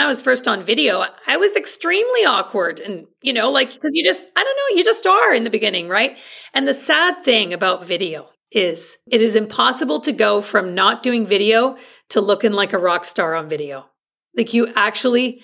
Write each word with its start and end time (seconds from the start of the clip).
when 0.00 0.06
I 0.06 0.08
was 0.08 0.22
first 0.22 0.48
on 0.48 0.64
video, 0.64 1.04
I 1.26 1.36
was 1.36 1.54
extremely 1.54 2.24
awkward 2.24 2.80
and, 2.80 3.06
you 3.20 3.34
know, 3.34 3.50
like, 3.50 3.74
because 3.74 3.90
you 3.92 4.02
just, 4.02 4.24
I 4.34 4.42
don't 4.42 4.56
know, 4.56 4.78
you 4.78 4.82
just 4.82 5.06
are 5.06 5.34
in 5.34 5.44
the 5.44 5.50
beginning, 5.50 5.90
right? 5.90 6.16
And 6.54 6.66
the 6.66 6.72
sad 6.72 7.22
thing 7.22 7.52
about 7.52 7.84
video 7.84 8.30
is 8.50 8.96
it 9.10 9.20
is 9.20 9.36
impossible 9.36 10.00
to 10.00 10.12
go 10.12 10.40
from 10.40 10.74
not 10.74 11.02
doing 11.02 11.26
video 11.26 11.76
to 12.08 12.22
looking 12.22 12.52
like 12.52 12.72
a 12.72 12.78
rock 12.78 13.04
star 13.04 13.34
on 13.34 13.50
video. 13.50 13.90
Like, 14.34 14.54
you 14.54 14.72
actually 14.74 15.42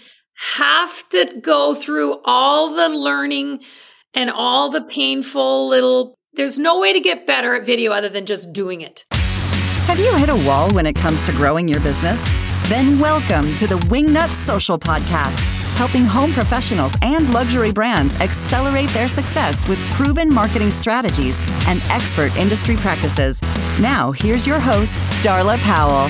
have 0.57 1.07
to 1.11 1.38
go 1.43 1.75
through 1.75 2.23
all 2.25 2.75
the 2.75 2.88
learning 2.88 3.61
and 4.14 4.30
all 4.30 4.70
the 4.70 4.80
painful 4.80 5.68
little, 5.68 6.14
there's 6.32 6.59
no 6.59 6.80
way 6.80 6.95
to 6.95 7.00
get 7.00 7.27
better 7.27 7.54
at 7.54 7.66
video 7.66 7.93
other 7.93 8.09
than 8.09 8.25
just 8.25 8.54
doing 8.54 8.80
it. 8.80 9.04
Have 9.11 9.98
you 9.98 10.14
hit 10.14 10.30
a 10.30 10.46
wall 10.48 10.70
when 10.70 10.86
it 10.86 10.96
comes 10.96 11.27
to 11.27 11.32
growing 11.32 11.68
your 11.68 11.80
business? 11.80 12.27
Then 12.69 12.98
welcome 12.98 13.45
to 13.59 13.69
the 13.69 13.79
Wingnut 13.87 14.27
Social 14.27 14.77
Podcast, 14.77 15.39
helping 15.77 16.05
home 16.05 16.32
professionals 16.32 16.96
and 17.00 17.32
luxury 17.32 17.71
brands 17.71 18.21
accelerate 18.21 18.89
their 18.89 19.07
success 19.07 19.68
with 19.68 19.79
proven 19.93 20.29
marketing 20.29 20.73
strategies 20.73 21.39
and 21.68 21.81
expert 21.90 22.37
industry 22.37 22.75
practices. 22.75 23.40
Now, 23.79 24.11
here's 24.11 24.49
your 24.49 24.59
host, 24.59 24.96
Darla 25.23 25.59
Powell. 25.59 26.09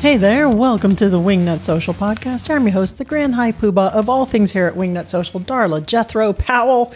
Hey 0.00 0.16
there, 0.16 0.48
welcome 0.48 0.94
to 0.94 1.08
the 1.08 1.18
Wingnut 1.18 1.60
Social 1.60 1.92
Podcast. 1.92 2.54
I'm 2.54 2.62
your 2.62 2.72
host, 2.72 2.98
the 2.98 3.04
Grand 3.04 3.34
High 3.34 3.50
Poobah 3.50 3.90
of 3.90 4.08
all 4.08 4.26
things 4.26 4.52
here 4.52 4.66
at 4.66 4.74
Wingnut 4.74 5.08
Social, 5.08 5.40
Darla 5.40 5.84
Jethro 5.84 6.32
Powell. 6.32 6.94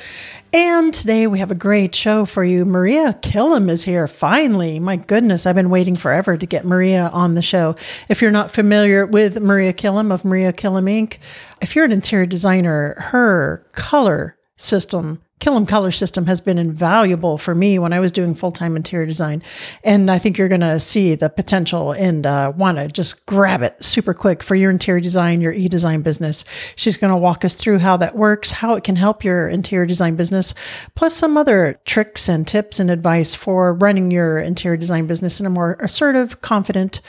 And 0.52 0.94
today 0.94 1.26
we 1.26 1.40
have 1.40 1.50
a 1.50 1.56
great 1.56 1.96
show 1.96 2.24
for 2.24 2.44
you. 2.44 2.64
Maria 2.64 3.18
Killam 3.20 3.68
is 3.68 3.82
here 3.82 4.06
finally. 4.06 4.78
My 4.78 4.94
goodness, 4.94 5.46
I've 5.46 5.56
been 5.56 5.68
waiting 5.68 5.96
forever 5.96 6.36
to 6.36 6.46
get 6.46 6.64
Maria 6.64 7.10
on 7.12 7.34
the 7.34 7.42
show. 7.42 7.74
If 8.08 8.22
you're 8.22 8.30
not 8.30 8.52
familiar 8.52 9.04
with 9.04 9.42
Maria 9.42 9.72
Killam 9.72 10.12
of 10.12 10.24
Maria 10.24 10.52
Killam 10.52 10.88
Inc., 10.88 11.18
if 11.60 11.74
you're 11.74 11.84
an 11.84 11.92
interior 11.92 12.24
designer, 12.24 12.94
her 13.00 13.66
color 13.72 14.38
system 14.56 15.20
Killam 15.42 15.66
color 15.66 15.90
system 15.90 16.26
has 16.26 16.40
been 16.40 16.56
invaluable 16.56 17.36
for 17.36 17.52
me 17.52 17.76
when 17.76 17.92
I 17.92 17.98
was 17.98 18.12
doing 18.12 18.32
full 18.32 18.52
time 18.52 18.76
interior 18.76 19.06
design. 19.06 19.42
And 19.82 20.08
I 20.08 20.20
think 20.20 20.38
you're 20.38 20.46
going 20.46 20.60
to 20.60 20.78
see 20.78 21.16
the 21.16 21.28
potential 21.28 21.90
and 21.90 22.24
uh, 22.24 22.52
want 22.56 22.78
to 22.78 22.86
just 22.86 23.26
grab 23.26 23.60
it 23.60 23.82
super 23.82 24.14
quick 24.14 24.40
for 24.40 24.54
your 24.54 24.70
interior 24.70 25.00
design, 25.00 25.40
your 25.40 25.50
e 25.52 25.66
design 25.66 26.02
business. 26.02 26.44
She's 26.76 26.96
going 26.96 27.10
to 27.10 27.16
walk 27.16 27.44
us 27.44 27.56
through 27.56 27.80
how 27.80 27.96
that 27.96 28.14
works, 28.14 28.52
how 28.52 28.74
it 28.74 28.84
can 28.84 28.94
help 28.94 29.24
your 29.24 29.48
interior 29.48 29.84
design 29.84 30.14
business, 30.14 30.54
plus 30.94 31.16
some 31.16 31.36
other 31.36 31.80
tricks 31.86 32.28
and 32.28 32.46
tips 32.46 32.78
and 32.78 32.88
advice 32.88 33.34
for 33.34 33.74
running 33.74 34.12
your 34.12 34.38
interior 34.38 34.76
design 34.76 35.08
business 35.08 35.40
in 35.40 35.46
a 35.46 35.50
more 35.50 35.76
assertive, 35.80 36.40
confident, 36.40 37.00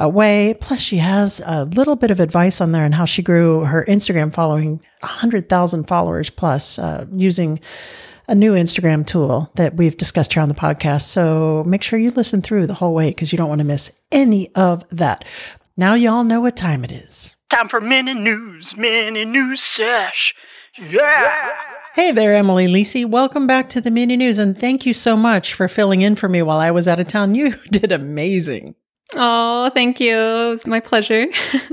uh, 0.00 0.08
way. 0.08 0.54
Plus, 0.60 0.80
she 0.80 0.98
has 0.98 1.40
a 1.44 1.64
little 1.64 1.96
bit 1.96 2.10
of 2.10 2.20
advice 2.20 2.60
on 2.60 2.72
there 2.72 2.84
on 2.84 2.92
how 2.92 3.04
she 3.04 3.22
grew 3.22 3.64
her 3.64 3.84
Instagram 3.88 4.32
following 4.32 4.80
100,000 5.00 5.84
followers 5.84 6.30
plus 6.30 6.78
uh, 6.78 7.06
using 7.10 7.60
a 8.28 8.34
new 8.34 8.54
Instagram 8.54 9.06
tool 9.06 9.50
that 9.56 9.74
we've 9.74 9.96
discussed 9.96 10.32
here 10.32 10.42
on 10.42 10.48
the 10.48 10.54
podcast. 10.54 11.02
So 11.02 11.64
make 11.66 11.82
sure 11.82 11.98
you 11.98 12.10
listen 12.10 12.42
through 12.42 12.66
the 12.66 12.74
whole 12.74 12.94
way 12.94 13.10
because 13.10 13.32
you 13.32 13.36
don't 13.36 13.48
want 13.48 13.60
to 13.60 13.66
miss 13.66 13.92
any 14.10 14.54
of 14.54 14.88
that. 14.90 15.24
Now, 15.76 15.94
y'all 15.94 16.24
know 16.24 16.40
what 16.40 16.56
time 16.56 16.84
it 16.84 16.92
is. 16.92 17.34
Time 17.50 17.68
for 17.68 17.80
mini 17.80 18.14
news, 18.14 18.74
mini 18.76 19.24
news 19.24 19.62
sesh. 19.62 20.34
Yeah. 20.78 21.50
Hey 21.94 22.12
there, 22.12 22.34
Emily 22.34 22.66
Lisi. 22.66 23.04
Welcome 23.04 23.46
back 23.46 23.68
to 23.70 23.80
the 23.82 23.90
mini 23.90 24.16
news, 24.16 24.38
and 24.38 24.56
thank 24.56 24.86
you 24.86 24.94
so 24.94 25.14
much 25.14 25.52
for 25.52 25.68
filling 25.68 26.00
in 26.00 26.16
for 26.16 26.26
me 26.26 26.40
while 26.40 26.58
I 26.58 26.70
was 26.70 26.88
out 26.88 26.98
of 26.98 27.08
town. 27.08 27.34
You 27.34 27.54
did 27.70 27.92
amazing. 27.92 28.74
Oh, 29.16 29.70
thank 29.74 30.00
you. 30.00 30.16
It 30.16 30.50
was 30.50 30.66
my 30.66 30.80
pleasure. 30.80 31.26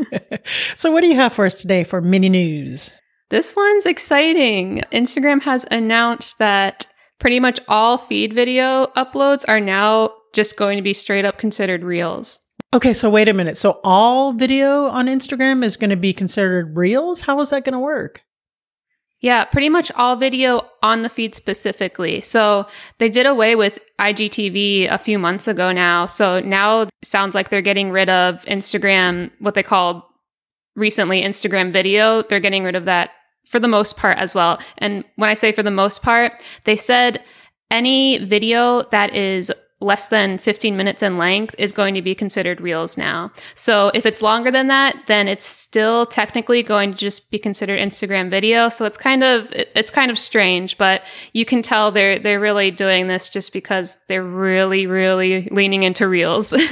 so, 0.75 0.91
what 0.91 1.01
do 1.01 1.07
you 1.07 1.15
have 1.15 1.33
for 1.33 1.45
us 1.45 1.61
today 1.61 1.83
for 1.83 2.01
mini 2.01 2.29
news? 2.29 2.93
This 3.29 3.55
one's 3.55 3.85
exciting. 3.85 4.83
Instagram 4.91 5.41
has 5.43 5.65
announced 5.69 6.39
that 6.39 6.87
pretty 7.19 7.39
much 7.39 7.59
all 7.67 7.97
feed 7.97 8.33
video 8.33 8.87
uploads 8.97 9.45
are 9.47 9.59
now 9.59 10.11
just 10.33 10.57
going 10.57 10.77
to 10.77 10.81
be 10.81 10.93
straight 10.93 11.25
up 11.25 11.37
considered 11.37 11.83
reels. 11.83 12.39
Okay, 12.73 12.93
so 12.93 13.09
wait 13.09 13.27
a 13.27 13.33
minute. 13.33 13.57
So, 13.57 13.79
all 13.83 14.33
video 14.33 14.87
on 14.87 15.07
Instagram 15.07 15.63
is 15.63 15.77
going 15.77 15.89
to 15.89 15.95
be 15.95 16.13
considered 16.13 16.75
reels? 16.75 17.21
How 17.21 17.39
is 17.39 17.49
that 17.49 17.65
going 17.65 17.73
to 17.73 17.79
work? 17.79 18.21
Yeah, 19.21 19.43
pretty 19.43 19.67
much 19.67 19.91
all 19.91 20.15
video 20.15 20.61
on 20.81 21.01
the 21.01 21.09
feed 21.09 21.35
specifically. 21.35 22.21
So 22.21 22.67
they 22.99 23.09
did 23.09 23.25
away 23.25 23.55
with 23.55 23.77
IGTV 23.99 24.89
a 24.89 24.97
few 24.97 25.19
months 25.19 25.47
ago 25.47 25.73
now. 25.73 26.05
So 26.05 26.39
now 26.39 26.87
sounds 27.03 27.35
like 27.35 27.49
they're 27.49 27.61
getting 27.61 27.91
rid 27.91 28.09
of 28.09 28.45
Instagram, 28.45 29.29
what 29.39 29.55
they 29.55 29.63
called 29.63 30.03
recently 30.75 31.21
Instagram 31.21 31.73
video. 31.73 32.21
They're 32.23 32.39
getting 32.39 32.63
rid 32.63 32.75
of 32.75 32.85
that 32.85 33.11
for 33.45 33.59
the 33.59 33.67
most 33.67 33.97
part 33.97 34.17
as 34.17 34.33
well. 34.33 34.59
And 34.77 35.03
when 35.17 35.29
I 35.29 35.33
say 35.33 35.51
for 35.51 35.63
the 35.63 35.71
most 35.71 36.01
part, 36.01 36.31
they 36.63 36.77
said 36.77 37.21
any 37.69 38.23
video 38.23 38.83
that 38.91 39.13
is 39.13 39.51
less 39.81 40.09
than 40.09 40.37
15 40.37 40.75
minutes 40.75 41.01
in 41.01 41.17
length 41.17 41.55
is 41.57 41.71
going 41.71 41.93
to 41.93 42.01
be 42.01 42.13
considered 42.13 42.59
reels 42.59 42.97
now. 42.97 43.31
So 43.55 43.91
if 43.93 44.05
it's 44.05 44.21
longer 44.21 44.51
than 44.51 44.67
that, 44.67 44.95
then 45.07 45.27
it's 45.27 45.45
still 45.45 46.05
technically 46.05 46.63
going 46.63 46.91
to 46.91 46.97
just 46.97 47.31
be 47.31 47.39
considered 47.39 47.79
Instagram 47.79 48.29
video. 48.29 48.69
So 48.69 48.85
it's 48.85 48.97
kind 48.97 49.23
of 49.23 49.51
it's 49.53 49.91
kind 49.91 50.11
of 50.11 50.19
strange, 50.19 50.77
but 50.77 51.03
you 51.33 51.45
can 51.45 51.61
tell 51.61 51.91
they're 51.91 52.19
they're 52.19 52.39
really 52.39 52.71
doing 52.71 53.07
this 53.07 53.29
just 53.29 53.53
because 53.53 53.99
they're 54.07 54.23
really 54.23 54.85
really 54.85 55.47
leaning 55.51 55.83
into 55.83 56.07
reels. 56.07 56.53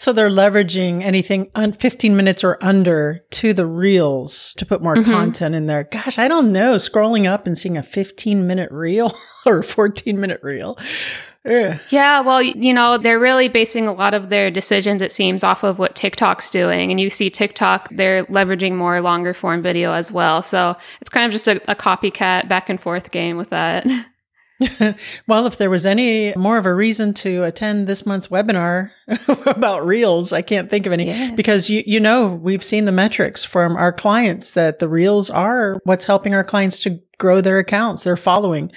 So 0.00 0.14
they're 0.14 0.30
leveraging 0.30 1.02
anything 1.02 1.50
on 1.54 1.72
15 1.72 2.16
minutes 2.16 2.42
or 2.42 2.56
under 2.62 3.22
to 3.32 3.52
the 3.52 3.66
reels 3.66 4.54
to 4.54 4.64
put 4.64 4.82
more 4.82 4.96
mm-hmm. 4.96 5.10
content 5.10 5.54
in 5.54 5.66
there. 5.66 5.84
Gosh, 5.84 6.18
I 6.18 6.26
don't 6.26 6.52
know. 6.52 6.76
Scrolling 6.76 7.30
up 7.30 7.46
and 7.46 7.58
seeing 7.58 7.76
a 7.76 7.82
15 7.82 8.46
minute 8.46 8.72
reel 8.72 9.14
or 9.44 9.62
14 9.62 10.18
minute 10.18 10.40
reel 10.42 10.78
yeah. 11.44 11.78
Yeah. 11.90 12.20
Well, 12.20 12.42
you 12.42 12.74
know, 12.74 12.98
they're 12.98 13.18
really 13.18 13.48
basing 13.48 13.86
a 13.86 13.92
lot 13.92 14.14
of 14.14 14.30
their 14.30 14.50
decisions, 14.50 15.00
it 15.02 15.12
seems, 15.12 15.42
off 15.42 15.62
of 15.62 15.78
what 15.78 15.96
TikTok's 15.96 16.50
doing. 16.50 16.90
And 16.90 17.00
you 17.00 17.10
see 17.10 17.30
TikTok, 17.30 17.88
they're 17.90 18.24
leveraging 18.26 18.74
more 18.74 19.00
longer 19.00 19.32
form 19.32 19.62
video 19.62 19.92
as 19.92 20.12
well. 20.12 20.42
So 20.42 20.76
it's 21.00 21.10
kind 21.10 21.26
of 21.26 21.32
just 21.32 21.48
a, 21.48 21.60
a 21.70 21.74
copycat 21.74 22.48
back 22.48 22.68
and 22.68 22.80
forth 22.80 23.10
game 23.10 23.36
with 23.36 23.50
that. 23.50 23.86
well, 25.26 25.46
if 25.46 25.56
there 25.56 25.70
was 25.70 25.86
any 25.86 26.34
more 26.34 26.58
of 26.58 26.66
a 26.66 26.74
reason 26.74 27.14
to 27.14 27.44
attend 27.44 27.86
this 27.86 28.04
month's 28.04 28.26
webinar 28.26 28.92
about 29.46 29.86
reels, 29.86 30.32
I 30.32 30.42
can't 30.42 30.68
think 30.68 30.86
of 30.86 30.92
any 30.92 31.06
yeah. 31.06 31.34
because 31.34 31.68
you, 31.68 31.82
you 31.86 32.00
know, 32.00 32.28
we've 32.28 32.64
seen 32.64 32.84
the 32.84 32.92
metrics 32.92 33.44
from 33.44 33.76
our 33.76 33.92
clients 33.92 34.52
that 34.52 34.78
the 34.78 34.88
reels 34.88 35.30
are 35.30 35.80
what's 35.84 36.04
helping 36.04 36.34
our 36.34 36.44
clients 36.44 36.78
to 36.80 37.00
grow 37.20 37.40
their 37.40 37.58
accounts, 37.58 38.02
their 38.02 38.16
following. 38.16 38.72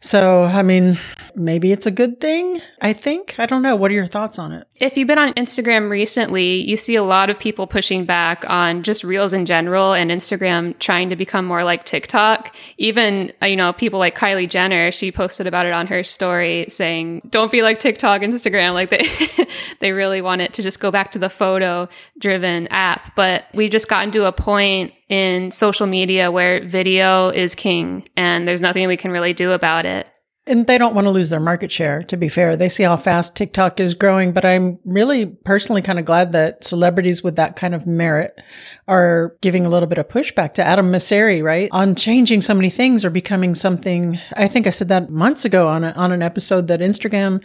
So, 0.00 0.44
I 0.44 0.62
mean, 0.62 0.96
maybe 1.34 1.72
it's 1.72 1.86
a 1.86 1.90
good 1.90 2.20
thing. 2.20 2.58
I 2.80 2.94
think. 2.94 3.38
I 3.38 3.44
don't 3.44 3.62
know. 3.62 3.76
What 3.76 3.90
are 3.90 3.94
your 3.94 4.06
thoughts 4.06 4.38
on 4.38 4.52
it? 4.52 4.66
If 4.76 4.96
you've 4.96 5.08
been 5.08 5.18
on 5.18 5.34
Instagram 5.34 5.90
recently, 5.90 6.62
you 6.62 6.78
see 6.78 6.94
a 6.94 7.02
lot 7.02 7.28
of 7.28 7.38
people 7.38 7.66
pushing 7.66 8.06
back 8.06 8.44
on 8.48 8.82
just 8.82 9.04
reels 9.04 9.34
in 9.34 9.44
general 9.44 9.92
and 9.92 10.10
Instagram 10.10 10.78
trying 10.78 11.10
to 11.10 11.16
become 11.16 11.44
more 11.44 11.64
like 11.64 11.84
TikTok. 11.84 12.56
Even, 12.78 13.32
uh, 13.42 13.46
you 13.46 13.56
know, 13.56 13.72
people 13.72 13.98
like 13.98 14.16
Kylie 14.16 14.48
Jenner, 14.48 14.92
she 14.92 15.12
posted 15.12 15.46
about 15.46 15.66
it 15.66 15.72
on 15.72 15.88
her 15.88 16.02
story 16.02 16.66
saying, 16.68 17.22
don't 17.28 17.52
be 17.52 17.60
like 17.60 17.80
TikTok, 17.80 18.22
Instagram. 18.22 18.72
Like 18.72 18.90
they, 18.90 19.46
they 19.78 19.92
really 19.92 20.20
want 20.20 20.40
it 20.40 20.52
to 20.54 20.62
just 20.62 20.80
go 20.80 20.90
back 20.90 21.12
to 21.12 21.18
the 21.18 21.30
photo 21.30 21.88
driven 22.18 22.66
app. 22.68 23.14
But 23.14 23.44
we've 23.54 23.70
just 23.70 23.88
gotten 23.88 24.10
to 24.12 24.26
a 24.26 24.32
point 24.32 24.92
in 25.08 25.50
social 25.52 25.86
media 25.86 26.30
where 26.30 26.66
video 26.66 27.28
is 27.30 27.54
king 27.54 28.08
and 28.16 28.46
there's 28.46 28.60
nothing 28.60 28.86
we 28.88 28.96
can 28.96 29.10
really 29.10 29.32
do 29.32 29.52
about 29.52 29.86
it. 29.86 30.10
And 30.46 30.66
they 30.66 30.78
don't 30.78 30.94
want 30.94 31.04
to 31.04 31.10
lose 31.10 31.28
their 31.28 31.38
market 31.38 31.70
share, 31.70 32.02
to 32.04 32.16
be 32.16 32.28
fair. 32.28 32.56
They 32.56 32.70
see 32.70 32.82
how 32.82 32.96
fast 32.96 33.36
TikTok 33.36 33.78
is 33.78 33.94
growing, 33.94 34.32
but 34.32 34.44
I'm 34.44 34.78
really 34.84 35.26
personally 35.26 35.82
kind 35.82 35.98
of 35.98 36.06
glad 36.06 36.32
that 36.32 36.64
celebrities 36.64 37.22
with 37.22 37.36
that 37.36 37.56
kind 37.56 37.74
of 37.74 37.86
merit 37.86 38.40
are 38.88 39.36
giving 39.42 39.66
a 39.66 39.68
little 39.68 39.86
bit 39.86 39.98
of 39.98 40.08
pushback 40.08 40.54
to 40.54 40.64
Adam 40.64 40.90
Mosseri, 40.90 41.42
right? 41.42 41.68
On 41.72 41.94
changing 41.94 42.40
so 42.40 42.54
many 42.54 42.70
things 42.70 43.04
or 43.04 43.10
becoming 43.10 43.54
something. 43.54 44.18
I 44.34 44.48
think 44.48 44.66
I 44.66 44.70
said 44.70 44.88
that 44.88 45.10
months 45.10 45.44
ago 45.44 45.68
on, 45.68 45.84
a, 45.84 45.92
on 45.92 46.10
an 46.10 46.22
episode 46.22 46.66
that 46.68 46.80
Instagram 46.80 47.44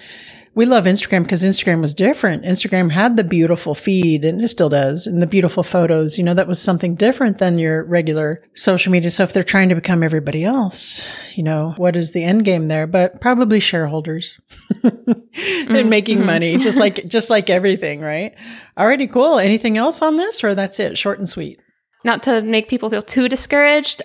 we 0.56 0.66
love 0.66 0.86
Instagram 0.86 1.24
because 1.24 1.44
Instagram 1.44 1.82
was 1.82 1.94
different. 1.94 2.44
Instagram 2.44 2.90
had 2.90 3.18
the 3.18 3.26
beautiful 3.26 3.76
feed 3.76 4.24
and 4.24 4.42
it 4.42 4.48
still 4.48 4.70
does 4.70 5.06
and 5.06 5.22
the 5.22 5.28
beautiful 5.28 5.64
photos. 5.64 6.18
You 6.18 6.24
know, 6.24 6.34
that 6.34 6.48
was 6.48 6.62
something 6.62 6.96
different 6.96 7.40
than 7.40 7.60
your 7.60 7.84
regular 7.84 8.42
social 8.56 8.90
media. 8.92 9.12
So 9.12 9.24
if 9.24 9.34
they're 9.34 9.44
trying 9.44 9.68
to 9.68 9.76
become 9.76 10.02
everybody 10.02 10.46
else, 10.46 11.06
you 11.36 11.44
know, 11.44 11.74
what 11.76 11.98
is 11.98 12.12
the 12.12 12.24
end 12.24 12.46
game 12.46 12.70
there? 12.70 12.88
But 12.88 13.20
probably 13.20 13.60
shareholders 13.60 14.40
and 14.84 14.94
mm-hmm. 14.94 15.90
making 15.90 16.20
mm-hmm. 16.20 16.28
money, 16.28 16.58
just 16.58 16.80
like, 16.80 17.06
just 17.06 17.30
like 17.30 17.50
everything, 17.50 18.00
right? 18.00 18.34
Alrighty, 18.78 19.12
cool. 19.12 19.40
Anything 19.40 19.78
else 19.78 20.02
on 20.02 20.16
this 20.16 20.42
or 20.42 20.56
that's 20.56 20.80
it? 20.80 20.98
Short 20.98 21.20
and 21.20 21.28
sweet. 21.28 21.62
Not 22.06 22.24
to 22.24 22.42
make 22.42 22.70
people 22.70 22.90
feel 22.90 23.02
too 23.02 23.28
discouraged. 23.28 24.04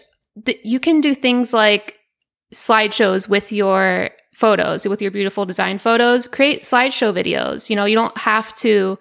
You 0.64 0.80
can 0.80 1.00
do 1.00 1.14
things 1.14 1.52
like 1.52 1.96
slideshows 2.52 3.28
with 3.28 3.52
your 3.52 4.10
photos 4.40 4.88
with 4.88 5.02
your 5.02 5.10
beautiful 5.10 5.44
design 5.44 5.78
photos, 5.78 6.26
create 6.26 6.62
slideshow 6.62 7.14
videos. 7.14 7.68
You 7.68 7.76
know, 7.76 7.84
you 7.84 7.94
don't 7.94 8.16
have 8.18 8.54
to 8.56 8.98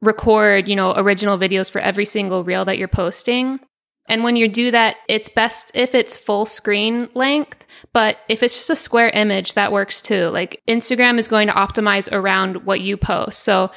record, 0.00 0.66
you 0.66 0.74
know, 0.74 0.94
original 0.96 1.38
videos 1.38 1.70
for 1.70 1.80
every 1.80 2.06
single 2.06 2.42
reel 2.42 2.64
that 2.64 2.78
you're 2.78 2.88
posting. 2.88 3.60
And 4.08 4.24
when 4.24 4.36
you 4.36 4.48
do 4.48 4.70
that, 4.70 4.96
it's 5.06 5.28
best 5.28 5.70
if 5.74 5.94
it's 5.94 6.16
full 6.16 6.46
screen 6.46 7.10
length, 7.14 7.66
but 7.92 8.16
if 8.30 8.42
it's 8.42 8.54
just 8.54 8.70
a 8.70 8.76
square 8.76 9.10
image, 9.10 9.52
that 9.52 9.70
works 9.70 10.00
too. 10.00 10.28
Like 10.28 10.62
Instagram 10.66 11.18
is 11.18 11.28
going 11.28 11.48
to 11.48 11.54
optimize 11.54 12.10
around 12.10 12.64
what 12.64 12.80
you 12.80 12.96
post. 12.96 13.40
So 13.40 13.70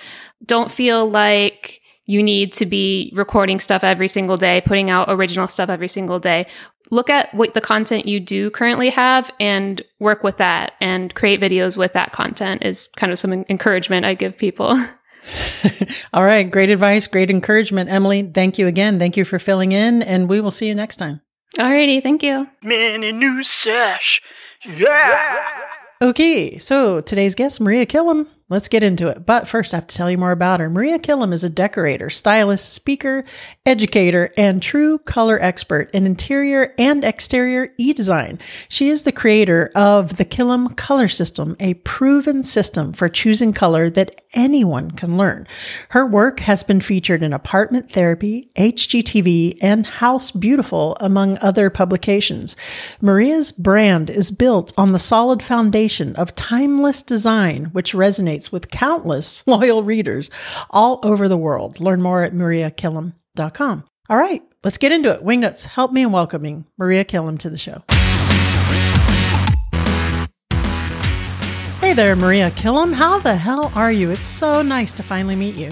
don't 0.46 0.72
feel 0.72 1.10
like 1.10 1.82
you 2.06 2.24
need 2.24 2.54
to 2.54 2.66
be 2.66 3.12
recording 3.16 3.60
stuff 3.60 3.84
every 3.84 4.08
single 4.08 4.38
day, 4.38 4.62
putting 4.66 4.90
out 4.90 5.08
original 5.10 5.48
stuff 5.48 5.70
every 5.70 5.90
single 5.90 6.20
day. 6.20 6.46
Look 6.92 7.10
at 7.10 7.34
what 7.34 7.54
the 7.54 7.62
content 7.62 8.06
you 8.06 8.20
do 8.20 8.52
currently 8.52 8.90
have 8.90 9.32
and 9.40 9.82
work 10.00 10.24
with 10.24 10.38
that 10.38 10.74
and 10.82 11.14
create 11.16 11.40
videos 11.40 11.78
with 11.78 11.94
that 11.94 12.12
content 12.12 12.64
is 12.64 12.88
kind 12.98 13.12
of 13.12 13.18
some 13.18 13.32
encouragement 13.50 14.06
I 14.06 14.14
give 14.14 14.38
people. 14.38 14.68
All 16.14 16.24
right. 16.24 16.50
Great 16.50 16.70
advice. 16.70 17.08
Great 17.08 17.30
encouragement. 17.30 17.90
Emily, 17.90 18.24
thank 18.24 18.58
you 18.58 18.68
again. 18.68 19.00
Thank 19.00 19.16
you 19.16 19.24
for 19.24 19.40
filling 19.40 19.72
in, 19.72 20.02
and 20.04 20.28
we 20.28 20.42
will 20.42 20.52
see 20.52 20.68
you 20.68 20.76
next 20.76 20.98
time. 20.98 21.22
Alrighty. 21.58 22.04
Thank 22.04 22.24
you. 22.24 22.48
Mini 22.62 23.12
new 23.12 23.44
sash. 23.44 24.22
Yeah. 24.66 25.46
Okay. 26.02 26.58
So 26.58 27.02
today's 27.02 27.36
guest, 27.36 27.62
Maria 27.62 27.86
Killam. 27.86 28.28
Let's 28.52 28.68
get 28.68 28.84
into 28.84 29.08
it. 29.08 29.26
But 29.26 29.48
first, 29.48 29.74
I 29.74 29.78
have 29.78 29.88
to 29.88 29.96
tell 29.96 30.12
you 30.12 30.18
more 30.18 30.34
about 30.34 30.60
her. 30.60 30.70
Maria 30.70 31.00
Killam 31.00 31.32
is 31.32 31.46
a 31.46 31.50
decorator, 31.50 32.10
stylist, 32.10 32.74
speaker, 32.74 33.24
educator, 33.66 34.30
and 34.36 34.62
true 34.62 34.98
color 34.98 35.42
expert 35.42 35.90
in 35.92 36.06
interior 36.06 36.74
and 36.78 37.06
exterior 37.06 37.74
e 37.78 37.94
design. 37.94 38.40
She 38.68 38.90
is 38.90 39.04
the 39.04 39.14
creator 39.14 39.72
of 39.74 40.18
the 40.18 40.26
Killam 40.26 40.76
Color 40.76 41.08
System, 41.08 41.56
a 41.62 41.76
proven 41.76 42.44
system 42.44 42.92
for 42.92 43.08
choosing 43.08 43.54
color 43.54 43.90
that 43.90 44.20
anyone 44.34 44.92
can 44.92 45.18
learn. 45.18 45.48
Her 45.90 46.06
work 46.06 46.42
has 46.42 46.62
been 46.62 46.82
featured 46.82 47.24
in 47.24 47.32
Apartment 47.32 47.90
Therapy, 47.90 48.50
HGTV, 48.58 49.60
and 49.62 49.86
House 49.86 50.30
Beautiful, 50.30 50.98
among 51.00 51.38
other 51.42 51.70
publications. 51.70 52.58
Maria's 53.00 53.54
brand 53.54 54.10
is 54.10 54.30
built 54.30 54.74
on 54.78 54.92
the 54.92 55.00
solid 55.00 55.42
foundation 55.42 56.18
of 56.18 56.36
timeless 56.36 57.02
design, 57.02 57.66
which 57.66 57.94
resonates 57.94 58.41
with 58.50 58.72
countless 58.72 59.46
loyal 59.48 59.84
readers 59.84 60.30
all 60.70 61.02
over 61.04 61.28
the 61.28 61.36
world. 61.36 61.82
Learn 61.82 62.02
more 62.02 62.24
at 62.24 62.32
mariakillam.com. 62.32 63.84
All 64.10 64.18
right, 64.18 64.42
let's 64.64 64.78
get 64.78 64.94
into 64.94 65.12
it. 65.12 65.26
Wingnuts, 65.26 65.66
help 65.66 65.92
me 65.92 66.04
in 66.04 66.14
welcoming 66.14 66.66
Maria 66.78 67.04
Killam 67.04 67.38
to 67.40 67.50
the 67.50 67.58
show. 67.58 67.84
Hey 71.82 71.94
there, 71.94 72.16
Maria 72.16 72.52
Killam. 72.52 72.94
How 72.94 73.20
the 73.20 73.36
hell 73.36 73.70
are 73.76 73.92
you? 73.92 74.12
It's 74.12 74.28
so 74.28 74.62
nice 74.62 74.94
to 74.94 75.04
finally 75.04 75.36
meet 75.36 75.56
you. 75.56 75.72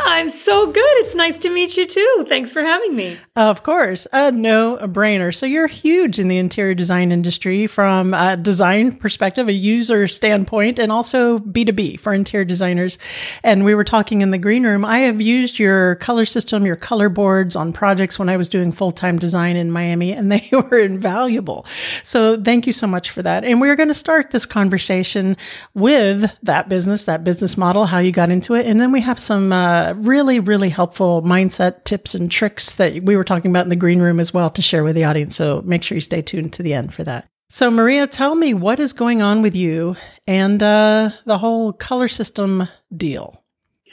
I'm 0.00 0.28
so 0.28 0.70
good. 0.70 0.96
It's 1.02 1.14
nice 1.14 1.38
to 1.40 1.50
meet 1.50 1.76
you 1.76 1.86
too. 1.86 2.24
Thanks 2.28 2.52
for 2.52 2.62
having 2.62 2.96
me. 2.96 3.18
Of 3.38 3.62
course, 3.62 4.08
a 4.12 4.32
no 4.32 4.78
brainer. 4.78 5.32
So 5.32 5.46
you're 5.46 5.68
huge 5.68 6.18
in 6.18 6.26
the 6.26 6.38
interior 6.38 6.74
design 6.74 7.12
industry 7.12 7.68
from 7.68 8.12
a 8.12 8.36
design 8.36 8.96
perspective, 8.96 9.46
a 9.46 9.52
user 9.52 10.08
standpoint, 10.08 10.80
and 10.80 10.90
also 10.90 11.38
B2B 11.38 12.00
for 12.00 12.12
interior 12.12 12.44
designers. 12.44 12.98
And 13.44 13.64
we 13.64 13.76
were 13.76 13.84
talking 13.84 14.22
in 14.22 14.32
the 14.32 14.38
green 14.38 14.64
room. 14.64 14.84
I 14.84 14.98
have 15.00 15.20
used 15.20 15.60
your 15.60 15.94
color 15.94 16.24
system, 16.24 16.66
your 16.66 16.74
color 16.74 17.08
boards 17.08 17.54
on 17.54 17.72
projects 17.72 18.18
when 18.18 18.28
I 18.28 18.36
was 18.36 18.48
doing 18.48 18.72
full 18.72 18.90
time 18.90 19.20
design 19.20 19.54
in 19.56 19.70
Miami, 19.70 20.10
and 20.10 20.32
they 20.32 20.48
were 20.52 20.80
invaluable. 20.80 21.64
So 22.02 22.42
thank 22.42 22.66
you 22.66 22.72
so 22.72 22.88
much 22.88 23.10
for 23.10 23.22
that. 23.22 23.44
And 23.44 23.60
we're 23.60 23.76
going 23.76 23.86
to 23.86 23.94
start 23.94 24.32
this 24.32 24.46
conversation 24.46 25.36
with 25.74 26.28
that 26.42 26.68
business, 26.68 27.04
that 27.04 27.22
business 27.22 27.56
model, 27.56 27.86
how 27.86 27.98
you 27.98 28.10
got 28.10 28.30
into 28.30 28.54
it. 28.54 28.66
And 28.66 28.80
then 28.80 28.90
we 28.90 29.02
have 29.02 29.20
some, 29.20 29.52
uh, 29.52 29.94
really, 29.96 30.40
really 30.40 30.70
helpful 30.70 31.22
mindset 31.22 31.84
tips 31.84 32.16
and 32.16 32.28
tricks 32.28 32.72
that 32.72 33.04
we 33.04 33.16
were 33.16 33.27
talking 33.28 33.50
about 33.50 33.66
in 33.66 33.68
the 33.68 33.76
green 33.76 34.00
room 34.00 34.18
as 34.18 34.34
well 34.34 34.50
to 34.50 34.62
share 34.62 34.82
with 34.82 34.96
the 34.96 35.04
audience. 35.04 35.36
So 35.36 35.62
make 35.64 35.82
sure 35.82 35.94
you 35.94 36.00
stay 36.00 36.22
tuned 36.22 36.52
to 36.54 36.62
the 36.62 36.74
end 36.74 36.92
for 36.92 37.04
that. 37.04 37.28
So, 37.50 37.70
Maria, 37.70 38.06
tell 38.06 38.34
me 38.34 38.52
what 38.52 38.78
is 38.78 38.92
going 38.92 39.22
on 39.22 39.40
with 39.40 39.54
you 39.54 39.96
and 40.26 40.62
uh, 40.62 41.10
the 41.24 41.38
whole 41.38 41.72
color 41.72 42.08
system 42.08 42.68
deal. 42.94 43.42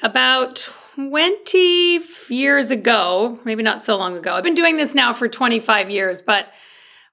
About 0.03 0.69
20 0.95 2.01
years 2.29 2.71
ago, 2.71 3.39
maybe 3.45 3.63
not 3.63 3.81
so 3.81 3.95
long 3.95 4.17
ago, 4.17 4.33
I've 4.33 4.43
been 4.43 4.55
doing 4.55 4.75
this 4.75 4.93
now 4.93 5.13
for 5.13 5.29
25 5.29 5.89
years, 5.89 6.21
but 6.21 6.47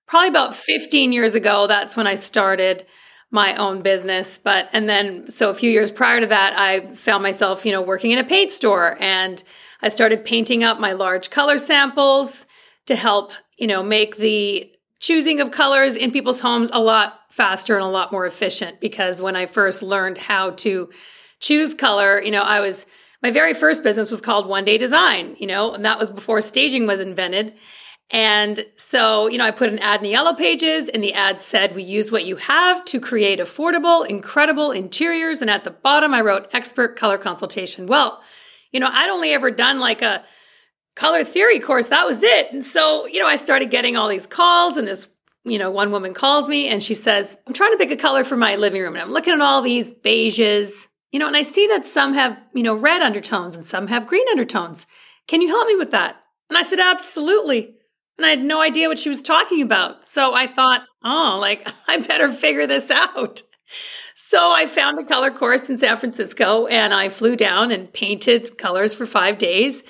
probably 0.07 0.29
about 0.29 0.57
15 0.57 1.13
years 1.13 1.37
ago, 1.37 1.69
that's 1.69 1.97
when 1.97 2.09
I 2.09 2.17
started 2.17 2.87
my 3.31 3.55
own 3.55 3.83
business. 3.83 4.41
But, 4.43 4.69
and 4.73 4.89
then, 4.89 5.31
so 5.31 5.49
a 5.49 5.55
few 5.55 5.71
years 5.71 5.93
prior 5.93 6.21
to 6.21 6.27
that, 6.27 6.59
I 6.59 6.95
found 6.95 7.23
myself, 7.23 7.65
you 7.65 7.71
know, 7.71 7.83
working 7.83 8.11
in 8.11 8.19
a 8.19 8.25
paint 8.25 8.51
store 8.51 8.97
and 9.01 9.43
I 9.83 9.89
started 9.89 10.25
painting 10.25 10.63
up 10.63 10.79
my 10.79 10.93
large 10.93 11.31
color 11.31 11.59
samples 11.59 12.47
to 12.87 12.97
help, 12.97 13.33
you 13.59 13.67
know, 13.67 13.83
make 13.83 14.17
the 14.17 14.71
choosing 15.01 15.41
of 15.41 15.51
colors 15.51 15.97
in 15.97 16.13
people's 16.13 16.41
homes 16.41 16.71
a 16.73 16.81
lot 16.81 17.21
faster 17.31 17.75
and 17.75 17.85
a 17.85 17.89
lot 17.89 18.13
more 18.13 18.27
efficient. 18.27 18.81
Because 18.81 19.21
when 19.21 19.35
I 19.35 19.47
first 19.47 19.83
learned 19.83 20.19
how 20.19 20.51
to 20.51 20.91
choose 21.41 21.75
color, 21.75 22.23
you 22.23 22.31
know, 22.31 22.43
I 22.43 22.61
was, 22.61 22.87
my 23.23 23.31
very 23.31 23.55
first 23.55 23.83
business 23.83 24.11
was 24.11 24.21
called 24.21 24.47
One 24.47 24.65
Day 24.65 24.79
Design, 24.79 25.37
you 25.39 25.47
know, 25.47 25.73
and 25.73 25.85
that 25.85 25.99
was 25.99 26.11
before 26.11 26.41
staging 26.41 26.87
was 26.87 27.01
invented. 27.01 27.55
And 28.11 28.65
so, 28.77 29.29
you 29.29 29.39
know, 29.39 29.47
I 29.47 29.51
put 29.51 29.71
an 29.71 29.79
ad 29.79 30.01
in 30.01 30.05
the 30.05 30.11
yellow 30.11 30.35
pages, 30.35 30.91
and 30.91 31.03
the 31.03 31.15
ad 31.15 31.41
said, 31.41 31.75
We 31.75 31.83
use 31.83 32.13
what 32.13 32.27
you 32.27 32.37
have 32.37 32.85
to 32.87 33.01
create 33.01 33.39
affordable, 33.39 34.07
incredible 34.07 34.71
interiors. 34.71 35.41
And 35.41 35.51
at 35.51 35.65
the 35.65 35.71
bottom, 35.71 36.13
I 36.13 36.21
wrote 36.21 36.51
expert 36.53 36.95
color 36.95 37.17
consultation. 37.17 37.87
Well, 37.87 38.23
you 38.73 38.81
know, 38.81 38.89
I'd 38.91 39.11
only 39.11 39.31
ever 39.31 39.51
done 39.51 39.79
like 39.79 40.03
a 40.03 40.25
color 40.95 41.25
theory 41.25 41.61
course. 41.61 41.89
That 41.89 42.07
was 42.07 42.23
it. 42.23 42.53
And 42.53 42.65
so, 42.65 43.07
you 43.07 43.19
know, 43.19 43.27
I 43.27 43.37
started 43.37 43.71
getting 43.71 43.97
all 43.97 44.09
these 44.09 44.27
calls, 44.27 44.77
and 44.77 44.87
this, 44.89 45.09
you 45.45 45.59
know, 45.59 45.71
one 45.71 45.91
woman 45.91 46.15
calls 46.15 46.49
me 46.49 46.69
and 46.69 46.83
she 46.83 46.95
says, 46.95 47.37
I'm 47.47 47.55
trying 47.55 47.73
to 47.73 47.79
pick 47.79 47.91
a 47.91 47.97
color 47.97 48.25
for 48.25 48.37
my 48.37 48.57
living 48.57 48.81
room. 48.81 48.95
And 48.95 49.03
I'm 49.03 49.11
looking 49.13 49.35
at 49.35 49.41
all 49.41 49.61
these 49.61 49.91
beiges, 49.91 50.87
you 51.11 51.19
know, 51.19 51.27
and 51.27 51.37
I 51.37 51.43
see 51.43 51.67
that 51.69 51.85
some 51.85 52.15
have, 52.15 52.39
you 52.55 52.63
know, 52.63 52.75
red 52.75 53.03
undertones 53.03 53.57
and 53.57 53.65
some 53.65 53.89
have 53.89 54.07
green 54.07 54.27
undertones. 54.31 54.87
Can 55.27 55.43
you 55.43 55.49
help 55.49 55.67
me 55.67 55.77
with 55.77 55.91
that? 55.91 56.17
And 56.49 56.57
I 56.57 56.63
said, 56.63 56.79
Absolutely. 56.79 57.75
And 58.19 58.27
I 58.27 58.31
had 58.31 58.45
no 58.45 58.61
idea 58.61 58.89
what 58.89 58.99
she 58.99 59.09
was 59.09 59.23
talking 59.23 59.63
about. 59.63 60.05
So 60.05 60.35
I 60.35 60.47
thought, 60.47 60.83
oh, 61.03 61.39
like, 61.41 61.67
I 61.89 61.99
better 61.99 62.33
figure 62.33 62.67
this 62.67 62.91
out. 62.91 63.43
So 64.33 64.51
I 64.51 64.65
found 64.65 64.99
a 64.99 65.05
color 65.05 65.31
course 65.31 65.69
in 65.69 65.77
San 65.77 65.99
Francisco 65.99 66.65
and 66.65 66.95
I 66.95 67.11
flew 67.11 67.37
down 67.37 67.71
and 67.71 67.93
painted 67.93 68.57
colors 68.57 68.95
for 68.95 69.05
five 69.05 69.37
days. 69.37 69.85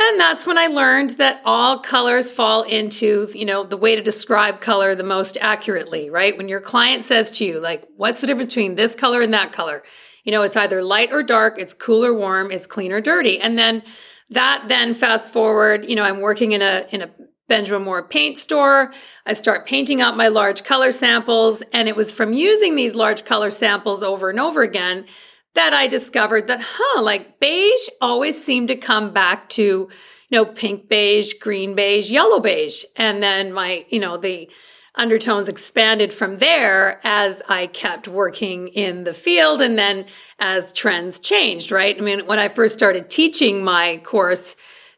And 0.00 0.18
that's 0.18 0.46
when 0.46 0.56
I 0.56 0.68
learned 0.68 1.18
that 1.18 1.42
all 1.44 1.80
colors 1.80 2.30
fall 2.30 2.62
into, 2.62 3.28
you 3.34 3.44
know, 3.44 3.64
the 3.64 3.76
way 3.76 3.94
to 3.94 4.00
describe 4.00 4.62
color 4.62 4.94
the 4.94 5.02
most 5.02 5.36
accurately, 5.42 6.08
right? 6.08 6.34
When 6.38 6.48
your 6.48 6.62
client 6.62 7.04
says 7.04 7.30
to 7.32 7.44
you, 7.44 7.60
like, 7.60 7.86
what's 7.98 8.22
the 8.22 8.26
difference 8.26 8.48
between 8.48 8.76
this 8.76 8.94
color 8.94 9.20
and 9.20 9.34
that 9.34 9.52
color? 9.52 9.82
You 10.24 10.32
know, 10.32 10.40
it's 10.40 10.56
either 10.56 10.82
light 10.82 11.12
or 11.12 11.22
dark, 11.22 11.58
it's 11.58 11.74
cool 11.74 12.02
or 12.02 12.14
warm, 12.14 12.50
it's 12.50 12.66
clean 12.66 12.92
or 12.92 13.02
dirty. 13.02 13.38
And 13.38 13.58
then 13.58 13.82
that 14.30 14.68
then 14.68 14.94
fast 14.94 15.30
forward, 15.30 15.84
you 15.84 15.96
know, 15.96 16.02
I'm 16.02 16.22
working 16.22 16.52
in 16.52 16.62
a 16.62 16.86
in 16.92 17.02
a 17.02 17.10
Benjamin 17.48 17.84
Moore 17.84 18.02
paint 18.02 18.38
store. 18.38 18.92
I 19.24 19.32
start 19.32 19.66
painting 19.66 20.00
out 20.00 20.16
my 20.16 20.28
large 20.28 20.64
color 20.64 20.92
samples. 20.92 21.62
And 21.72 21.88
it 21.88 21.96
was 21.96 22.12
from 22.12 22.32
using 22.32 22.74
these 22.74 22.94
large 22.94 23.24
color 23.24 23.50
samples 23.50 24.02
over 24.02 24.30
and 24.30 24.40
over 24.40 24.62
again 24.62 25.06
that 25.54 25.72
I 25.72 25.86
discovered 25.86 26.48
that, 26.48 26.60
huh, 26.62 27.02
like 27.02 27.40
beige 27.40 27.88
always 28.00 28.42
seemed 28.42 28.68
to 28.68 28.76
come 28.76 29.12
back 29.12 29.48
to, 29.50 29.62
you 29.62 29.88
know, 30.30 30.44
pink 30.44 30.88
beige, 30.88 31.34
green 31.34 31.74
beige, 31.74 32.10
yellow 32.10 32.40
beige. 32.40 32.84
And 32.96 33.22
then 33.22 33.52
my, 33.52 33.86
you 33.88 33.98
know, 33.98 34.16
the 34.18 34.50
undertones 34.96 35.48
expanded 35.48 36.12
from 36.12 36.38
there 36.38 37.00
as 37.04 37.42
I 37.48 37.66
kept 37.68 38.08
working 38.08 38.68
in 38.68 39.04
the 39.04 39.12
field 39.12 39.60
and 39.60 39.78
then 39.78 40.06
as 40.38 40.72
trends 40.72 41.18
changed, 41.18 41.70
right? 41.70 41.96
I 41.96 42.00
mean, 42.00 42.26
when 42.26 42.38
I 42.38 42.48
first 42.48 42.74
started 42.74 43.10
teaching 43.10 43.62
my 43.62 43.98
course, 43.98 44.56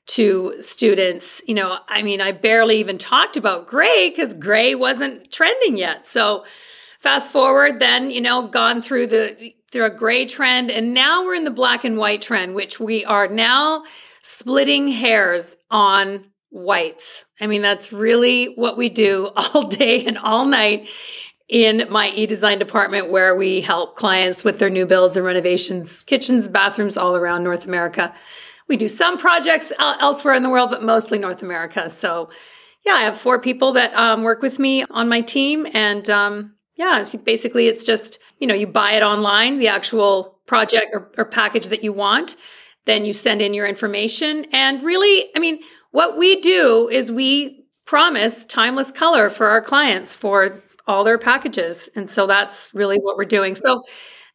to 0.09 0.55
students. 0.61 1.41
You 1.47 1.55
know, 1.55 1.79
I 1.89 2.03
mean, 2.03 2.21
I 2.21 2.33
barely 2.33 2.79
even 2.79 2.99
talked 2.99 3.37
about 3.37 3.67
gray 3.67 4.11
because 4.11 4.35
gray 4.35 4.75
wasn't 4.75 5.31
trending 5.31 5.77
yet. 5.77 6.07
So 6.07 6.45
fast 7.01 7.31
forward, 7.31 7.79
then, 7.79 8.11
you 8.11 8.21
know, 8.21 8.49
gone 8.49 8.83
through 8.83 9.09
the 9.09 9.55
through 9.71 9.85
a 9.85 9.91
gray 9.91 10.25
trend, 10.25 10.71
and 10.71 10.95
now 10.95 11.25
we're 11.25 11.35
in 11.35 11.45
the 11.45 11.51
black 11.51 11.85
and 11.85 11.99
white 11.99 12.23
trend, 12.23 12.55
which 12.55 12.81
we 12.81 13.05
are 13.05 13.29
now 13.29 13.85
splitting 14.23 14.89
hairs 14.89 15.57
on 15.71 16.25
whites. 16.51 17.27
I 17.39 17.47
mean, 17.47 17.61
that's 17.61 17.93
really 17.93 18.47
what 18.47 18.79
we 18.79 18.89
do 18.89 19.31
all 19.37 19.67
day 19.67 20.07
and 20.07 20.17
all 20.17 20.47
night 20.47 20.89
in 21.49 21.87
my 21.91 22.11
e-design 22.11 22.59
department 22.59 23.11
where 23.11 23.35
we 23.35 23.61
help 23.61 23.97
clients 23.97 24.45
with 24.45 24.59
their 24.59 24.69
new 24.71 24.85
builds 24.85 25.17
and 25.17 25.25
renovations, 25.25 26.05
kitchens, 26.05 26.47
bathrooms 26.49 26.97
all 26.97 27.17
around 27.17 27.43
North 27.43 27.65
America. 27.65 28.15
We 28.69 28.77
do 28.77 28.89
some 28.89 29.19
projects 29.19 29.73
elsewhere 29.79 30.35
in 30.35 30.43
the 30.43 30.51
world, 30.51 30.71
but 30.71 30.83
mostly 30.83 31.19
North 31.19 31.43
America. 31.43 31.89
So, 31.91 32.31
yeah, 32.85 32.93
I 32.93 33.01
have 33.03 33.19
four 33.19 33.41
people 33.41 33.73
that 33.73 33.95
um, 33.95 34.23
work 34.25 34.43
with 34.43 34.59
me 34.59 34.85
on 34.91 35.09
my 35.09 35.21
team, 35.21 35.67
and 35.75 36.09
um, 36.11 36.55
Yeah, 36.77 37.03
basically 37.25 37.67
it's 37.67 37.85
just, 37.85 38.21
you 38.39 38.47
know, 38.47 38.55
you 38.55 38.67
buy 38.67 38.93
it 38.93 39.03
online, 39.03 39.59
the 39.59 39.67
actual 39.69 40.41
project 40.47 40.87
or, 40.93 41.11
or 41.19 41.25
package 41.25 41.69
that 41.69 41.83
you 41.83 41.93
want. 41.93 42.37
Then 42.87 43.05
you 43.05 43.13
send 43.13 43.43
in 43.43 43.53
your 43.53 43.67
information. 43.67 44.47
And 44.53 44.81
really, 44.83 45.29
I 45.37 45.41
mean, 45.41 45.59
what 45.91 46.17
we 46.17 46.41
do 46.41 46.89
is 46.91 47.11
we 47.11 47.65
promise 47.85 48.47
timeless 48.47 48.93
color 48.93 49.29
for 49.29 49.49
our 49.49 49.61
clients 49.61 50.15
for 50.15 50.63
all 50.87 51.05
their 51.05 51.19
packages. 51.19 51.91
And 51.97 52.09
so 52.09 52.27
that's 52.27 52.71
really 52.75 52.99
what 52.99 53.17
we're 53.17 53.25
doing. 53.25 53.55
So 53.57 53.83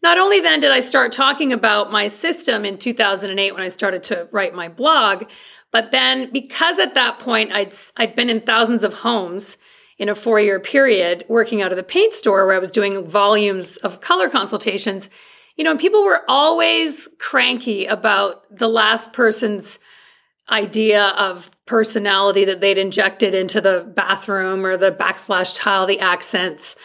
not 0.03 0.17
only 0.17 0.41
then 0.41 0.59
did 0.59 0.71
I 0.71 0.81
start 0.81 1.13
talking 1.13 1.53
about 1.53 1.91
my 1.91 2.09
system 2.09 2.65
in 2.65 2.77
2008 2.77 3.53
when 3.53 3.63
I 3.63 3.69
started 3.69 4.03
to 4.03 4.27
write 4.31 4.53
my 4.53 4.67
blog, 4.67 5.23
but 5.71 5.91
then 5.91 6.31
because 6.31 6.77
at 6.77 6.93
that 6.93 7.19
point 7.19 7.51
I'd 7.51 7.73
I'd 7.97 8.15
been 8.15 8.29
in 8.29 8.41
thousands 8.41 8.83
of 8.83 8.93
homes 8.93 9.57
in 9.97 10.09
a 10.09 10.13
4-year 10.13 10.59
period 10.59 11.23
working 11.29 11.61
out 11.61 11.71
of 11.71 11.77
the 11.77 11.83
paint 11.83 12.13
store 12.13 12.45
where 12.45 12.55
I 12.55 12.59
was 12.59 12.71
doing 12.71 13.05
volumes 13.05 13.77
of 13.77 14.01
color 14.01 14.29
consultations, 14.29 15.09
you 15.55 15.63
know, 15.63 15.71
and 15.71 15.79
people 15.79 16.03
were 16.03 16.21
always 16.27 17.07
cranky 17.19 17.85
about 17.85 18.43
the 18.55 18.67
last 18.67 19.13
person's 19.13 19.79
idea 20.49 21.05
of 21.09 21.49
personality 21.65 22.43
that 22.43 22.59
they'd 22.59 22.77
injected 22.77 23.33
into 23.33 23.61
the 23.61 23.89
bathroom 23.95 24.65
or 24.65 24.75
the 24.75 24.91
backsplash 24.91 25.57
tile, 25.57 25.85
the 25.85 25.99
accents. 25.99 26.75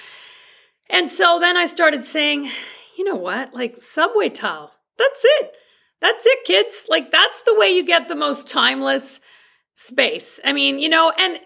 And 0.88 1.10
so 1.10 1.38
then 1.40 1.56
I 1.56 1.66
started 1.66 2.04
saying, 2.04 2.50
you 2.98 3.04
know 3.04 3.14
what? 3.14 3.54
Like 3.54 3.76
subway 3.76 4.28
tile. 4.28 4.72
That's 4.98 5.20
it. 5.24 5.52
That's 6.00 6.26
it, 6.26 6.44
kids. 6.44 6.86
Like 6.88 7.10
that's 7.10 7.42
the 7.42 7.54
way 7.54 7.68
you 7.68 7.84
get 7.84 8.08
the 8.08 8.16
most 8.16 8.48
timeless 8.48 9.20
space. 9.74 10.40
I 10.44 10.52
mean, 10.52 10.80
you 10.80 10.88
know, 10.88 11.12
and 11.18 11.40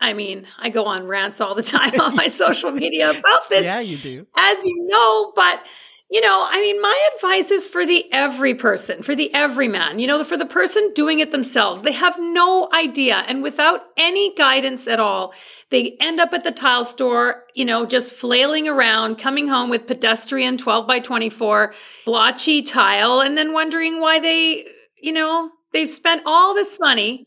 I 0.00 0.14
mean, 0.14 0.46
I 0.58 0.70
go 0.70 0.86
on 0.86 1.06
rants 1.06 1.40
all 1.40 1.54
the 1.54 1.62
time 1.78 2.00
on 2.00 2.16
my 2.16 2.28
social 2.28 2.70
media 2.70 3.10
about 3.10 3.48
this. 3.50 3.64
Yeah, 3.64 3.80
you 3.80 3.98
do. 3.98 4.26
As 4.36 4.64
you 4.64 4.86
know, 4.88 5.32
but 5.36 5.64
you 6.10 6.20
know, 6.20 6.46
I 6.48 6.60
mean, 6.60 6.80
my 6.80 7.08
advice 7.14 7.50
is 7.50 7.66
for 7.66 7.86
the 7.86 8.06
every 8.12 8.54
person, 8.54 9.02
for 9.02 9.14
the 9.14 9.32
everyman, 9.34 9.98
you 9.98 10.06
know, 10.06 10.22
for 10.22 10.36
the 10.36 10.46
person 10.46 10.92
doing 10.94 11.20
it 11.20 11.30
themselves. 11.30 11.82
They 11.82 11.92
have 11.92 12.18
no 12.18 12.68
idea. 12.74 13.24
And 13.26 13.42
without 13.42 13.80
any 13.96 14.34
guidance 14.34 14.86
at 14.86 15.00
all, 15.00 15.32
they 15.70 15.96
end 16.00 16.20
up 16.20 16.34
at 16.34 16.44
the 16.44 16.52
tile 16.52 16.84
store, 16.84 17.44
you 17.54 17.64
know, 17.64 17.86
just 17.86 18.12
flailing 18.12 18.68
around, 18.68 19.16
coming 19.16 19.48
home 19.48 19.70
with 19.70 19.86
pedestrian 19.86 20.58
12 20.58 20.86
by 20.86 21.00
24 21.00 21.74
blotchy 22.04 22.62
tile, 22.62 23.20
and 23.20 23.36
then 23.36 23.52
wondering 23.52 23.98
why 23.98 24.18
they, 24.18 24.66
you 25.02 25.12
know, 25.12 25.50
they've 25.72 25.90
spent 25.90 26.22
all 26.26 26.54
this 26.54 26.78
money 26.78 27.26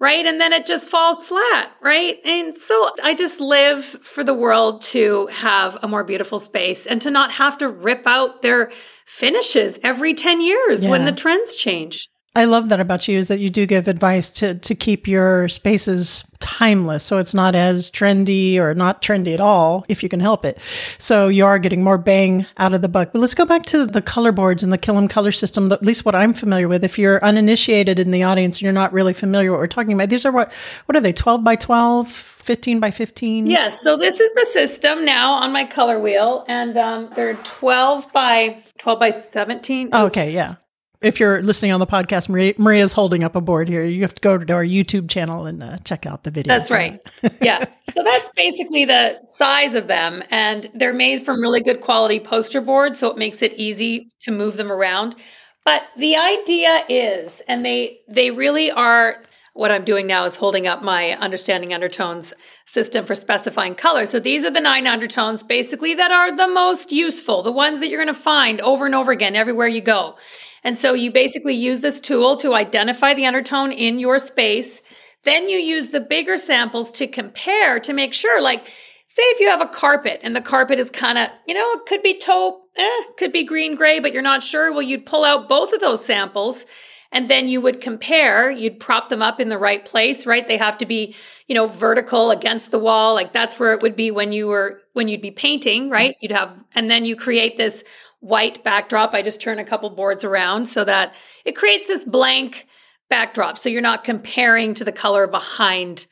right? 0.00 0.24
And 0.24 0.40
then 0.40 0.52
it 0.52 0.64
just 0.64 0.88
falls 0.88 1.22
flat, 1.22 1.70
right? 1.82 2.18
And 2.24 2.56
so 2.56 2.90
I 3.04 3.14
just 3.14 3.38
live 3.38 3.84
for 3.84 4.24
the 4.24 4.34
world 4.34 4.80
to 4.82 5.26
have 5.26 5.76
a 5.82 5.88
more 5.88 6.02
beautiful 6.02 6.38
space 6.38 6.86
and 6.86 7.02
to 7.02 7.10
not 7.10 7.30
have 7.32 7.58
to 7.58 7.68
rip 7.68 8.06
out 8.06 8.40
their 8.40 8.72
finishes 9.04 9.78
every 9.82 10.14
10 10.14 10.40
years 10.40 10.84
yeah. 10.84 10.90
when 10.90 11.04
the 11.04 11.12
trends 11.12 11.54
change. 11.54 12.08
I 12.36 12.44
love 12.44 12.68
that 12.68 12.78
about 12.78 13.08
you 13.08 13.18
is 13.18 13.26
that 13.26 13.40
you 13.40 13.50
do 13.50 13.66
give 13.66 13.88
advice 13.88 14.30
to 14.30 14.54
to 14.54 14.74
keep 14.76 15.08
your 15.08 15.48
spaces 15.48 16.24
timeless 16.38 17.04
so 17.04 17.18
it's 17.18 17.34
not 17.34 17.54
as 17.54 17.90
trendy 17.90 18.56
or 18.56 18.72
not 18.72 19.02
trendy 19.02 19.34
at 19.34 19.40
all 19.40 19.84
if 19.88 20.02
you 20.02 20.08
can 20.08 20.20
help 20.20 20.44
it. 20.44 20.60
So 20.96 21.26
you 21.26 21.44
are 21.44 21.58
getting 21.58 21.82
more 21.82 21.98
bang 21.98 22.46
out 22.56 22.72
of 22.72 22.82
the 22.82 22.88
buck. 22.88 23.12
But 23.12 23.18
let's 23.18 23.34
go 23.34 23.44
back 23.44 23.64
to 23.66 23.84
the 23.84 24.00
color 24.00 24.30
boards 24.30 24.62
and 24.62 24.72
the 24.72 24.78
Killam 24.78 25.10
color 25.10 25.32
system, 25.32 25.70
at 25.72 25.82
least 25.82 26.04
what 26.04 26.14
I'm 26.14 26.32
familiar 26.32 26.68
with. 26.68 26.84
If 26.84 26.98
you're 27.00 27.22
uninitiated 27.24 27.98
in 27.98 28.12
the 28.12 28.22
audience 28.22 28.58
and 28.58 28.62
you're 28.62 28.72
not 28.72 28.92
really 28.92 29.12
familiar 29.12 29.50
what 29.50 29.58
we're 29.58 29.66
talking 29.66 29.94
about, 29.94 30.08
these 30.08 30.24
are 30.24 30.32
what 30.32 30.52
what 30.86 30.94
are 30.94 31.00
they? 31.00 31.12
12 31.12 31.42
by 31.42 31.56
12, 31.56 32.08
15 32.08 32.78
by 32.78 32.92
15? 32.92 33.46
Yes, 33.46 33.82
so 33.82 33.96
this 33.96 34.20
is 34.20 34.30
the 34.34 34.46
system 34.52 35.04
now 35.04 35.32
on 35.32 35.52
my 35.52 35.64
color 35.64 35.98
wheel 35.98 36.44
and 36.46 36.76
um, 36.76 37.10
they're 37.16 37.34
12 37.34 38.12
by 38.12 38.62
12 38.78 39.00
by 39.00 39.10
17. 39.10 39.90
Oh, 39.92 40.06
okay, 40.06 40.32
yeah 40.32 40.54
if 41.02 41.18
you're 41.18 41.42
listening 41.42 41.72
on 41.72 41.80
the 41.80 41.86
podcast, 41.86 42.28
Maria, 42.28 42.54
Maria's 42.58 42.92
holding 42.92 43.24
up 43.24 43.34
a 43.34 43.40
board 43.40 43.68
here. 43.68 43.82
You 43.84 44.02
have 44.02 44.12
to 44.14 44.20
go 44.20 44.36
to 44.36 44.52
our 44.52 44.64
YouTube 44.64 45.08
channel 45.08 45.46
and 45.46 45.62
uh, 45.62 45.78
check 45.78 46.06
out 46.06 46.24
the 46.24 46.30
video. 46.30 46.52
That's 46.52 46.70
right. 46.70 47.00
yeah. 47.40 47.64
So 47.94 48.02
that's 48.04 48.30
basically 48.36 48.84
the 48.84 49.20
size 49.28 49.74
of 49.74 49.86
them. 49.86 50.22
And 50.30 50.68
they're 50.74 50.94
made 50.94 51.24
from 51.24 51.40
really 51.40 51.62
good 51.62 51.80
quality 51.80 52.20
poster 52.20 52.60
board. 52.60 52.96
So 52.96 53.10
it 53.10 53.16
makes 53.16 53.40
it 53.40 53.54
easy 53.54 54.08
to 54.20 54.30
move 54.30 54.56
them 54.56 54.70
around. 54.70 55.16
But 55.64 55.82
the 55.96 56.16
idea 56.16 56.84
is, 56.88 57.42
and 57.48 57.64
they 57.64 58.00
they 58.08 58.30
really 58.30 58.70
are 58.70 59.22
what 59.54 59.70
I'm 59.70 59.84
doing 59.84 60.06
now 60.06 60.24
is 60.24 60.36
holding 60.36 60.66
up 60.66 60.82
my 60.82 61.12
understanding 61.18 61.74
undertones 61.74 62.32
system 62.66 63.04
for 63.04 63.14
specifying 63.14 63.74
color. 63.74 64.06
So 64.06 64.20
these 64.20 64.44
are 64.44 64.50
the 64.50 64.60
nine 64.60 64.86
undertones 64.86 65.42
basically 65.42 65.94
that 65.94 66.10
are 66.10 66.34
the 66.34 66.48
most 66.48 66.92
useful, 66.92 67.42
the 67.42 67.52
ones 67.52 67.80
that 67.80 67.88
you're 67.88 68.02
going 68.02 68.14
to 68.14 68.20
find 68.20 68.60
over 68.60 68.86
and 68.86 68.94
over 68.94 69.12
again 69.12 69.34
everywhere 69.34 69.66
you 69.66 69.80
go. 69.80 70.16
And 70.64 70.76
so 70.76 70.94
you 70.94 71.10
basically 71.10 71.54
use 71.54 71.80
this 71.80 72.00
tool 72.00 72.36
to 72.36 72.54
identify 72.54 73.14
the 73.14 73.26
undertone 73.26 73.72
in 73.72 73.98
your 73.98 74.18
space. 74.18 74.82
Then 75.24 75.48
you 75.48 75.58
use 75.58 75.90
the 75.90 76.00
bigger 76.00 76.36
samples 76.38 76.92
to 76.92 77.06
compare 77.06 77.80
to 77.80 77.92
make 77.92 78.14
sure, 78.14 78.40
like, 78.42 78.66
say 79.06 79.22
if 79.22 79.40
you 79.40 79.48
have 79.48 79.60
a 79.60 79.66
carpet 79.66 80.20
and 80.22 80.36
the 80.36 80.40
carpet 80.40 80.78
is 80.78 80.90
kind 80.90 81.18
of, 81.18 81.28
you 81.46 81.54
know, 81.54 81.72
it 81.72 81.86
could 81.86 82.02
be 82.02 82.14
taupe, 82.14 82.62
eh, 82.76 83.02
could 83.18 83.32
be 83.32 83.44
green 83.44 83.74
gray, 83.74 84.00
but 84.00 84.12
you're 84.12 84.22
not 84.22 84.42
sure. 84.42 84.72
Well, 84.72 84.82
you'd 84.82 85.04
pull 85.04 85.24
out 85.24 85.48
both 85.48 85.72
of 85.72 85.80
those 85.80 86.04
samples 86.04 86.64
and 87.12 87.28
then 87.28 87.48
you 87.48 87.60
would 87.60 87.80
compare, 87.80 88.50
you'd 88.50 88.78
prop 88.78 89.08
them 89.08 89.20
up 89.20 89.40
in 89.40 89.48
the 89.48 89.58
right 89.58 89.84
place, 89.84 90.26
right? 90.26 90.46
They 90.46 90.56
have 90.56 90.78
to 90.78 90.86
be, 90.86 91.16
you 91.48 91.56
know, 91.56 91.66
vertical 91.66 92.30
against 92.30 92.70
the 92.70 92.78
wall. 92.78 93.14
Like 93.14 93.32
that's 93.32 93.58
where 93.58 93.72
it 93.74 93.82
would 93.82 93.96
be 93.96 94.12
when 94.12 94.32
you 94.32 94.46
were, 94.46 94.80
when 94.92 95.08
you'd 95.08 95.20
be 95.20 95.32
painting, 95.32 95.90
right? 95.90 96.14
You'd 96.20 96.30
have, 96.30 96.56
and 96.74 96.88
then 96.88 97.04
you 97.04 97.16
create 97.16 97.56
this 97.56 97.82
white 98.20 98.62
backdrop. 98.62 99.14
I 99.14 99.22
just 99.22 99.40
turn 99.40 99.58
a 99.58 99.64
couple 99.64 99.90
boards 99.90 100.24
around 100.24 100.66
so 100.66 100.84
that 100.84 101.14
it 101.44 101.56
creates 101.56 101.86
this 101.86 102.04
blank 102.04 102.66
backdrop. 103.08 103.58
So 103.58 103.68
you're 103.68 103.82
not 103.82 104.04
comparing 104.04 104.74
to 104.74 104.84
the 104.84 104.92
color 104.92 105.26
behind 105.26 106.06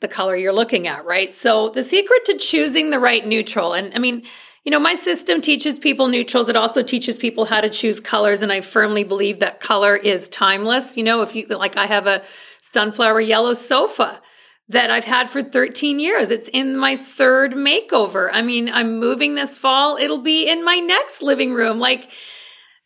the 0.00 0.08
color 0.08 0.34
you're 0.34 0.52
looking 0.52 0.86
at, 0.86 1.04
right? 1.04 1.30
So 1.30 1.68
the 1.68 1.82
secret 1.82 2.24
to 2.24 2.38
choosing 2.38 2.90
the 2.90 2.98
right 2.98 3.24
neutral, 3.26 3.74
and 3.74 3.94
I 3.94 3.98
mean, 3.98 4.22
you 4.64 4.70
know, 4.70 4.78
my 4.78 4.94
system 4.94 5.40
teaches 5.40 5.78
people 5.78 6.08
neutrals. 6.08 6.48
It 6.48 6.56
also 6.56 6.82
teaches 6.82 7.16
people 7.16 7.46
how 7.46 7.60
to 7.60 7.70
choose 7.70 7.98
colors. 7.98 8.42
And 8.42 8.52
I 8.52 8.60
firmly 8.60 9.04
believe 9.04 9.40
that 9.40 9.60
color 9.60 9.96
is 9.96 10.28
timeless. 10.28 10.98
You 10.98 11.02
know, 11.02 11.22
if 11.22 11.34
you 11.34 11.46
like, 11.46 11.78
I 11.78 11.86
have 11.86 12.06
a 12.06 12.22
sunflower 12.60 13.22
yellow 13.22 13.54
sofa 13.54 14.20
that 14.70 14.88
I've 14.88 15.04
had 15.04 15.28
for 15.28 15.42
13 15.42 15.98
years. 15.98 16.30
It's 16.30 16.48
in 16.48 16.76
my 16.76 16.96
third 16.96 17.54
makeover. 17.54 18.30
I 18.32 18.40
mean, 18.40 18.70
I'm 18.72 19.00
moving 19.00 19.34
this 19.34 19.58
fall. 19.58 19.96
It'll 19.96 20.22
be 20.22 20.48
in 20.48 20.64
my 20.64 20.76
next 20.76 21.22
living 21.22 21.52
room. 21.52 21.80
Like, 21.80 22.08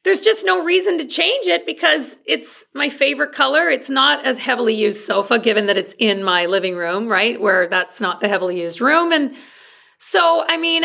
there's 0.02 0.22
just 0.22 0.46
no 0.46 0.64
reason 0.64 0.96
to 0.98 1.04
change 1.04 1.46
it 1.46 1.66
because 1.66 2.18
it's 2.26 2.64
my 2.74 2.88
favorite 2.88 3.32
color. 3.32 3.68
It's 3.68 3.90
not 3.90 4.24
as 4.24 4.38
heavily 4.38 4.74
used 4.74 5.04
sofa, 5.04 5.38
given 5.38 5.66
that 5.66 5.76
it's 5.76 5.94
in 5.98 6.24
my 6.24 6.46
living 6.46 6.74
room, 6.74 7.06
right? 7.06 7.38
Where 7.38 7.68
that's 7.68 8.00
not 8.00 8.20
the 8.20 8.28
heavily 8.28 8.62
used 8.62 8.80
room. 8.80 9.12
And 9.12 9.34
so, 9.98 10.42
I 10.48 10.56
mean, 10.56 10.84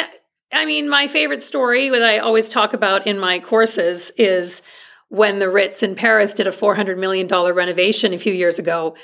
I 0.51 0.65
mean, 0.65 0.89
my 0.89 1.07
favorite 1.07 1.41
story 1.41 1.87
that 1.89 2.03
I 2.03 2.17
always 2.17 2.49
talk 2.49 2.73
about 2.73 3.07
in 3.07 3.19
my 3.19 3.39
courses 3.39 4.11
is 4.17 4.61
when 5.07 5.39
the 5.39 5.49
Ritz 5.49 5.81
in 5.81 5.95
Paris 5.95 6.33
did 6.33 6.47
a 6.47 6.51
$400 6.51 6.97
million 6.97 7.27
renovation 7.27 8.13
a 8.13 8.17
few 8.17 8.33
years 8.33 8.59
ago. 8.59 8.95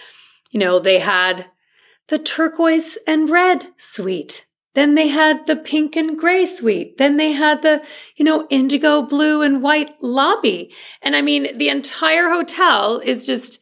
You 0.51 0.59
know, 0.59 0.79
they 0.79 0.99
had 0.99 1.45
the 2.07 2.19
turquoise 2.19 2.97
and 3.07 3.29
red 3.29 3.67
suite. 3.77 4.45
Then 4.75 4.95
they 4.95 5.07
had 5.07 5.45
the 5.45 5.55
pink 5.55 5.95
and 5.95 6.19
gray 6.19 6.45
suite. 6.45 6.97
Then 6.97 7.15
they 7.15 7.31
had 7.31 7.62
the, 7.62 7.81
you 8.17 8.25
know, 8.25 8.45
indigo 8.50 9.01
blue 9.01 9.41
and 9.41 9.63
white 9.63 9.91
lobby. 10.01 10.74
And 11.01 11.15
I 11.15 11.21
mean, 11.21 11.57
the 11.57 11.69
entire 11.69 12.29
hotel 12.29 13.00
is 13.00 13.25
just 13.25 13.59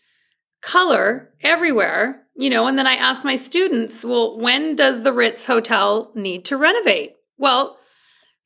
color 0.62 1.32
everywhere, 1.42 2.24
you 2.36 2.50
know. 2.50 2.66
And 2.66 2.80
then 2.80 2.88
I 2.88 2.96
asked 2.96 3.24
my 3.24 3.36
students, 3.36 4.04
well, 4.04 4.40
when 4.40 4.76
does 4.76 5.04
the 5.04 5.14
Ritz 5.14 5.46
Hotel 5.46 6.12
need 6.16 6.46
to 6.46 6.58
renovate? 6.58 7.14
Well, 7.38 7.78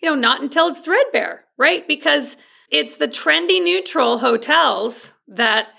you 0.02 0.10
know, 0.10 0.16
not 0.16 0.42
until 0.42 0.68
it's 0.68 0.80
threadbare, 0.80 1.46
right? 1.58 1.88
Because 1.88 2.36
it's 2.70 2.98
the 2.98 3.08
trendy 3.08 3.64
neutral 3.64 4.18
hotels 4.18 5.14
that 5.30 5.70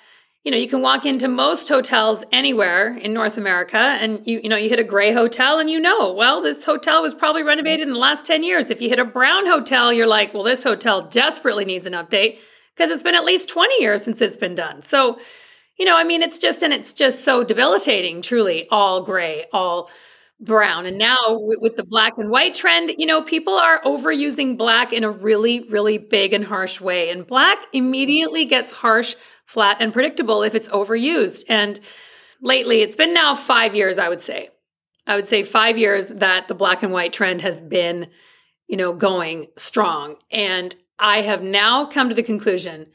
you 0.49 0.53
know, 0.53 0.57
you 0.57 0.67
can 0.67 0.81
walk 0.81 1.05
into 1.05 1.29
most 1.29 1.69
hotels 1.69 2.25
anywhere 2.33 2.97
in 2.97 3.13
North 3.13 3.37
America 3.37 3.77
and 3.77 4.27
you 4.27 4.41
you 4.43 4.49
know, 4.49 4.57
you 4.57 4.71
hit 4.71 4.79
a 4.79 4.83
gray 4.83 5.13
hotel 5.13 5.59
and 5.59 5.69
you 5.69 5.79
know, 5.79 6.11
well, 6.11 6.41
this 6.41 6.65
hotel 6.65 7.03
was 7.03 7.15
probably 7.15 7.43
renovated 7.43 7.87
in 7.87 7.93
the 7.93 8.01
last 8.01 8.25
10 8.25 8.43
years. 8.43 8.71
If 8.71 8.81
you 8.81 8.89
hit 8.89 8.99
a 8.99 9.05
brown 9.05 9.47
hotel, 9.47 9.93
you're 9.93 10.07
like, 10.07 10.33
well, 10.33 10.43
this 10.43 10.65
hotel 10.65 11.03
desperately 11.03 11.67
needs 11.67 11.85
an 11.85 11.93
update 11.93 12.39
because 12.75 12.91
it's 12.91 13.03
been 13.03 13.15
at 13.15 13.27
least 13.27 13.51
20 13.51 13.79
years 13.79 14.03
since 14.03 14.23
it's 14.23 14.39
been 14.39 14.55
done. 14.55 14.81
So, 14.81 15.19
you 15.79 15.85
know, 15.85 15.99
I 15.99 16.05
mean, 16.05 16.23
it's 16.23 16.39
just 16.39 16.63
and 16.63 16.73
it's 16.73 16.95
just 16.95 17.27
so 17.27 17.45
debilitating, 17.45 18.23
truly, 18.23 18.67
all 18.71 19.03
gray, 19.03 19.45
all 19.53 19.91
brown. 20.41 20.87
And 20.87 20.99
now 20.99 21.19
with 21.29 21.77
the 21.77 21.85
black 21.85 22.15
and 22.17 22.31
white 22.31 22.55
trend, 22.55 22.93
you 22.97 23.07
know, 23.07 23.23
people 23.23 23.55
are 23.55 23.83
overusing 23.83 24.57
black 24.57 24.93
in 24.93 25.03
a 25.03 25.11
really, 25.11 25.69
really 25.69 25.99
big 25.99 26.33
and 26.33 26.45
harsh 26.45 26.81
way. 26.81 27.11
And 27.11 27.27
black 27.27 27.59
immediately 27.73 28.45
gets 28.45 28.71
harsh 28.71 29.17
flat 29.47 29.79
and 29.81 29.93
predictable 29.93 30.43
if 30.43 30.55
it's 30.55 30.69
overused. 30.69 31.45
And 31.49 31.81
lately, 32.41 32.83
it's 32.83 32.97
been 32.97 33.15
now 33.15 33.35
five 33.35 33.75
years, 33.75 33.99
I 33.99 34.09
would 34.09 34.21
say. 34.21 34.51
I 35.07 35.17
would 35.17 35.27
say 35.27 35.43
five 35.43 35.79
years 35.79 36.09
that 36.09 36.49
the 36.49 36.55
black 36.55 36.83
and 36.83 36.93
white 36.93 37.13
trend 37.13 37.41
has 37.41 37.61
been 37.61 38.09
you 38.69 38.77
know, 38.77 38.93
going 38.93 39.49
strong. 39.57 40.17
And 40.31 40.75
I 40.99 41.23
have 41.23 41.43
now 41.43 41.87
come 41.87 42.11
to 42.11 42.15
the 42.15 42.23
conclusion 42.23 42.87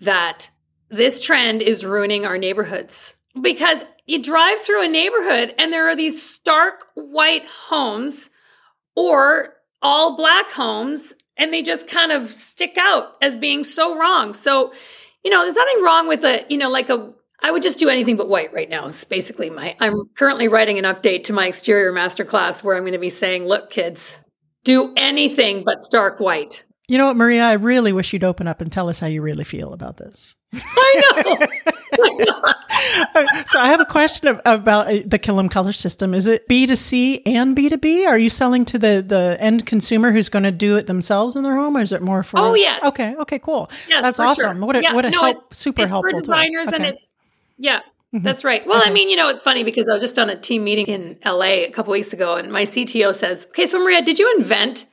that 0.00 0.50
this 0.88 1.20
trend 1.20 1.62
is 1.62 1.84
ruining 1.84 2.24
our 2.24 2.38
neighborhoods 2.38 3.14
because 3.40 3.84
you 4.08 4.22
drive 4.22 4.58
through 4.58 4.82
a 4.82 4.88
neighborhood 4.88 5.54
and 5.58 5.72
there 5.72 5.86
are 5.86 5.94
these 5.94 6.20
stark 6.20 6.86
white 6.94 7.46
homes 7.46 8.30
or 8.96 9.54
all 9.82 10.16
black 10.16 10.48
homes 10.48 11.14
and 11.36 11.52
they 11.52 11.62
just 11.62 11.86
kind 11.86 12.10
of 12.10 12.32
stick 12.32 12.76
out 12.78 13.16
as 13.22 13.36
being 13.36 13.62
so 13.62 13.96
wrong. 13.96 14.34
So, 14.34 14.72
you 15.22 15.30
know, 15.30 15.42
there's 15.42 15.54
nothing 15.54 15.82
wrong 15.82 16.08
with 16.08 16.24
a, 16.24 16.44
you 16.48 16.56
know, 16.56 16.70
like 16.70 16.88
a 16.88 17.12
I 17.40 17.52
would 17.52 17.62
just 17.62 17.78
do 17.78 17.88
anything 17.88 18.16
but 18.16 18.28
white 18.28 18.52
right 18.52 18.68
now. 18.68 18.86
It's 18.86 19.04
basically 19.04 19.50
my 19.50 19.76
I'm 19.78 19.94
currently 20.16 20.48
writing 20.48 20.78
an 20.78 20.84
update 20.84 21.24
to 21.24 21.32
my 21.32 21.46
exterior 21.46 21.92
masterclass 21.92 22.64
where 22.64 22.76
I'm 22.76 22.82
going 22.82 22.94
to 22.94 22.98
be 22.98 23.10
saying, 23.10 23.44
"Look, 23.46 23.70
kids, 23.70 24.18
do 24.64 24.92
anything 24.96 25.62
but 25.64 25.82
stark 25.82 26.18
white." 26.18 26.64
You 26.88 26.98
know 26.98 27.06
what, 27.06 27.16
Maria? 27.16 27.44
I 27.44 27.52
really 27.52 27.92
wish 27.92 28.12
you'd 28.12 28.24
open 28.24 28.48
up 28.48 28.60
and 28.60 28.72
tell 28.72 28.88
us 28.88 28.98
how 28.98 29.06
you 29.06 29.22
really 29.22 29.44
feel 29.44 29.72
about 29.72 29.98
this. 29.98 30.34
I 30.52 31.46
know. 32.08 32.52
so 33.46 33.60
I 33.60 33.68
have 33.68 33.80
a 33.80 33.84
question 33.84 34.28
about 34.28 34.86
uh, 34.88 35.02
the 35.04 35.18
Killam 35.18 35.50
color 35.50 35.72
system. 35.72 36.14
Is 36.14 36.26
it 36.26 36.48
B2C 36.48 37.22
and 37.26 37.56
B2B? 37.56 38.06
Are 38.06 38.18
you 38.18 38.30
selling 38.30 38.64
to 38.66 38.78
the, 38.78 39.04
the 39.06 39.36
end 39.40 39.66
consumer 39.66 40.12
who's 40.12 40.28
going 40.28 40.44
to 40.44 40.50
do 40.50 40.76
it 40.76 40.86
themselves 40.86 41.36
in 41.36 41.42
their 41.42 41.56
home 41.56 41.76
or 41.76 41.80
is 41.80 41.92
it 41.92 42.02
more 42.02 42.22
for 42.22 42.38
Oh 42.38 42.54
yes. 42.54 42.82
Okay, 42.84 43.14
okay, 43.16 43.38
cool. 43.38 43.70
Yes, 43.88 44.02
That's 44.02 44.20
awesome. 44.20 44.58
Sure. 44.58 44.66
What 44.66 44.76
a 44.76 44.82
yeah. 44.82 44.94
what 44.94 45.04
a 45.04 45.10
no, 45.10 45.20
help, 45.20 45.36
it's, 45.36 45.58
super 45.58 45.82
it's 45.82 45.88
helpful 45.90 46.18
for 46.18 46.20
designers 46.20 46.68
and 46.68 46.84
it's 46.84 47.10
yeah. 47.56 47.80
Mhm. 48.14 48.22
That's 48.22 48.42
right. 48.42 48.66
Well, 48.66 48.80
Okay. 48.80 48.88
I 48.88 48.92
mean, 48.92 49.10
you 49.10 49.16
know, 49.16 49.28
it's 49.28 49.42
funny 49.42 49.64
because 49.64 49.86
I 49.88 49.92
was 49.92 50.00
just 50.00 50.18
on 50.18 50.30
a 50.30 50.36
team 50.36 50.64
meeting 50.64 50.86
in 50.86 51.18
LA 51.24 51.66
a 51.66 51.70
couple 51.70 51.92
weeks 51.92 52.12
ago, 52.14 52.36
and 52.36 52.50
my 52.50 52.62
CTO 52.62 53.14
says, 53.14 53.46
"Okay, 53.50 53.66
so 53.66 53.78
Maria, 53.78 54.00
did 54.00 54.18
you 54.18 54.34
invent 54.38 54.86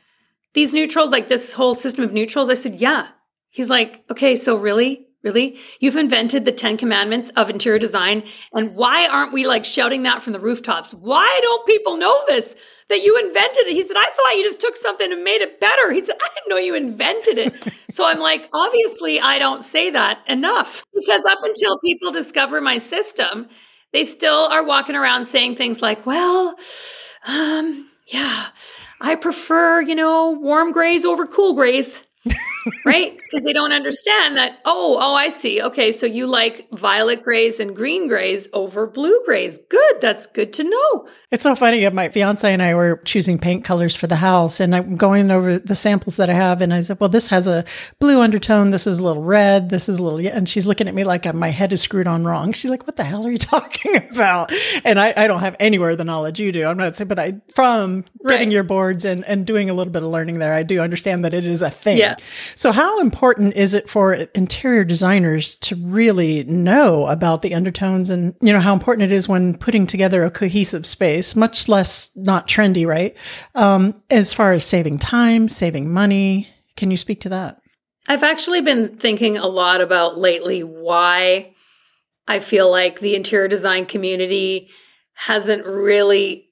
these 0.54 0.74
neutrals, 0.74 1.12
like 1.12 1.30
this 1.30 1.54
whole 1.54 1.74
system 1.74 2.04
of 2.04 2.12
neutrals?" 2.12 2.50
I 2.50 2.56
said, 2.56 2.76
"Yeah." 2.76 3.08
He's 3.50 3.70
like, 3.70 4.04
"Okay, 4.12 4.36
so 4.36 4.58
really, 4.58 5.05
really, 5.26 5.58
you've 5.80 5.98
invented 5.98 6.46
the 6.46 6.52
Ten 6.52 6.78
Commandments 6.78 7.32
of 7.36 7.50
interior 7.50 7.80
design, 7.80 8.24
and 8.54 8.76
why 8.76 9.08
aren't 9.12 9.34
we 9.34 9.46
like 9.46 9.66
shouting 9.66 10.04
that 10.04 10.22
from 10.22 10.32
the 10.34 10.40
rooftops? 10.40 10.94
Why 10.94 11.40
don't 11.42 11.66
people 11.66 11.98
know 11.98 12.24
this?" 12.28 12.56
That 12.88 13.02
you 13.02 13.18
invented 13.18 13.66
it. 13.66 13.74
He 13.74 13.82
said, 13.82 13.98
I 13.98 14.08
thought 14.12 14.38
you 14.38 14.44
just 14.44 14.60
took 14.60 14.78
something 14.78 15.12
and 15.12 15.24
made 15.24 15.42
it 15.42 15.60
better. 15.60 15.92
He 15.92 16.02
said, 16.02 16.18
I 16.22 16.28
didn't 16.36 16.50
know 16.50 16.64
you 16.64 16.76
invented 16.76 17.40
it. 17.40 17.74
so 17.90 18.06
I'm 18.06 18.20
like, 18.20 18.48
obviously, 18.54 19.20
I 19.20 19.40
don't 19.40 19.64
say 19.64 19.90
that 19.90 20.20
enough 20.28 20.86
because 20.94 21.24
up 21.28 21.40
until 21.42 21.80
people 21.80 22.12
discover 22.12 22.62
my 22.62 22.78
system, 22.78 23.50
they 23.92 24.04
still 24.04 24.50
are 24.52 24.64
walking 24.64 24.96
around 24.96 25.26
saying 25.26 25.56
things 25.56 25.82
like, 25.82 26.06
well, 26.06 26.60
um, 27.26 27.90
yeah, 28.08 28.48
I 29.02 29.16
prefer, 29.16 29.82
you 29.82 29.96
know, 29.96 30.32
warm 30.32 30.72
grays 30.72 31.06
over 31.06 31.26
cool 31.26 31.54
grays. 31.54 32.04
right? 32.86 33.18
Because 33.36 33.46
they 33.46 33.54
don't 33.54 33.74
understand 33.74 34.38
that, 34.38 34.60
oh, 34.66 34.98
oh, 35.00 35.14
I 35.16 35.30
see. 35.30 35.62
Okay, 35.62 35.92
so 35.92 36.06
you 36.06 36.26
like 36.26 36.68
violet 36.72 37.24
grays 37.24 37.60
and 37.60 37.76
green 37.76 38.08
grays 38.08 38.48
over 38.54 38.88
blue 38.88 39.20
grays. 39.26 39.60
Good. 39.70 40.02
That's 40.02 40.26
good 40.26 40.54
to 40.54 40.64
know. 40.64 41.08
It's 41.32 41.44
so 41.44 41.56
funny. 41.56 41.86
Uh, 41.86 41.92
my 41.92 42.10
fiance 42.10 42.52
and 42.52 42.62
I 42.62 42.76
were 42.76 43.02
choosing 43.04 43.38
paint 43.38 43.66
colors 43.66 43.96
for 43.96 44.08
the 44.08 44.16
house, 44.16 44.60
and 44.60 44.76
I'm 44.76 44.96
going 44.96 45.32
over 45.32 45.60
the 45.60 45.76
samples 45.76 46.16
that 46.16 46.30
I 46.30 46.34
have, 46.34 46.62
and 46.62 46.74
I 46.74 46.82
said, 46.82 47.00
"Well, 47.00 47.10
this 47.10 47.28
has 47.28 47.46
a 47.46 47.66
blue 48.00 48.22
undertone. 48.22 48.72
This 48.72 48.88
is 48.88 49.00
a 49.00 49.04
little 49.04 49.24
red. 49.24 49.70
This 49.70 49.90
is 49.90 50.00
a 50.00 50.04
little." 50.04 50.20
And 50.26 50.48
she's 50.48 50.66
looking 50.66 50.88
at 50.88 50.96
me 50.96 51.04
like 51.04 51.32
my 51.34 51.50
head 51.50 51.74
is 51.74 51.82
screwed 51.82 52.08
on 52.08 52.24
wrong. 52.24 52.54
She's 52.54 52.72
like, 52.72 52.88
"What 52.88 52.96
the 52.96 53.04
hell 53.04 53.26
are 53.28 53.32
you 53.32 53.38
talking 53.56 53.98
about?" 53.98 54.54
And 54.86 55.00
I, 55.00 55.14
I 55.18 55.28
don't 55.28 55.42
have 55.42 55.56
anywhere 55.60 55.96
the 55.96 56.06
knowledge 56.06 56.40
you 56.40 56.52
do. 56.52 56.66
I'm 56.66 56.78
not 56.78 56.96
saying, 56.96 57.10
but 57.10 57.20
I 57.20 57.42
from 57.54 58.06
getting 58.28 58.52
your 58.52 58.64
boards 58.64 59.04
and 59.04 59.26
and 59.26 59.46
doing 59.46 59.70
a 59.70 59.74
little 59.74 59.92
bit 59.92 60.04
of 60.04 60.10
learning 60.10 60.40
there, 60.40 60.54
I 60.54 60.64
do 60.64 60.80
understand 60.80 61.26
that 61.26 61.34
it 61.34 61.46
is 61.46 61.62
a 61.62 61.70
thing. 61.70 61.98
Yeah. 61.98 62.16
So, 62.56 62.72
how 62.72 63.02
important 63.02 63.25
is 63.34 63.74
it 63.74 63.90
for 63.90 64.14
interior 64.14 64.84
designers 64.84 65.56
to 65.58 65.76
really 65.76 66.44
know 66.46 67.08
about 67.08 67.42
the 67.42 67.54
undertones 67.54 68.10
and, 68.10 68.36
you 68.42 68.54
know, 68.54 68.60
how 68.60 68.74
important 68.74 69.12
it 69.12 69.16
is 69.16 69.28
when 69.28 69.58
putting 69.58 69.88
together 69.88 70.24
a 70.24 70.32
cohesive 70.32 70.86
space, 70.86 71.36
much 71.36 71.68
less 71.68 72.12
not 72.16 72.48
trendy, 72.48 72.86
right? 72.86 73.16
Um, 73.56 74.02
as 74.10 74.34
far 74.34 74.52
as 74.52 74.66
saving 74.66 75.00
time, 75.00 75.48
saving 75.50 75.92
money. 75.92 76.48
Can 76.78 76.92
you 76.92 76.98
speak 76.98 77.22
to 77.22 77.30
that? 77.30 77.62
I've 78.08 78.24
actually 78.24 78.62
been 78.62 78.98
thinking 78.98 79.38
a 79.38 79.48
lot 79.48 79.82
about 79.82 80.18
lately 80.18 80.64
why 80.64 81.54
I 82.28 82.40
feel 82.40 82.70
like 82.70 83.00
the 83.00 83.16
interior 83.16 83.48
design 83.48 83.86
community 83.86 84.70
hasn't 85.14 85.66
really 85.66 86.45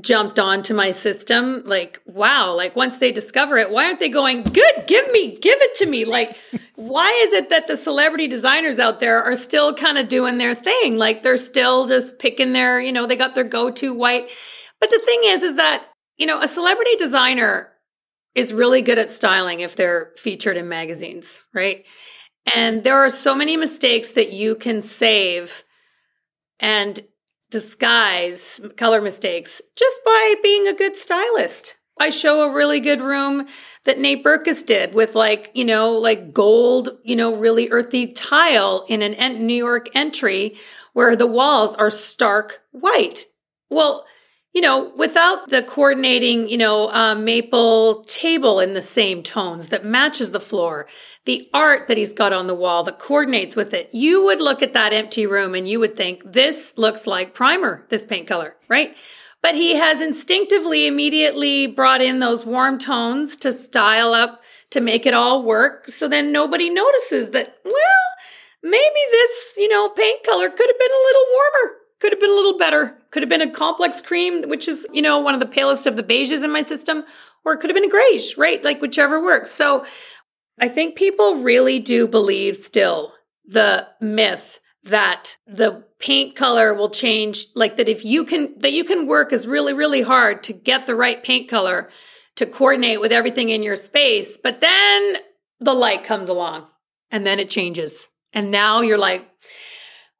jumped 0.00 0.38
onto 0.38 0.74
my 0.74 0.90
system. 0.90 1.62
Like, 1.64 2.00
wow, 2.06 2.54
like 2.54 2.76
once 2.76 2.98
they 2.98 3.12
discover 3.12 3.56
it, 3.56 3.70
why 3.70 3.86
aren't 3.86 4.00
they 4.00 4.08
going, 4.08 4.42
good, 4.42 4.84
give 4.86 5.10
me, 5.12 5.36
give 5.36 5.60
it 5.60 5.74
to 5.76 5.86
me? 5.86 6.04
Like, 6.04 6.36
why 6.74 7.10
is 7.26 7.32
it 7.32 7.48
that 7.50 7.66
the 7.66 7.76
celebrity 7.76 8.28
designers 8.28 8.78
out 8.78 9.00
there 9.00 9.22
are 9.22 9.36
still 9.36 9.74
kind 9.74 9.98
of 9.98 10.08
doing 10.08 10.38
their 10.38 10.54
thing? 10.54 10.96
Like, 10.96 11.22
they're 11.22 11.36
still 11.36 11.86
just 11.86 12.18
picking 12.18 12.52
their, 12.52 12.80
you 12.80 12.92
know, 12.92 13.06
they 13.06 13.16
got 13.16 13.34
their 13.34 13.44
go 13.44 13.70
to 13.70 13.94
white. 13.94 14.28
But 14.80 14.90
the 14.90 14.98
thing 14.98 15.20
is, 15.24 15.42
is 15.42 15.56
that, 15.56 15.86
you 16.16 16.26
know, 16.26 16.40
a 16.40 16.48
celebrity 16.48 16.96
designer 16.96 17.72
is 18.34 18.52
really 18.52 18.82
good 18.82 18.98
at 18.98 19.08
styling 19.08 19.60
if 19.60 19.76
they're 19.76 20.12
featured 20.16 20.58
in 20.58 20.68
magazines, 20.68 21.46
right? 21.54 21.86
And 22.54 22.84
there 22.84 22.98
are 22.98 23.10
so 23.10 23.34
many 23.34 23.56
mistakes 23.56 24.10
that 24.10 24.32
you 24.32 24.54
can 24.56 24.82
save 24.82 25.64
and 26.60 27.00
disguise 27.50 28.60
color 28.76 29.00
mistakes 29.00 29.62
just 29.76 30.00
by 30.04 30.34
being 30.42 30.66
a 30.66 30.74
good 30.74 30.96
stylist. 30.96 31.76
I 31.98 32.10
show 32.10 32.42
a 32.42 32.52
really 32.52 32.80
good 32.80 33.00
room 33.00 33.46
that 33.84 33.98
Nate 33.98 34.22
Berkus 34.22 34.66
did 34.66 34.94
with 34.94 35.14
like, 35.14 35.50
you 35.54 35.64
know, 35.64 35.92
like 35.92 36.34
gold, 36.34 36.90
you 37.04 37.16
know, 37.16 37.34
really 37.34 37.70
earthy 37.70 38.06
tile 38.06 38.84
in 38.88 39.00
an 39.00 39.46
New 39.46 39.54
York 39.54 39.88
entry 39.94 40.56
where 40.92 41.16
the 41.16 41.26
walls 41.26 41.74
are 41.76 41.90
stark 41.90 42.60
white. 42.72 43.24
Well, 43.70 44.04
you 44.56 44.62
know, 44.62 44.90
without 44.96 45.50
the 45.50 45.62
coordinating, 45.62 46.48
you 46.48 46.56
know, 46.56 46.88
uh, 46.88 47.14
maple 47.14 48.02
table 48.04 48.58
in 48.58 48.72
the 48.72 48.80
same 48.80 49.22
tones 49.22 49.68
that 49.68 49.84
matches 49.84 50.30
the 50.30 50.40
floor, 50.40 50.86
the 51.26 51.46
art 51.52 51.88
that 51.88 51.98
he's 51.98 52.14
got 52.14 52.32
on 52.32 52.46
the 52.46 52.54
wall 52.54 52.82
that 52.82 52.98
coordinates 52.98 53.54
with 53.54 53.74
it, 53.74 53.90
you 53.92 54.24
would 54.24 54.40
look 54.40 54.62
at 54.62 54.72
that 54.72 54.94
empty 54.94 55.26
room 55.26 55.54
and 55.54 55.68
you 55.68 55.78
would 55.78 55.94
think, 55.94 56.22
this 56.24 56.72
looks 56.78 57.06
like 57.06 57.34
primer, 57.34 57.84
this 57.90 58.06
paint 58.06 58.26
color, 58.26 58.56
right? 58.66 58.96
But 59.42 59.56
he 59.56 59.74
has 59.74 60.00
instinctively 60.00 60.86
immediately 60.86 61.66
brought 61.66 62.00
in 62.00 62.20
those 62.20 62.46
warm 62.46 62.78
tones 62.78 63.36
to 63.36 63.52
style 63.52 64.14
up 64.14 64.40
to 64.70 64.80
make 64.80 65.04
it 65.04 65.12
all 65.12 65.42
work. 65.42 65.86
So 65.86 66.08
then 66.08 66.32
nobody 66.32 66.70
notices 66.70 67.32
that, 67.32 67.58
well, 67.62 68.06
maybe 68.62 69.00
this, 69.10 69.56
you 69.58 69.68
know, 69.68 69.90
paint 69.90 70.24
color 70.24 70.48
could 70.48 70.66
have 70.66 70.78
been 70.78 70.90
a 70.90 71.06
little 71.06 71.24
warmer, 71.34 71.76
could 72.06 72.12
have 72.12 72.20
been 72.20 72.30
a 72.30 72.34
little 72.34 72.56
better, 72.56 72.96
could 73.10 73.24
have 73.24 73.28
been 73.28 73.42
a 73.42 73.50
complex 73.50 74.00
cream, 74.00 74.48
which 74.48 74.68
is, 74.68 74.86
you 74.92 75.02
know, 75.02 75.18
one 75.18 75.34
of 75.34 75.40
the 75.40 75.46
palest 75.46 75.88
of 75.88 75.96
the 75.96 76.04
beiges 76.04 76.44
in 76.44 76.52
my 76.52 76.62
system, 76.62 77.02
or 77.44 77.52
it 77.52 77.56
could 77.56 77.68
have 77.68 77.74
been 77.74 77.84
a 77.84 77.90
grayish, 77.90 78.38
right? 78.38 78.62
Like 78.62 78.80
whichever 78.80 79.20
works. 79.20 79.50
So 79.50 79.84
I 80.60 80.68
think 80.68 80.94
people 80.94 81.42
really 81.42 81.80
do 81.80 82.06
believe 82.06 82.56
still 82.56 83.12
the 83.44 83.88
myth 84.00 84.60
that 84.84 85.36
the 85.48 85.84
paint 85.98 86.36
color 86.36 86.74
will 86.74 86.90
change 86.90 87.46
like 87.56 87.74
that 87.74 87.88
if 87.88 88.04
you 88.04 88.24
can 88.24 88.56
that 88.58 88.72
you 88.72 88.84
can 88.84 89.08
work 89.08 89.32
is 89.32 89.44
really 89.44 89.72
really 89.72 90.02
hard 90.02 90.44
to 90.44 90.52
get 90.52 90.86
the 90.86 90.94
right 90.94 91.24
paint 91.24 91.48
color 91.48 91.88
to 92.36 92.46
coordinate 92.46 93.00
with 93.00 93.10
everything 93.10 93.48
in 93.48 93.64
your 93.64 93.74
space 93.74 94.38
but 94.40 94.60
then 94.60 95.16
the 95.58 95.72
light 95.72 96.04
comes 96.04 96.28
along 96.28 96.66
and 97.10 97.26
then 97.26 97.40
it 97.40 97.50
changes 97.50 98.10
and 98.32 98.50
now 98.52 98.80
you're 98.80 98.98
like 98.98 99.28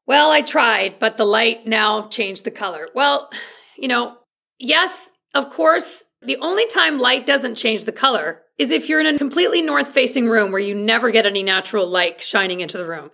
well 0.07 0.31
i 0.31 0.41
tried 0.41 0.97
but 0.99 1.17
the 1.17 1.25
light 1.25 1.67
now 1.67 2.07
changed 2.07 2.43
the 2.43 2.51
color 2.51 2.87
well 2.95 3.29
you 3.77 3.87
know 3.87 4.17
yes 4.57 5.11
of 5.35 5.49
course 5.51 6.03
the 6.21 6.37
only 6.37 6.65
time 6.67 6.97
light 6.97 7.27
doesn't 7.27 7.55
change 7.55 7.85
the 7.85 7.91
color 7.91 8.41
is 8.57 8.71
if 8.71 8.89
you're 8.89 8.99
in 8.99 9.15
a 9.15 9.17
completely 9.19 9.61
north 9.61 9.87
facing 9.87 10.27
room 10.27 10.51
where 10.51 10.61
you 10.61 10.73
never 10.73 11.11
get 11.11 11.27
any 11.27 11.43
natural 11.43 11.85
light 11.87 12.21
shining 12.21 12.59
into 12.61 12.77
the 12.77 12.85
room 12.85 13.11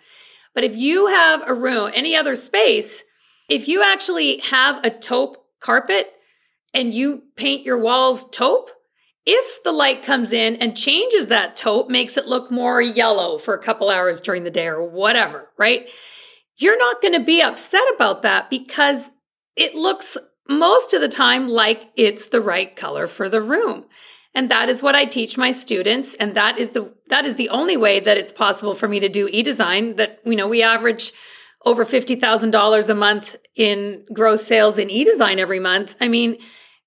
but 0.53 0.63
if 0.63 0.75
you 0.75 1.07
have 1.07 1.47
a 1.47 1.53
room, 1.53 1.91
any 1.93 2.15
other 2.15 2.35
space, 2.35 3.03
if 3.49 3.67
you 3.67 3.83
actually 3.83 4.37
have 4.39 4.83
a 4.85 4.89
taupe 4.89 5.37
carpet 5.59 6.13
and 6.73 6.93
you 6.93 7.23
paint 7.35 7.65
your 7.65 7.79
walls 7.79 8.29
taupe, 8.29 8.69
if 9.25 9.63
the 9.63 9.71
light 9.71 10.03
comes 10.03 10.33
in 10.33 10.57
and 10.57 10.77
changes 10.77 11.27
that 11.27 11.55
taupe, 11.55 11.89
makes 11.89 12.17
it 12.17 12.27
look 12.27 12.51
more 12.51 12.81
yellow 12.81 13.37
for 13.37 13.53
a 13.53 13.61
couple 13.61 13.89
hours 13.89 14.19
during 14.19 14.43
the 14.43 14.51
day 14.51 14.67
or 14.67 14.83
whatever, 14.83 15.49
right? 15.57 15.87
You're 16.57 16.77
not 16.77 17.01
going 17.01 17.13
to 17.13 17.19
be 17.19 17.41
upset 17.41 17.83
about 17.95 18.21
that 18.21 18.49
because 18.49 19.11
it 19.55 19.75
looks 19.75 20.17
most 20.47 20.93
of 20.93 21.01
the 21.01 21.09
time 21.09 21.47
like 21.47 21.89
it's 21.95 22.29
the 22.29 22.41
right 22.41 22.75
color 22.75 23.07
for 23.07 23.29
the 23.29 23.41
room. 23.41 23.85
And 24.35 24.49
that 24.49 24.69
is 24.69 24.81
what 24.81 24.95
I 24.95 25.05
teach 25.05 25.37
my 25.37 25.51
students. 25.51 26.15
And 26.15 26.35
that 26.35 26.57
is 26.57 26.71
the 26.71 26.93
that 27.09 27.25
is 27.25 27.35
the 27.35 27.49
only 27.49 27.77
way 27.77 27.99
that 27.99 28.17
it's 28.17 28.31
possible 28.31 28.73
for 28.73 28.87
me 28.87 28.99
to 28.99 29.09
do 29.09 29.27
e-design. 29.31 29.95
That 29.97 30.19
you 30.25 30.35
know, 30.35 30.47
we 30.47 30.63
average 30.63 31.13
over 31.65 31.85
fifty 31.85 32.15
thousand 32.15 32.51
dollars 32.51 32.89
a 32.89 32.95
month 32.95 33.35
in 33.55 34.05
gross 34.11 34.43
sales 34.43 34.79
in 34.79 34.89
e-design 34.89 35.37
every 35.37 35.59
month. 35.59 35.95
I 36.01 36.07
mean, 36.07 36.37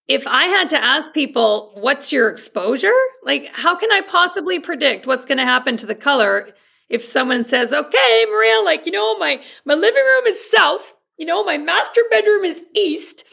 if 0.09 0.26
I 0.26 0.44
had 0.44 0.70
to 0.70 0.83
ask 0.83 1.12
people, 1.12 1.72
what's 1.81 2.12
your 2.12 2.29
exposure? 2.29 2.94
Like, 3.24 3.46
how 3.52 3.76
can 3.76 3.90
I 3.92 4.00
possibly 4.02 4.59
predict 4.59 5.07
what's 5.07 5.24
going 5.24 5.38
to 5.38 5.44
happen 5.44 5.76
to 5.79 5.87
the 5.87 5.94
color 5.94 6.50
if 6.88 7.05
someone 7.05 7.44
says, 7.44 7.72
okay, 7.72 8.27
Maria, 8.31 8.61
like, 8.64 8.87
you 8.87 8.92
know, 8.92 9.16
my, 9.18 9.40
my 9.64 9.75
living 9.75 10.05
room 10.05 10.27
is 10.27 10.51
south, 10.51 10.94
you 11.16 11.27
know, 11.27 11.42
my 11.44 11.59
master 11.59 12.03
bedroom 12.11 12.44
is 12.44 12.62
east, 12.75 13.25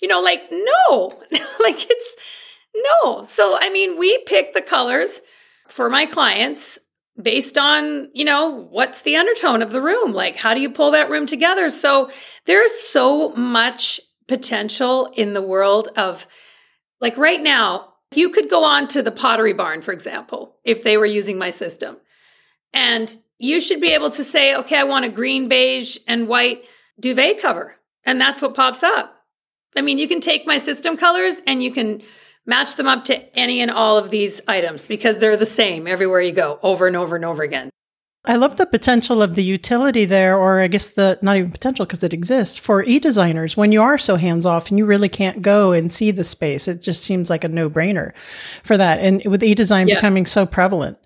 you 0.00 0.08
know, 0.08 0.20
like, 0.20 0.42
no, 0.50 1.08
like 1.60 1.90
it's 1.90 2.16
no. 2.74 3.22
So, 3.22 3.56
I 3.60 3.70
mean, 3.70 3.98
we 3.98 4.18
pick 4.26 4.54
the 4.54 4.62
colors 4.62 5.20
for 5.68 5.90
my 5.90 6.06
clients 6.06 6.78
based 7.20 7.58
on, 7.58 8.10
you 8.14 8.24
know, 8.24 8.66
what's 8.70 9.02
the 9.02 9.16
undertone 9.16 9.62
of 9.62 9.70
the 9.70 9.82
room? 9.82 10.12
Like, 10.12 10.36
how 10.36 10.54
do 10.54 10.60
you 10.60 10.70
pull 10.70 10.90
that 10.92 11.10
room 11.10 11.26
together? 11.26 11.68
So, 11.70 12.10
there's 12.46 12.72
so 12.72 13.30
much 13.30 14.00
potential 14.26 15.12
in 15.14 15.34
the 15.34 15.42
world 15.42 15.88
of, 15.96 16.26
like, 17.00 17.16
right 17.16 17.42
now, 17.42 17.92
you 18.14 18.30
could 18.30 18.48
go 18.48 18.64
on 18.64 18.88
to 18.88 19.02
the 19.02 19.12
pottery 19.12 19.52
barn, 19.52 19.82
for 19.82 19.92
example, 19.92 20.56
if 20.64 20.82
they 20.82 20.96
were 20.96 21.06
using 21.06 21.38
my 21.38 21.50
system. 21.50 21.98
And 22.72 23.14
you 23.38 23.60
should 23.60 23.80
be 23.80 23.92
able 23.92 24.10
to 24.10 24.24
say, 24.24 24.54
okay, 24.56 24.78
I 24.78 24.84
want 24.84 25.04
a 25.04 25.08
green, 25.08 25.48
beige, 25.48 25.98
and 26.06 26.28
white 26.28 26.64
duvet 27.00 27.40
cover. 27.40 27.76
And 28.04 28.20
that's 28.20 28.42
what 28.42 28.54
pops 28.54 28.82
up. 28.82 29.16
I 29.76 29.80
mean, 29.80 29.98
you 29.98 30.08
can 30.08 30.20
take 30.20 30.46
my 30.46 30.58
system 30.58 30.96
colors 30.96 31.40
and 31.46 31.62
you 31.62 31.72
can 31.72 32.02
match 32.44 32.76
them 32.76 32.86
up 32.86 33.04
to 33.04 33.38
any 33.38 33.60
and 33.60 33.70
all 33.70 33.96
of 33.96 34.10
these 34.10 34.40
items 34.48 34.86
because 34.86 35.18
they're 35.18 35.36
the 35.36 35.46
same 35.46 35.86
everywhere 35.86 36.20
you 36.20 36.32
go 36.32 36.58
over 36.62 36.86
and 36.86 36.96
over 36.96 37.16
and 37.16 37.24
over 37.24 37.42
again. 37.42 37.70
I 38.24 38.36
love 38.36 38.56
the 38.56 38.66
potential 38.66 39.20
of 39.20 39.34
the 39.34 39.42
utility 39.42 40.04
there, 40.04 40.38
or 40.38 40.60
I 40.60 40.68
guess 40.68 40.90
the 40.90 41.18
not 41.22 41.36
even 41.36 41.50
potential 41.50 41.84
because 41.84 42.04
it 42.04 42.12
exists 42.12 42.56
for 42.56 42.84
e 42.84 43.00
designers 43.00 43.56
when 43.56 43.72
you 43.72 43.82
are 43.82 43.98
so 43.98 44.14
hands 44.14 44.46
off 44.46 44.68
and 44.68 44.78
you 44.78 44.86
really 44.86 45.08
can't 45.08 45.42
go 45.42 45.72
and 45.72 45.90
see 45.90 46.12
the 46.12 46.22
space. 46.22 46.68
It 46.68 46.82
just 46.82 47.02
seems 47.02 47.28
like 47.28 47.42
a 47.42 47.48
no 47.48 47.68
brainer 47.68 48.12
for 48.62 48.76
that. 48.76 49.00
And 49.00 49.24
with 49.24 49.42
e 49.42 49.56
design 49.56 49.88
yeah. 49.88 49.96
becoming 49.96 50.26
so 50.26 50.46
prevalent, 50.46 50.98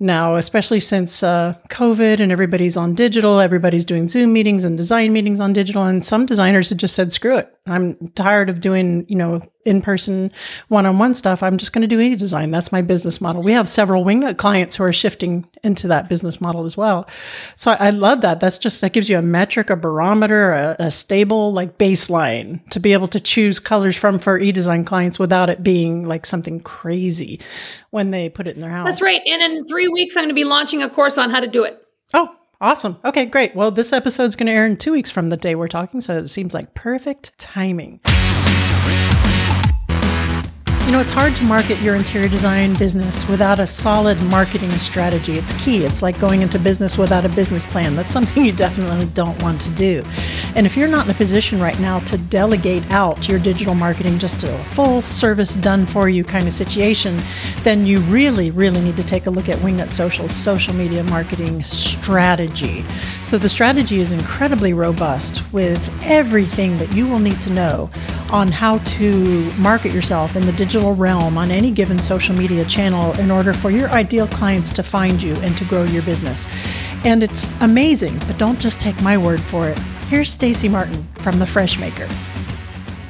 now, 0.00 0.36
especially 0.36 0.80
since 0.80 1.22
uh, 1.22 1.54
COVID 1.68 2.20
and 2.20 2.32
everybody's 2.32 2.76
on 2.76 2.94
digital, 2.94 3.38
everybody's 3.38 3.84
doing 3.84 4.08
Zoom 4.08 4.32
meetings 4.32 4.64
and 4.64 4.76
design 4.76 5.12
meetings 5.12 5.40
on 5.40 5.52
digital, 5.52 5.84
and 5.84 6.04
some 6.04 6.24
designers 6.26 6.70
have 6.70 6.78
just 6.78 6.94
said, 6.94 7.12
"Screw 7.12 7.36
it, 7.36 7.54
I'm 7.72 8.08
tired 8.08 8.50
of 8.50 8.60
doing 8.60 9.06
you 9.08 9.16
know 9.16 9.42
in 9.64 9.82
person 9.82 10.32
one 10.68 10.86
on 10.86 10.98
one 10.98 11.14
stuff. 11.14 11.42
I'm 11.42 11.58
just 11.58 11.72
going 11.72 11.82
to 11.82 11.88
do 11.88 12.00
e 12.00 12.14
design. 12.14 12.50
That's 12.50 12.72
my 12.72 12.82
business 12.82 13.20
model." 13.20 13.42
We 13.42 13.52
have 13.52 13.68
several 13.68 14.04
Wingnut 14.04 14.36
clients 14.36 14.76
who 14.76 14.84
are 14.84 14.92
shifting 14.92 15.46
into 15.62 15.88
that 15.88 16.08
business 16.08 16.40
model 16.40 16.64
as 16.64 16.76
well. 16.76 17.08
So 17.56 17.72
I, 17.72 17.88
I 17.88 17.90
love 17.90 18.22
that. 18.22 18.40
That's 18.40 18.58
just 18.58 18.80
that 18.80 18.92
gives 18.92 19.08
you 19.08 19.18
a 19.18 19.22
metric, 19.22 19.70
a 19.70 19.76
barometer, 19.76 20.50
a, 20.52 20.76
a 20.78 20.90
stable 20.90 21.52
like 21.52 21.78
baseline 21.78 22.68
to 22.70 22.80
be 22.80 22.92
able 22.92 23.08
to 23.08 23.20
choose 23.20 23.58
colors 23.58 23.96
from 23.96 24.18
for 24.18 24.38
e 24.38 24.52
design 24.52 24.84
clients 24.84 25.18
without 25.18 25.50
it 25.50 25.62
being 25.62 26.06
like 26.06 26.26
something 26.26 26.60
crazy 26.60 27.40
when 27.90 28.10
they 28.10 28.28
put 28.28 28.46
it 28.46 28.54
in 28.54 28.62
their 28.62 28.70
house. 28.70 28.86
That's 28.86 29.02
right. 29.02 29.20
And 29.26 29.42
in 29.42 29.66
three 29.66 29.88
weeks, 29.88 30.16
I'm 30.16 30.22
going 30.22 30.30
to 30.30 30.34
be 30.34 30.44
launching 30.44 30.82
a 30.82 30.90
course 30.90 31.18
on 31.18 31.30
how 31.30 31.40
to 31.40 31.46
do 31.46 31.64
it. 31.64 31.79
Awesome. 32.60 32.98
Okay, 33.04 33.24
great. 33.24 33.54
Well, 33.54 33.70
this 33.70 33.92
episode's 33.92 34.36
going 34.36 34.46
to 34.46 34.52
air 34.52 34.66
in 34.66 34.76
two 34.76 34.92
weeks 34.92 35.10
from 35.10 35.30
the 35.30 35.36
day 35.36 35.54
we're 35.54 35.68
talking. 35.68 36.00
So 36.00 36.16
it 36.18 36.28
seems 36.28 36.52
like 36.52 36.74
perfect 36.74 37.36
timing. 37.38 38.00
You 40.86 40.96
know, 40.96 41.00
it's 41.00 41.12
hard 41.12 41.36
to 41.36 41.44
market 41.44 41.80
your 41.80 41.94
interior 41.94 42.28
design 42.28 42.74
business 42.74 43.28
without 43.28 43.60
a 43.60 43.66
solid 43.66 44.20
marketing 44.24 44.70
strategy. 44.70 45.34
It's 45.34 45.52
key. 45.62 45.84
It's 45.84 46.02
like 46.02 46.18
going 46.18 46.42
into 46.42 46.58
business 46.58 46.98
without 46.98 47.24
a 47.24 47.28
business 47.28 47.64
plan. 47.64 47.94
That's 47.94 48.10
something 48.18 48.44
you 48.44 48.50
definitely 48.50 49.06
don't 49.14 49.40
want 49.40 49.60
to 49.60 49.70
do. 49.70 50.02
And 50.56 50.66
if 50.66 50.76
you're 50.76 50.88
not 50.88 51.04
in 51.04 51.12
a 51.12 51.14
position 51.14 51.60
right 51.60 51.78
now 51.78 52.00
to 52.00 52.18
delegate 52.18 52.90
out 52.90 53.28
your 53.28 53.38
digital 53.38 53.76
marketing 53.76 54.18
just 54.18 54.40
to 54.40 54.52
a 54.52 54.64
full 54.64 55.00
service 55.00 55.54
done 55.54 55.86
for 55.86 56.08
you 56.08 56.24
kind 56.24 56.48
of 56.48 56.52
situation, 56.52 57.16
then 57.62 57.86
you 57.86 58.00
really, 58.00 58.50
really 58.50 58.80
need 58.80 58.96
to 58.96 59.04
take 59.04 59.26
a 59.26 59.30
look 59.30 59.48
at 59.48 59.58
Wingnut 59.58 59.90
Social's 59.90 60.34
social 60.34 60.74
media 60.74 61.04
marketing 61.04 61.62
strategy. 61.62 62.82
So 63.22 63.38
the 63.38 63.48
strategy 63.48 64.00
is 64.00 64.10
incredibly 64.10 64.72
robust 64.72 65.44
with 65.52 65.80
everything 66.02 66.78
that 66.78 66.92
you 66.94 67.06
will 67.06 67.20
need 67.20 67.40
to 67.42 67.50
know 67.50 67.90
on 68.30 68.48
how 68.48 68.78
to 68.78 69.52
market 69.54 69.92
yourself 69.92 70.34
in 70.34 70.42
the 70.42 70.52
digital 70.52 70.69
digital 70.70 70.94
realm 70.94 71.36
on 71.36 71.50
any 71.50 71.68
given 71.72 71.98
social 71.98 72.32
media 72.32 72.64
channel 72.64 73.12
in 73.18 73.28
order 73.28 73.52
for 73.52 73.72
your 73.72 73.90
ideal 73.90 74.28
clients 74.28 74.70
to 74.70 74.84
find 74.84 75.20
you 75.20 75.34
and 75.38 75.58
to 75.58 75.64
grow 75.64 75.82
your 75.82 76.00
business. 76.04 76.46
And 77.04 77.24
it's 77.24 77.48
amazing, 77.60 78.16
but 78.28 78.38
don't 78.38 78.60
just 78.60 78.78
take 78.78 79.02
my 79.02 79.18
word 79.18 79.40
for 79.40 79.68
it. 79.68 79.76
Here's 80.08 80.30
Stacy 80.30 80.68
Martin 80.68 81.04
from 81.22 81.40
The 81.40 81.46
Fresh 81.46 81.80
Maker. 81.80 82.06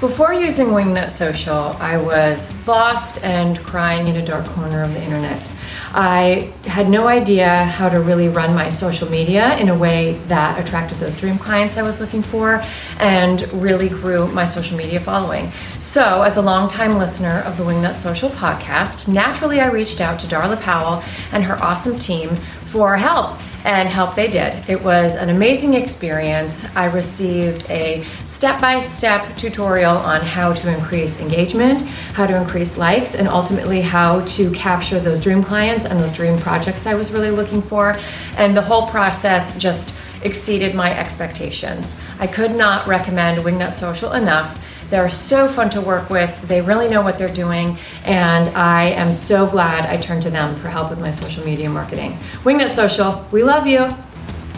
Before 0.01 0.33
using 0.33 0.69
Wingnut 0.69 1.11
Social, 1.11 1.77
I 1.79 1.99
was 1.99 2.51
lost 2.67 3.23
and 3.23 3.59
crying 3.59 4.09
in 4.09 4.17
a 4.17 4.25
dark 4.25 4.47
corner 4.47 4.83
of 4.83 4.95
the 4.95 5.03
internet. 5.03 5.47
I 5.93 6.53
had 6.65 6.89
no 6.89 7.09
idea 7.09 7.65
how 7.65 7.89
to 7.89 8.01
really 8.01 8.29
run 8.29 8.55
my 8.55 8.69
social 8.69 9.09
media 9.09 9.57
in 9.59 9.69
a 9.69 9.75
way 9.77 10.15
that 10.29 10.59
attracted 10.59 10.99
those 10.99 11.17
dream 11.17 11.37
clients 11.37 11.77
I 11.77 11.83
was 11.83 12.01
looking 12.01 12.23
for 12.23 12.63
and 12.99 13.53
really 13.53 13.89
grew 13.89 14.29
my 14.29 14.45
social 14.45 14.77
media 14.77 15.01
following. 15.01 15.51
So, 15.79 16.23
as 16.23 16.37
a 16.37 16.43
longtime 16.43 16.97
listener 16.97 17.41
of 17.41 17.57
the 17.57 17.65
Wingnut 17.65 17.95
Social 17.95 18.31
podcast, 18.31 19.09
naturally 19.09 19.61
I 19.61 19.69
reached 19.69 20.01
out 20.01 20.21
to 20.21 20.27
Darla 20.27 20.61
Powell 20.61 21.03
and 21.33 21.43
her 21.45 21.61
awesome 21.63 21.99
team 21.99 22.37
for 22.67 22.97
help 22.97 23.41
and 23.65 23.89
help 23.89 24.15
they 24.15 24.29
did. 24.29 24.69
It 24.69 24.83
was 24.83 25.15
an 25.15 25.29
amazing 25.29 25.75
experience. 25.75 26.65
I 26.75 26.87
received 26.87 27.69
a 27.71 28.05
step 28.25 28.61
by 28.61 28.81
step 28.81 29.37
tutorial 29.37 29.97
on 29.97 30.21
how 30.23 30.53
to 30.53 30.73
increase 30.73 31.19
engagement, 31.21 31.83
how 31.83 32.27
to 32.27 32.37
increase 32.37 32.77
likes, 32.77 33.15
and 33.15 33.29
ultimately 33.29 33.81
how 33.81 34.25
to 34.25 34.51
capture 34.53 35.01
those 35.01 35.21
dream 35.21 35.43
clients 35.43 35.85
and 35.85 36.01
those 36.01 36.13
dream 36.13 36.39
projects 36.39 36.87
I 36.87 36.95
was 36.95 37.13
really 37.13 37.31
looking 37.31 37.63
for. 37.63 37.97
And 38.37 38.57
the 38.57 38.63
whole 38.63 38.87
process 38.89 39.57
just 39.59 39.95
exceeded 40.23 40.75
my 40.75 40.97
expectations. 40.97 41.95
I 42.19 42.27
could 42.27 42.55
not 42.55 42.87
recommend 42.87 43.43
Wingnut 43.43 43.73
Social 43.73 44.13
enough. 44.13 44.61
They're 44.91 45.09
so 45.09 45.49
fun 45.49 45.71
to 45.71 45.81
work 45.81 46.11
with. 46.11 46.37
They 46.43 46.61
really 46.61 46.89
know 46.89 47.01
what 47.01 47.17
they're 47.17 47.29
doing, 47.29 47.79
and 48.05 48.49
I 48.57 48.87
am 48.91 49.13
so 49.13 49.47
glad 49.47 49.87
I 49.87 49.97
turned 49.97 50.23
to 50.25 50.31
them 50.31 50.57
for 50.57 50.69
help 50.69 50.91
with 50.91 50.99
my 50.99 51.11
social 51.11 51.45
media 51.45 51.71
marketing. 51.71 52.19
Wingnut 52.45 52.71
Social, 52.71 53.25
we 53.31 53.43
love 53.43 53.67
you. 53.67 53.95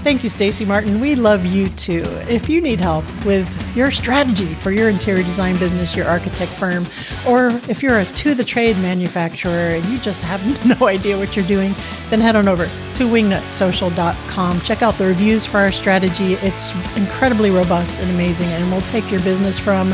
Thank 0.02 0.24
you, 0.24 0.30
Stacy 0.30 0.64
Martin. 0.64 1.00
We 1.00 1.14
love 1.14 1.46
you 1.46 1.68
too. 1.68 2.02
If 2.28 2.48
you 2.48 2.60
need 2.60 2.80
help 2.80 3.04
with 3.24 3.76
your 3.76 3.92
strategy 3.92 4.52
for 4.54 4.72
your 4.72 4.88
interior 4.88 5.22
design 5.22 5.56
business, 5.58 5.94
your 5.94 6.08
architect 6.08 6.50
firm, 6.50 6.86
or 7.24 7.50
if 7.68 7.84
you're 7.84 8.00
a 8.00 8.04
to 8.04 8.34
the 8.34 8.42
trade 8.42 8.76
manufacturer 8.78 9.76
and 9.76 9.84
you 9.86 10.00
just 10.00 10.24
have 10.24 10.42
no 10.80 10.88
idea 10.88 11.16
what 11.16 11.36
you're 11.36 11.46
doing, 11.46 11.72
then 12.10 12.20
head 12.20 12.34
on 12.34 12.48
over 12.48 12.64
to 12.64 13.04
wingnutsocial.com. 13.04 14.60
Check 14.62 14.82
out 14.82 14.98
the 14.98 15.06
reviews 15.06 15.46
for 15.46 15.58
our 15.58 15.70
strategy. 15.70 16.34
It's 16.34 16.74
incredibly 16.96 17.50
robust 17.52 18.00
and 18.00 18.10
amazing, 18.10 18.48
and 18.48 18.72
we'll 18.72 18.80
take 18.80 19.08
your 19.08 19.20
business 19.20 19.56
from 19.56 19.90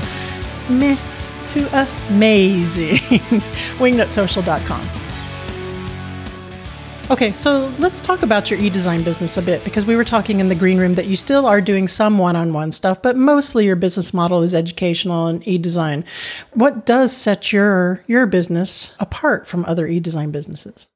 meh 0.71 0.97
to 1.49 1.87
amazing. 2.09 2.97
wingnutsocial.com. 3.77 5.08
Okay, 7.11 7.33
so 7.33 7.73
let's 7.79 8.03
talk 8.03 8.23
about 8.23 8.51
your 8.51 8.61
e-design 8.61 9.03
business 9.03 9.39
a 9.39 9.43
bit 9.43 9.65
because 9.65 9.87
we 9.87 9.97
were 9.97 10.05
talking 10.05 10.41
in 10.41 10.51
the 10.51 10.55
green 10.55 10.77
room 10.79 10.93
that 10.93 11.07
you 11.07 11.17
still 11.17 11.47
are 11.47 11.63
doing 11.63 11.89
some 11.89 12.19
one-on-one 12.19 12.71
stuff, 12.71 13.01
but 13.01 13.17
mostly 13.17 13.65
your 13.65 13.77
business 13.77 14.13
model 14.13 14.43
is 14.43 14.55
educational 14.55 15.27
and 15.27 15.47
e-design. 15.49 16.05
What 16.53 16.85
does 16.85 17.17
set 17.17 17.51
your 17.51 18.05
your 18.07 18.27
business 18.27 18.93
apart 19.01 19.47
from 19.47 19.65
other 19.65 19.87
e-design 19.87 20.33
businesses? 20.33 20.87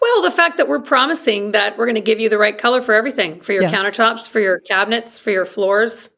Well, 0.00 0.22
the 0.22 0.30
fact 0.30 0.56
that 0.56 0.68
we're 0.68 0.80
promising 0.80 1.52
that 1.52 1.76
we're 1.76 1.84
going 1.84 1.96
to 1.96 2.00
give 2.00 2.18
you 2.18 2.30
the 2.30 2.38
right 2.38 2.56
color 2.56 2.80
for 2.80 2.94
everything, 2.94 3.42
for 3.42 3.52
your 3.52 3.64
yeah. 3.64 3.72
countertops, 3.72 4.26
for 4.26 4.40
your 4.40 4.60
cabinets, 4.60 5.20
for 5.20 5.30
your 5.30 5.44
floors, 5.44 6.08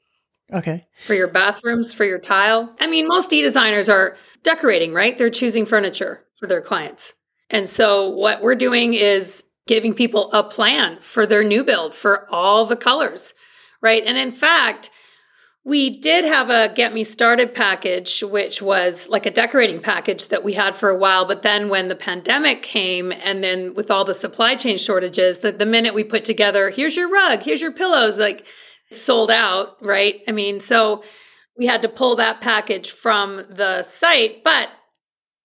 Okay. 0.53 0.83
For 1.07 1.15
your 1.15 1.29
bathrooms, 1.29 1.93
for 1.93 2.05
your 2.05 2.19
tile. 2.19 2.75
I 2.81 2.89
mean, 2.89 3.07
most 3.07 3.33
e 3.33 3.41
designers 3.41 3.89
are 3.89 4.17
decorating, 4.43 4.93
right? 4.93 5.17
They're 5.17 5.31
choosing 5.31 5.65
furniture 5.65 6.25
for 6.37 6.49
their 6.49 6.61
clients. 6.61 7.15
And 7.51 7.69
so 7.69 8.09
what 8.09 8.43
we're 8.43 8.55
doing 8.55 8.95
is 8.95 9.45
giving 9.67 9.95
people 9.95 10.33
a 10.33 10.43
plan 10.43 10.99
for 11.01 11.27
their 11.27 11.45
new 11.45 11.65
build 11.65 11.95
for 11.95 12.27
all 12.33 12.67
the 12.67 12.77
colors, 12.77 13.35
right? 13.81 14.03
And 14.05 14.19
in 14.19 14.33
fact, 14.33 14.91
we 15.65 15.99
did 16.01 16.25
have 16.25 16.49
a 16.49 16.73
get 16.75 16.95
me 16.95 17.05
started 17.05 17.55
package, 17.55 18.23
which 18.23 18.63
was 18.63 19.09
like 19.09 19.27
a 19.27 19.31
decorating 19.31 19.81
package 19.81 20.29
that 20.29 20.43
we 20.43 20.55
had 20.55 20.75
for 20.75 20.89
a 20.89 20.97
while. 20.97 21.27
But 21.27 21.43
then 21.43 21.69
when 21.69 21.89
the 21.89 21.95
pandemic 21.95 22.63
came 22.63 23.13
and 23.13 23.45
then 23.45 23.75
with 23.75 23.91
all 23.91 24.05
the 24.05 24.15
supply 24.15 24.55
chain 24.55 24.79
shortages, 24.79 25.41
that 25.41 25.59
the 25.59 25.67
minute 25.67 25.95
we 25.95 26.03
put 26.03 26.25
together, 26.25 26.71
here's 26.71 26.97
your 26.97 27.11
rug, 27.11 27.43
here's 27.43 27.61
your 27.61 27.73
pillows, 27.73 28.19
like 28.19 28.47
sold 28.91 29.31
out, 29.31 29.77
right? 29.83 30.23
I 30.27 30.33
mean, 30.33 30.61
so 30.61 31.05
we 31.59 31.67
had 31.67 31.83
to 31.83 31.89
pull 31.89 32.17
that 32.17 32.41
package 32.41 32.91
from 32.91 33.45
the 33.51 33.83
site. 33.83 34.43
But 34.43 34.71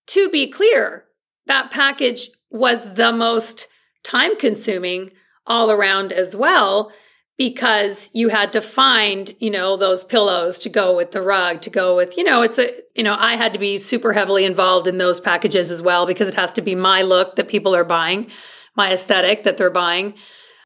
to 0.08 0.30
be 0.30 0.46
clear, 0.46 1.05
that 1.46 1.70
package 1.70 2.28
was 2.50 2.94
the 2.94 3.12
most 3.12 3.68
time 4.04 4.36
consuming 4.36 5.10
all 5.46 5.70
around 5.70 6.12
as 6.12 6.34
well 6.34 6.92
because 7.38 8.10
you 8.14 8.28
had 8.28 8.52
to 8.54 8.62
find, 8.62 9.34
you 9.40 9.50
know, 9.50 9.76
those 9.76 10.04
pillows 10.04 10.58
to 10.58 10.70
go 10.70 10.96
with 10.96 11.10
the 11.10 11.20
rug, 11.20 11.60
to 11.60 11.70
go 11.70 11.94
with, 11.94 12.16
you 12.16 12.24
know, 12.24 12.40
it's 12.40 12.58
a, 12.58 12.70
you 12.94 13.02
know, 13.02 13.14
I 13.18 13.36
had 13.36 13.52
to 13.52 13.58
be 13.58 13.76
super 13.76 14.14
heavily 14.14 14.44
involved 14.44 14.86
in 14.86 14.96
those 14.96 15.20
packages 15.20 15.70
as 15.70 15.82
well 15.82 16.06
because 16.06 16.28
it 16.28 16.34
has 16.34 16.52
to 16.54 16.62
be 16.62 16.74
my 16.74 17.02
look 17.02 17.36
that 17.36 17.48
people 17.48 17.76
are 17.76 17.84
buying, 17.84 18.30
my 18.74 18.90
aesthetic 18.92 19.44
that 19.44 19.58
they're 19.58 19.70
buying. 19.70 20.14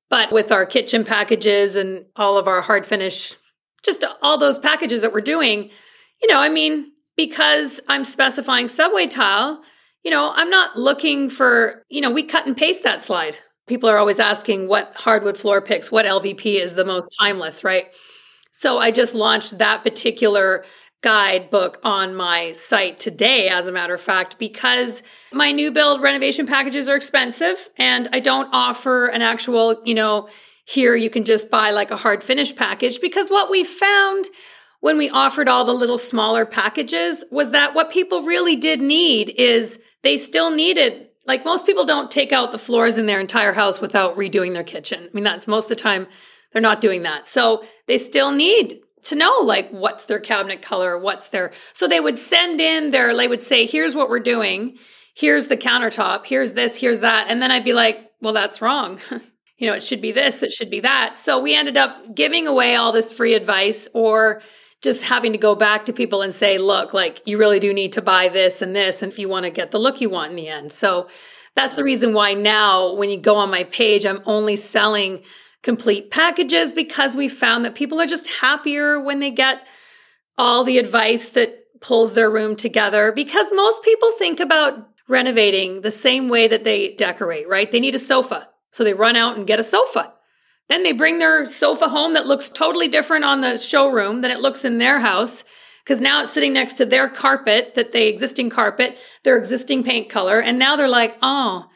But 0.08 0.32
with 0.32 0.52
our 0.52 0.64
kitchen 0.64 1.04
packages 1.04 1.74
and 1.76 2.04
all 2.14 2.38
of 2.38 2.46
our 2.46 2.60
hard 2.60 2.86
finish, 2.86 3.34
just 3.82 4.04
all 4.22 4.38
those 4.38 4.58
packages 4.58 5.02
that 5.02 5.12
we're 5.12 5.20
doing, 5.20 5.70
you 6.22 6.28
know, 6.28 6.38
I 6.38 6.48
mean, 6.50 6.92
because 7.16 7.80
I'm 7.88 8.04
specifying 8.04 8.68
subway 8.68 9.06
tile, 9.06 9.62
you 10.04 10.10
know, 10.10 10.32
I'm 10.34 10.50
not 10.50 10.76
looking 10.76 11.30
for, 11.30 11.84
you 11.88 12.00
know, 12.00 12.10
we 12.10 12.22
cut 12.22 12.46
and 12.46 12.56
paste 12.56 12.84
that 12.84 13.02
slide 13.02 13.36
people 13.70 13.88
are 13.88 13.98
always 13.98 14.18
asking 14.18 14.66
what 14.66 14.96
hardwood 14.96 15.38
floor 15.38 15.62
picks, 15.62 15.92
what 15.92 16.04
LVP 16.04 16.60
is 16.60 16.74
the 16.74 16.84
most 16.84 17.16
timeless, 17.20 17.62
right? 17.62 17.86
So 18.50 18.78
I 18.78 18.90
just 18.90 19.14
launched 19.14 19.58
that 19.58 19.84
particular 19.84 20.64
guidebook 21.02 21.78
on 21.84 22.16
my 22.16 22.50
site 22.50 22.98
today, 22.98 23.48
as 23.48 23.68
a 23.68 23.72
matter 23.72 23.94
of 23.94 24.00
fact, 24.00 24.40
because 24.40 25.04
my 25.32 25.52
new 25.52 25.70
build 25.70 26.02
renovation 26.02 26.48
packages 26.48 26.88
are 26.88 26.96
expensive 26.96 27.68
and 27.78 28.08
I 28.12 28.18
don't 28.18 28.48
offer 28.52 29.06
an 29.06 29.22
actual, 29.22 29.80
you 29.84 29.94
know, 29.94 30.28
here 30.64 30.96
you 30.96 31.08
can 31.08 31.24
just 31.24 31.48
buy 31.48 31.70
like 31.70 31.92
a 31.92 31.96
hard 31.96 32.24
finish 32.24 32.54
package 32.54 33.00
because 33.00 33.28
what 33.28 33.52
we 33.52 33.62
found 33.62 34.26
when 34.80 34.98
we 34.98 35.08
offered 35.10 35.46
all 35.46 35.64
the 35.64 35.72
little 35.72 35.98
smaller 35.98 36.44
packages 36.44 37.22
was 37.30 37.52
that 37.52 37.74
what 37.74 37.92
people 37.92 38.22
really 38.22 38.56
did 38.56 38.80
need 38.80 39.30
is 39.30 39.78
they 40.02 40.16
still 40.16 40.50
needed 40.50 41.08
like 41.26 41.44
most 41.44 41.66
people 41.66 41.84
don't 41.84 42.10
take 42.10 42.32
out 42.32 42.50
the 42.50 42.58
floors 42.58 42.98
in 42.98 43.06
their 43.06 43.20
entire 43.20 43.52
house 43.52 43.80
without 43.80 44.16
redoing 44.16 44.54
their 44.54 44.64
kitchen. 44.64 45.04
I 45.04 45.10
mean, 45.12 45.24
that's 45.24 45.46
most 45.46 45.66
of 45.66 45.68
the 45.70 45.76
time 45.76 46.06
they're 46.52 46.62
not 46.62 46.80
doing 46.80 47.02
that. 47.02 47.26
So 47.26 47.62
they 47.86 47.98
still 47.98 48.32
need 48.32 48.80
to 49.02 49.14
know 49.14 49.40
like 49.44 49.70
what's 49.70 50.06
their 50.06 50.18
cabinet 50.18 50.60
color, 50.60 50.98
what's 50.98 51.28
their 51.28 51.52
so 51.72 51.86
they 51.86 52.00
would 52.00 52.18
send 52.18 52.60
in 52.60 52.90
their 52.90 53.16
they 53.16 53.28
would 53.28 53.42
say, 53.42 53.66
here's 53.66 53.94
what 53.94 54.10
we're 54.10 54.18
doing, 54.18 54.76
here's 55.14 55.46
the 55.46 55.56
countertop, 55.56 56.26
here's 56.26 56.54
this, 56.54 56.76
here's 56.76 57.00
that. 57.00 57.26
And 57.28 57.40
then 57.40 57.50
I'd 57.50 57.64
be 57.64 57.72
like, 57.72 58.10
well, 58.20 58.32
that's 58.32 58.60
wrong. 58.60 58.98
you 59.56 59.68
know, 59.68 59.74
it 59.74 59.82
should 59.82 60.00
be 60.00 60.12
this, 60.12 60.42
it 60.42 60.52
should 60.52 60.70
be 60.70 60.80
that. 60.80 61.18
So 61.18 61.40
we 61.40 61.54
ended 61.54 61.76
up 61.76 62.14
giving 62.14 62.46
away 62.46 62.74
all 62.74 62.92
this 62.92 63.12
free 63.12 63.34
advice 63.34 63.88
or 63.94 64.42
just 64.82 65.02
having 65.02 65.32
to 65.32 65.38
go 65.38 65.54
back 65.54 65.84
to 65.84 65.92
people 65.92 66.22
and 66.22 66.34
say, 66.34 66.58
look, 66.58 66.94
like 66.94 67.22
you 67.26 67.38
really 67.38 67.60
do 67.60 67.72
need 67.72 67.92
to 67.92 68.02
buy 68.02 68.28
this 68.28 68.62
and 68.62 68.74
this, 68.74 69.02
and 69.02 69.12
if 69.12 69.18
you 69.18 69.28
want 69.28 69.44
to 69.44 69.50
get 69.50 69.70
the 69.70 69.78
look 69.78 70.00
you 70.00 70.08
want 70.08 70.30
in 70.30 70.36
the 70.36 70.48
end. 70.48 70.72
So 70.72 71.08
that's 71.54 71.74
the 71.74 71.84
reason 71.84 72.12
why 72.14 72.34
now, 72.34 72.94
when 72.94 73.10
you 73.10 73.20
go 73.20 73.36
on 73.36 73.50
my 73.50 73.64
page, 73.64 74.06
I'm 74.06 74.22
only 74.24 74.56
selling 74.56 75.22
complete 75.62 76.10
packages 76.10 76.72
because 76.72 77.14
we 77.14 77.28
found 77.28 77.64
that 77.64 77.74
people 77.74 78.00
are 78.00 78.06
just 78.06 78.30
happier 78.30 79.00
when 79.00 79.20
they 79.20 79.30
get 79.30 79.66
all 80.38 80.64
the 80.64 80.78
advice 80.78 81.30
that 81.30 81.54
pulls 81.80 82.14
their 82.14 82.30
room 82.30 82.56
together 82.56 83.12
because 83.12 83.46
most 83.52 83.82
people 83.82 84.12
think 84.12 84.40
about 84.40 84.88
renovating 85.08 85.82
the 85.82 85.90
same 85.90 86.28
way 86.28 86.46
that 86.48 86.64
they 86.64 86.94
decorate, 86.94 87.48
right? 87.48 87.70
They 87.70 87.80
need 87.80 87.94
a 87.94 87.98
sofa. 87.98 88.48
So 88.70 88.84
they 88.84 88.94
run 88.94 89.16
out 89.16 89.36
and 89.36 89.46
get 89.46 89.60
a 89.60 89.64
sofa. 89.64 90.14
Then 90.70 90.84
they 90.84 90.92
bring 90.92 91.18
their 91.18 91.44
sofa 91.46 91.88
home 91.88 92.14
that 92.14 92.26
looks 92.28 92.48
totally 92.48 92.88
different 92.88 93.24
on 93.24 93.40
the 93.40 93.58
showroom 93.58 94.22
than 94.22 94.30
it 94.30 94.38
looks 94.40 94.64
in 94.64 94.78
their 94.78 95.00
house 95.00 95.44
because 95.84 96.00
now 96.00 96.22
it's 96.22 96.30
sitting 96.32 96.52
next 96.52 96.74
to 96.74 96.86
their 96.86 97.08
carpet 97.08 97.74
that 97.74 97.90
they 97.90 98.06
existing 98.06 98.50
carpet, 98.50 98.96
their 99.24 99.36
existing 99.36 99.82
paint 99.82 100.08
color, 100.08 100.40
and 100.40 100.60
now 100.60 100.76
they're 100.76 100.88
like, 100.88 101.18
"Oh, 101.22 101.66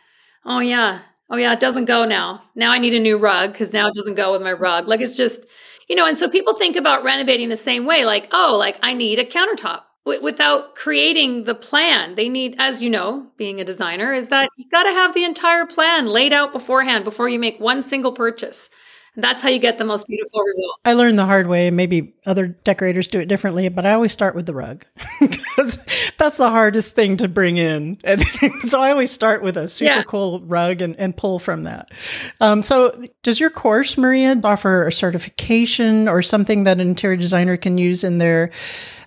oh 0.44 0.60
yeah. 0.60 1.00
Oh 1.28 1.36
yeah, 1.36 1.52
it 1.52 1.58
doesn't 1.60 1.86
go 1.86 2.04
now. 2.04 2.42
Now 2.54 2.70
I 2.70 2.78
need 2.78 2.94
a 2.94 3.00
new 3.00 3.18
rug 3.18 3.52
because 3.52 3.72
now 3.72 3.88
it 3.88 3.94
doesn't 3.96 4.14
go 4.14 4.30
with 4.30 4.42
my 4.42 4.52
rug." 4.52 4.86
Like 4.86 5.00
it's 5.00 5.16
just, 5.16 5.44
you 5.88 5.96
know, 5.96 6.06
and 6.06 6.16
so 6.16 6.28
people 6.28 6.54
think 6.54 6.76
about 6.76 7.02
renovating 7.02 7.48
the 7.48 7.56
same 7.56 7.86
way 7.86 8.04
like, 8.04 8.28
"Oh, 8.30 8.56
like 8.56 8.78
I 8.82 8.92
need 8.92 9.18
a 9.18 9.24
countertop." 9.24 9.82
without 10.06 10.74
creating 10.74 11.44
the 11.44 11.54
plan. 11.54 12.14
They 12.14 12.28
need, 12.28 12.56
as 12.58 12.82
you 12.82 12.90
know, 12.90 13.26
being 13.38 13.58
a 13.58 13.64
designer, 13.64 14.12
is 14.12 14.28
that 14.28 14.50
you 14.56 14.66
got 14.70 14.82
to 14.82 14.90
have 14.90 15.14
the 15.14 15.24
entire 15.24 15.64
plan 15.64 16.06
laid 16.06 16.30
out 16.32 16.52
beforehand 16.52 17.04
before 17.04 17.28
you 17.28 17.38
make 17.38 17.58
one 17.58 17.82
single 17.82 18.12
purchase. 18.12 18.68
That's 19.16 19.42
how 19.42 19.48
you 19.48 19.60
get 19.60 19.78
the 19.78 19.84
most 19.84 20.08
beautiful 20.08 20.42
result. 20.42 20.80
I 20.84 20.94
learned 20.94 21.18
the 21.18 21.24
hard 21.24 21.46
way. 21.46 21.70
Maybe 21.70 22.14
other 22.26 22.48
decorators 22.48 23.06
do 23.06 23.20
it 23.20 23.26
differently, 23.26 23.68
but 23.68 23.86
I 23.86 23.92
always 23.92 24.12
start 24.12 24.34
with 24.34 24.46
the 24.46 24.54
rug 24.54 24.84
because 25.20 25.78
that's 26.18 26.36
the 26.36 26.50
hardest 26.50 26.94
thing 26.94 27.16
to 27.18 27.28
bring 27.28 27.56
in. 27.56 27.98
And 28.14 28.22
so 28.62 28.80
I 28.80 28.90
always 28.90 29.10
start 29.10 29.42
with 29.42 29.56
a 29.56 29.68
super 29.68 29.92
yeah. 29.92 30.02
cool 30.02 30.40
rug 30.40 30.80
and, 30.80 30.96
and 30.96 31.16
pull 31.16 31.38
from 31.38 31.62
that. 31.64 31.90
Um, 32.40 32.62
so, 32.62 33.02
does 33.22 33.40
your 33.40 33.50
course, 33.50 33.96
Maria, 33.96 34.38
offer 34.44 34.86
a 34.86 34.92
certification 34.92 36.08
or 36.08 36.20
something 36.22 36.64
that 36.64 36.80
an 36.80 36.88
interior 36.88 37.16
designer 37.16 37.56
can 37.56 37.78
use 37.78 38.04
in 38.04 38.18
their 38.18 38.50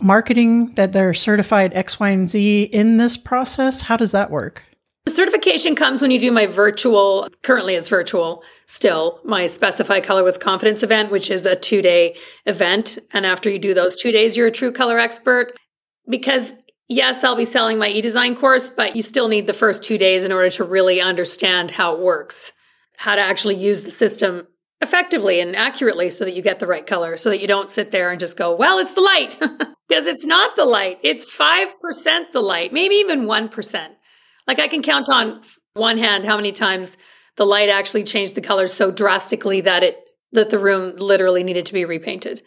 marketing 0.01 0.73
that 0.73 0.93
they're 0.93 1.13
certified 1.13 1.73
X, 1.73 1.99
Y, 1.99 2.09
and 2.09 2.27
Z 2.27 2.63
in 2.63 2.97
this 2.97 3.17
process? 3.17 3.81
How 3.81 3.97
does 3.97 4.11
that 4.11 4.31
work? 4.31 4.63
The 5.07 5.11
certification 5.11 5.73
comes 5.73 6.01
when 6.01 6.11
you 6.11 6.19
do 6.19 6.33
my 6.33 6.47
virtual, 6.47 7.29
currently 7.41 7.75
it's 7.75 7.87
virtual 7.87 8.43
still, 8.65 9.21
my 9.23 9.47
Specify 9.47 10.01
Color 10.01 10.25
with 10.25 10.41
Confidence 10.41 10.83
event, 10.83 11.11
which 11.11 11.31
is 11.31 11.45
a 11.45 11.55
two 11.55 11.81
day 11.81 12.17
event. 12.45 12.97
And 13.13 13.25
after 13.25 13.49
you 13.49 13.57
do 13.57 13.73
those 13.73 13.95
two 13.95 14.11
days, 14.11 14.35
you're 14.35 14.47
a 14.47 14.51
true 14.51 14.73
color 14.73 14.99
expert. 14.99 15.57
Because 16.09 16.55
yes, 16.89 17.23
I'll 17.23 17.37
be 17.37 17.45
selling 17.45 17.79
my 17.79 17.87
e 17.87 18.01
design 18.01 18.35
course, 18.35 18.69
but 18.69 18.97
you 18.97 19.01
still 19.01 19.29
need 19.29 19.47
the 19.47 19.53
first 19.53 19.81
two 19.81 19.97
days 19.97 20.25
in 20.25 20.33
order 20.33 20.49
to 20.49 20.65
really 20.65 20.99
understand 20.99 21.71
how 21.71 21.95
it 21.95 22.01
works, 22.01 22.51
how 22.97 23.15
to 23.15 23.21
actually 23.21 23.55
use 23.55 23.83
the 23.83 23.91
system 23.91 24.45
effectively 24.81 25.39
and 25.39 25.55
accurately 25.55 26.09
so 26.09 26.25
that 26.25 26.33
you 26.33 26.41
get 26.41 26.59
the 26.59 26.67
right 26.67 26.85
color, 26.85 27.15
so 27.15 27.29
that 27.29 27.39
you 27.39 27.47
don't 27.47 27.71
sit 27.71 27.91
there 27.91 28.09
and 28.09 28.19
just 28.19 28.35
go, 28.35 28.53
well, 28.53 28.77
it's 28.77 28.93
the 28.93 28.99
light. 28.99 29.39
because 29.87 30.05
it's 30.05 30.25
not 30.25 30.57
the 30.57 30.65
light, 30.65 30.99
it's 31.01 31.25
5% 31.33 32.31
the 32.33 32.41
light, 32.41 32.73
maybe 32.73 32.95
even 32.95 33.23
1%. 33.23 33.87
Like 34.47 34.59
I 34.59 34.67
can 34.67 34.81
count 34.81 35.09
on 35.09 35.41
one 35.73 35.97
hand 35.97 36.25
how 36.25 36.37
many 36.37 36.51
times 36.51 36.97
the 37.35 37.45
light 37.45 37.69
actually 37.69 38.03
changed 38.03 38.35
the 38.35 38.41
colors 38.41 38.73
so 38.73 38.91
drastically 38.91 39.61
that 39.61 39.83
it 39.83 39.99
that 40.33 40.49
the 40.49 40.59
room 40.59 40.95
literally 40.97 41.43
needed 41.43 41.65
to 41.67 41.73
be 41.73 41.85
repainted. 41.85 42.41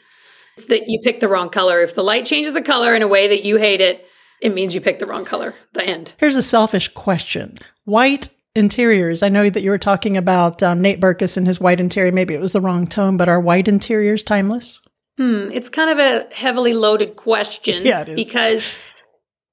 It's 0.57 0.67
that 0.67 0.83
you 0.87 1.01
picked 1.03 1.21
the 1.21 1.29
wrong 1.29 1.49
color. 1.49 1.81
If 1.81 1.95
the 1.95 2.05
light 2.05 2.25
changes 2.25 2.53
the 2.53 2.63
color 2.63 2.95
in 2.95 3.03
a 3.03 3.09
way 3.09 3.29
that 3.29 3.45
you 3.45 3.57
hate 3.57 3.81
it, 3.81 4.05
it 4.43 4.53
means 4.53 4.75
you 4.75 4.81
picked 4.81 5.01
the 5.01 5.07
wrong 5.07 5.25
color. 5.25 5.55
The 5.73 5.85
end. 5.85 6.15
Here's 6.19 6.37
a 6.37 6.43
selfish 6.43 6.89
question: 6.89 7.59
White 7.85 8.29
interiors. 8.55 9.23
I 9.23 9.29
know 9.29 9.49
that 9.49 9.63
you 9.63 9.71
were 9.71 9.79
talking 9.79 10.17
about 10.17 10.63
um, 10.63 10.81
Nate 10.81 11.01
Berkus 11.01 11.37
and 11.37 11.47
his 11.47 11.61
white 11.61 11.81
interior. 11.81 12.13
Maybe 12.13 12.35
it 12.35 12.41
was 12.41 12.53
the 12.53 12.61
wrong 12.61 12.87
tone, 12.87 13.17
but 13.17 13.29
are 13.29 13.41
white 13.41 13.69
interiors 13.69 14.23
timeless? 14.23 14.81
Hmm. 15.17 15.51
It's 15.53 15.69
kind 15.69 15.91
of 15.91 15.99
a 15.99 16.35
heavily 16.35 16.73
loaded 16.73 17.17
question. 17.17 17.83
yeah, 17.85 18.01
it 18.03 18.11
is. 18.11 18.17
Because, 18.17 18.73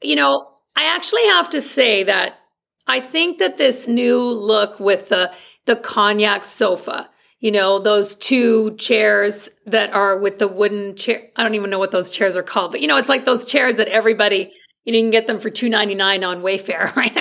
you 0.02 0.16
know, 0.16 0.48
I 0.78 0.96
actually 0.96 1.26
have 1.26 1.50
to 1.50 1.60
say 1.60 2.04
that 2.04 2.38
I 2.86 3.00
think 3.00 3.40
that 3.40 3.58
this 3.58 3.88
new 3.88 4.22
look 4.22 4.80
with 4.80 5.10
the 5.10 5.34
the 5.66 5.76
cognac 5.76 6.46
sofa, 6.46 7.10
you 7.40 7.52
know, 7.52 7.80
those 7.80 8.16
two 8.16 8.76
chairs 8.78 9.50
that 9.66 9.92
are 9.92 10.20
with 10.20 10.38
the 10.38 10.48
wooden 10.48 10.96
chair. 10.96 11.24
I 11.36 11.44
don't 11.44 11.56
even 11.56 11.72
know 11.72 11.80
what 11.80 11.92
those 11.92 12.12
chairs 12.12 12.38
are 12.38 12.44
called, 12.44 12.72
but 12.72 12.80
you 12.80 12.88
know, 12.88 12.96
it's 12.96 13.10
like 13.10 13.26
those 13.26 13.44
chairs 13.44 13.76
that 13.78 13.88
everybody, 13.88 14.54
you 14.86 14.94
know, 14.94 15.00
you 15.00 15.04
can 15.04 15.12
get 15.12 15.26
them 15.26 15.40
for 15.40 15.50
two 15.50 15.68
ninety 15.68 15.96
nine 15.96 16.24
on 16.24 16.44
Wayfair, 16.44 16.96
right? 16.96 17.16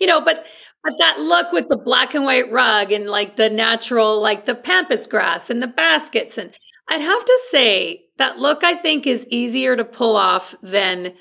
you 0.00 0.06
know, 0.06 0.20
but 0.20 0.46
but 0.84 0.94
that 1.00 1.18
look 1.18 1.50
with 1.50 1.68
the 1.68 1.76
black 1.76 2.14
and 2.14 2.24
white 2.24 2.52
rug 2.52 2.92
and 2.92 3.06
like 3.06 3.34
the 3.34 3.50
natural, 3.50 4.20
like 4.20 4.44
the 4.44 4.54
pampas 4.54 5.08
grass 5.08 5.50
and 5.50 5.60
the 5.60 5.66
baskets, 5.66 6.38
and 6.38 6.54
I'd 6.88 7.00
have 7.00 7.24
to 7.24 7.40
say 7.48 8.04
that 8.18 8.38
look 8.38 8.62
I 8.62 8.76
think 8.76 9.08
is 9.08 9.26
easier 9.26 9.74
to 9.74 9.84
pull 9.84 10.14
off 10.14 10.54
than 10.62 11.14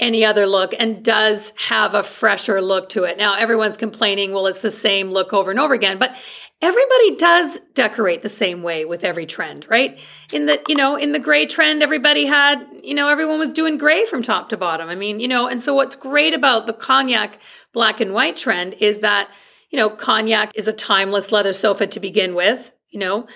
any 0.00 0.24
other 0.24 0.46
look 0.46 0.72
and 0.78 1.04
does 1.04 1.52
have 1.68 1.94
a 1.94 2.02
fresher 2.02 2.60
look 2.60 2.88
to 2.88 3.04
it. 3.04 3.18
Now, 3.18 3.34
everyone's 3.34 3.76
complaining, 3.76 4.32
well, 4.32 4.46
it's 4.46 4.60
the 4.60 4.70
same 4.70 5.10
look 5.10 5.32
over 5.32 5.50
and 5.50 5.60
over 5.60 5.74
again, 5.74 5.98
but 5.98 6.16
everybody 6.62 7.16
does 7.16 7.58
decorate 7.74 8.22
the 8.22 8.28
same 8.28 8.62
way 8.62 8.84
with 8.84 9.04
every 9.04 9.26
trend, 9.26 9.66
right? 9.68 9.98
In 10.32 10.46
the, 10.46 10.60
you 10.68 10.74
know, 10.74 10.96
in 10.96 11.12
the 11.12 11.18
gray 11.18 11.46
trend, 11.46 11.82
everybody 11.82 12.26
had, 12.26 12.66
you 12.82 12.94
know, 12.94 13.08
everyone 13.08 13.38
was 13.38 13.52
doing 13.52 13.78
gray 13.78 14.04
from 14.04 14.22
top 14.22 14.48
to 14.50 14.56
bottom. 14.56 14.88
I 14.88 14.94
mean, 14.94 15.20
you 15.20 15.28
know, 15.28 15.46
and 15.46 15.60
so 15.60 15.74
what's 15.74 15.96
great 15.96 16.34
about 16.34 16.66
the 16.66 16.72
cognac 16.72 17.38
black 17.72 18.00
and 18.00 18.12
white 18.12 18.36
trend 18.36 18.74
is 18.74 19.00
that, 19.00 19.30
you 19.70 19.78
know, 19.78 19.88
cognac 19.88 20.50
is 20.54 20.66
a 20.66 20.72
timeless 20.72 21.30
leather 21.30 21.52
sofa 21.52 21.86
to 21.86 22.00
begin 22.00 22.34
with, 22.34 22.72
you 22.90 22.98
know, 22.98 23.26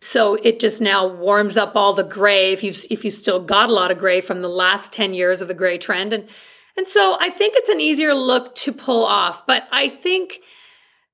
so 0.00 0.34
it 0.36 0.60
just 0.60 0.80
now 0.80 1.06
warms 1.06 1.56
up 1.56 1.76
all 1.76 1.92
the 1.92 2.02
gray 2.02 2.52
if 2.52 2.62
you 2.62 2.72
if 2.90 3.04
you 3.04 3.10
still 3.10 3.40
got 3.40 3.68
a 3.68 3.72
lot 3.72 3.90
of 3.90 3.98
gray 3.98 4.20
from 4.20 4.42
the 4.42 4.48
last 4.48 4.92
10 4.92 5.14
years 5.14 5.40
of 5.40 5.48
the 5.48 5.54
gray 5.54 5.78
trend 5.78 6.12
and 6.12 6.28
and 6.76 6.86
so 6.86 7.16
I 7.20 7.28
think 7.28 7.54
it's 7.56 7.68
an 7.68 7.80
easier 7.80 8.14
look 8.14 8.54
to 8.54 8.72
pull 8.72 9.04
off, 9.04 9.46
but 9.46 9.68
I 9.70 9.88
think 9.88 10.40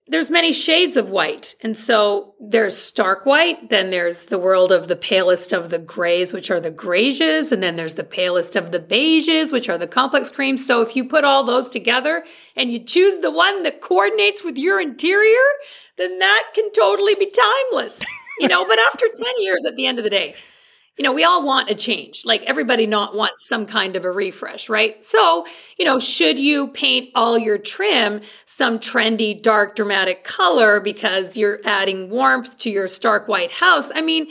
there's 0.09 0.31
many 0.31 0.53
shades 0.53 0.97
of 0.97 1.11
white. 1.11 1.57
And 1.61 1.77
so 1.77 2.35
there's 2.39 2.77
stark 2.77 3.27
white, 3.27 3.69
then 3.71 3.91
there's 3.91 4.27
the 4.27 4.39
world 4.39 4.71
of 4.71 4.87
the 4.87 4.95
palest 4.95 5.53
of 5.53 5.71
the 5.71 5.81
grays, 5.81 6.33
which 6.33 6.53
are 6.53 6.61
the 6.61 6.71
greiges, 6.71 7.51
and 7.51 7.61
then 7.61 7.75
there's 7.75 7.97
the 7.97 8.05
palest 8.05 8.55
of 8.55 8.71
the 8.71 8.79
beiges, 8.79 9.51
which 9.51 9.69
are 9.69 9.77
the 9.77 9.89
complex 9.89 10.31
creams. 10.31 10.65
So 10.65 10.83
if 10.83 10.95
you 10.95 11.09
put 11.09 11.25
all 11.25 11.43
those 11.43 11.69
together 11.69 12.25
and 12.55 12.71
you 12.71 12.79
choose 12.79 13.21
the 13.21 13.33
one 13.33 13.65
that 13.65 13.81
coordinates 13.81 14.45
with 14.45 14.57
your 14.57 14.81
interior, 14.81 15.43
then 15.97 16.21
that 16.21 16.45
can 16.55 16.71
totally 16.71 17.17
be 17.17 17.29
timeless. 17.73 18.05
you 18.41 18.49
know, 18.49 18.67
but 18.67 18.79
after 18.79 19.07
10 19.07 19.25
years 19.39 19.65
at 19.67 19.77
the 19.77 19.87
end 19.87 19.99
of 19.99 20.05
the 20.05 20.11
day, 20.11 20.35
you 20.97 21.03
know, 21.03 21.13
we 21.13 21.25
all 21.25 21.45
want 21.45 21.71
a 21.71 21.75
change. 21.75 22.25
Like 22.25 22.43
everybody 22.43 22.87
not 22.87 23.15
wants 23.15 23.47
some 23.49 23.67
kind 23.67 23.97
of 23.97 24.05
a 24.05 24.11
refresh, 24.11 24.69
right? 24.69 25.03
So, 25.05 25.47
you 25.79 25.85
know, 25.85 25.99
should 25.99 26.39
you 26.39 26.69
paint 26.69 27.11
all 27.15 27.37
your 27.39 27.59
trim 27.59 28.23
some 28.47 28.79
trendy, 28.79 29.41
dark, 29.41 29.77
dramatic 29.77 30.25
color 30.25 30.81
because 30.81 31.37
you're 31.37 31.61
adding 31.65 32.09
warmth 32.09 32.57
to 32.59 32.71
your 32.71 32.89
stark 32.89 33.29
white 33.29 33.51
house? 33.51 33.91
I 33.95 34.01
mean, 34.01 34.29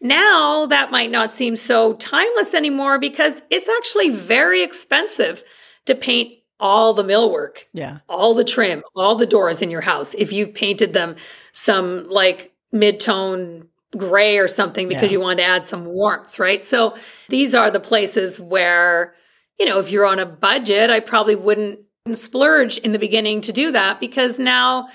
now 0.00 0.64
that 0.66 0.90
might 0.90 1.10
not 1.10 1.30
seem 1.30 1.56
so 1.56 1.94
timeless 1.94 2.54
anymore 2.54 2.98
because 2.98 3.42
it's 3.50 3.68
actually 3.68 4.10
very 4.10 4.62
expensive 4.62 5.44
to 5.86 5.94
paint 5.94 6.34
all 6.60 6.94
the 6.94 7.04
millwork. 7.04 7.64
Yeah. 7.72 7.98
All 8.08 8.34
the 8.34 8.44
trim, 8.44 8.82
all 8.96 9.14
the 9.14 9.26
doors 9.26 9.62
in 9.62 9.70
your 9.70 9.80
house. 9.80 10.14
If 10.14 10.32
you've 10.32 10.54
painted 10.54 10.92
them 10.92 11.16
some 11.52 12.08
like 12.08 12.52
mid-tone 12.72 13.68
gray 13.96 14.36
or 14.38 14.48
something 14.48 14.88
because 14.88 15.04
Yeah. 15.04 15.18
you 15.18 15.20
want 15.20 15.38
to 15.38 15.44
add 15.44 15.66
some 15.66 15.86
warmth, 15.86 16.38
right? 16.38 16.62
So 16.62 16.94
these 17.28 17.54
are 17.54 17.70
the 17.70 17.80
places 17.80 18.38
where, 18.40 19.14
you 19.58 19.66
know, 19.66 19.78
if 19.78 19.90
you're 19.90 20.04
on 20.06 20.18
a 20.18 20.26
budget, 20.26 20.90
I 20.90 21.00
probably 21.00 21.36
wouldn't 21.36 21.78
splurge 22.12 22.78
in 22.78 22.92
the 22.92 22.98
beginning 22.98 23.40
to 23.42 23.52
do 23.52 23.72
that 23.72 23.98
because 24.00 24.38
now 24.38 24.88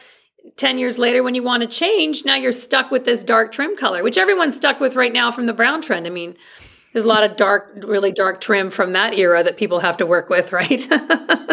10 0.58 0.78
years 0.78 1.00
later 1.00 1.24
when 1.24 1.34
you 1.36 1.42
want 1.44 1.62
to 1.64 1.68
change, 1.68 2.24
now 2.26 2.36
you're 2.36 2.52
stuck 2.52 2.92
with 2.92 3.06
this 3.06 3.24
dark 3.24 3.52
trim 3.52 3.76
color, 3.76 4.04
which 4.04 4.18
everyone's 4.18 4.56
stuck 4.56 4.80
with 4.80 4.96
right 4.96 5.14
now 5.14 5.32
from 5.32 5.46
the 5.48 5.54
brown 5.54 5.82
trend. 5.82 6.06
I 6.06 6.10
mean, 6.12 6.36
there's 6.92 7.06
a 7.06 7.08
lot 7.08 7.24
of 7.24 7.36
dark, 7.36 7.72
really 7.84 8.12
dark 8.12 8.42
trim 8.42 8.70
from 8.70 8.94
that 8.94 9.18
era 9.18 9.42
that 9.44 9.58
people 9.58 9.80
have 9.80 9.98
to 9.98 10.06
work 10.06 10.30
with, 10.30 10.52
right? 10.54 10.88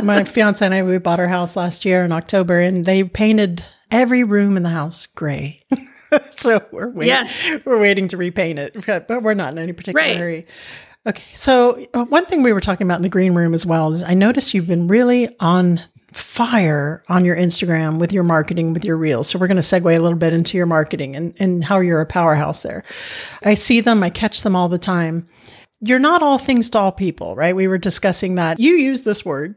My 0.02 0.24
fiance 0.24 0.64
and 0.64 0.74
I, 0.74 0.82
we 0.82 0.98
bought 0.98 1.20
our 1.20 1.28
house 1.28 1.56
last 1.56 1.84
year 1.86 2.04
in 2.04 2.12
October 2.12 2.60
and 2.60 2.84
they 2.84 3.02
painted 3.04 3.64
every 3.90 4.24
room 4.24 4.58
in 4.58 4.62
the 4.62 4.68
house 4.70 5.06
gray. 5.06 5.62
so 6.30 6.64
we're 6.72 6.88
waiting, 6.90 7.06
Yes. 7.08 7.60
we're 7.64 7.80
waiting 7.80 8.08
to 8.08 8.16
repaint 8.16 8.58
it, 8.58 8.84
but 8.86 9.06
but 9.08 9.22
we're 9.22 9.34
not 9.34 9.52
in 9.52 9.58
any 9.58 9.72
particular 9.72 10.06
Right. 10.06 10.16
hurry. 10.16 10.46
Okay. 11.06 11.24
So 11.32 11.86
uh, 11.94 12.04
one 12.04 12.26
thing 12.26 12.42
we 12.42 12.52
were 12.52 12.60
talking 12.60 12.86
about 12.86 12.96
in 12.96 13.02
the 13.02 13.08
green 13.08 13.34
room 13.34 13.54
as 13.54 13.64
well 13.64 13.90
is 13.92 14.02
I 14.02 14.12
noticed 14.14 14.52
you've 14.52 14.66
been 14.66 14.86
really 14.86 15.34
on 15.40 15.80
fire 16.12 17.02
on 17.08 17.24
your 17.24 17.36
Instagram 17.36 17.98
with 17.98 18.12
your 18.12 18.24
marketing, 18.24 18.72
with 18.74 18.84
your 18.84 18.96
reels. 18.96 19.28
So 19.28 19.38
we're 19.38 19.46
going 19.46 19.56
to 19.56 19.62
segue 19.62 19.96
a 19.96 20.00
little 20.00 20.18
bit 20.18 20.34
into 20.34 20.56
your 20.56 20.66
marketing 20.66 21.14
and, 21.16 21.34
and 21.38 21.64
how 21.64 21.78
you're 21.80 22.00
a 22.00 22.06
powerhouse 22.06 22.62
there. 22.62 22.82
I 23.44 23.54
see 23.54 23.80
them, 23.80 24.02
I 24.02 24.10
catch 24.10 24.42
them 24.42 24.54
all 24.56 24.68
the 24.68 24.78
time. 24.78 25.26
You're 25.82 25.98
not 25.98 26.22
all 26.22 26.36
things 26.36 26.68
to 26.70 26.78
all 26.78 26.92
people, 26.92 27.34
right? 27.34 27.56
We 27.56 27.66
were 27.66 27.78
discussing 27.78 28.34
that. 28.34 28.60
You 28.60 28.72
use 28.74 29.00
this 29.00 29.24
word. 29.24 29.54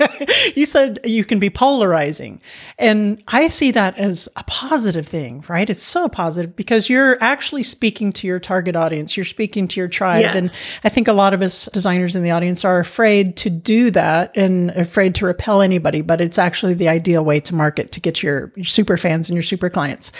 you 0.56 0.64
said 0.64 0.98
you 1.04 1.24
can 1.24 1.38
be 1.38 1.48
polarizing. 1.48 2.40
And 2.76 3.22
I 3.28 3.46
see 3.46 3.70
that 3.70 3.96
as 3.96 4.28
a 4.34 4.42
positive 4.44 5.06
thing, 5.06 5.44
right? 5.48 5.70
It's 5.70 5.82
so 5.82 6.08
positive 6.08 6.56
because 6.56 6.90
you're 6.90 7.22
actually 7.22 7.62
speaking 7.62 8.12
to 8.14 8.26
your 8.26 8.40
target 8.40 8.74
audience. 8.74 9.16
You're 9.16 9.24
speaking 9.24 9.68
to 9.68 9.78
your 9.80 9.86
tribe. 9.86 10.22
Yes. 10.22 10.34
And 10.34 10.80
I 10.84 10.88
think 10.88 11.06
a 11.06 11.12
lot 11.12 11.34
of 11.34 11.42
us 11.42 11.66
designers 11.72 12.16
in 12.16 12.24
the 12.24 12.32
audience 12.32 12.64
are 12.64 12.80
afraid 12.80 13.36
to 13.38 13.50
do 13.50 13.92
that 13.92 14.32
and 14.34 14.70
afraid 14.72 15.14
to 15.16 15.26
repel 15.26 15.62
anybody, 15.62 16.00
but 16.00 16.20
it's 16.20 16.38
actually 16.38 16.74
the 16.74 16.88
ideal 16.88 17.24
way 17.24 17.38
to 17.40 17.54
market 17.54 17.92
to 17.92 18.00
get 18.00 18.24
your, 18.24 18.52
your 18.56 18.64
super 18.64 18.96
fans 18.96 19.28
and 19.28 19.36
your 19.36 19.44
super 19.44 19.70
clients. 19.70 20.10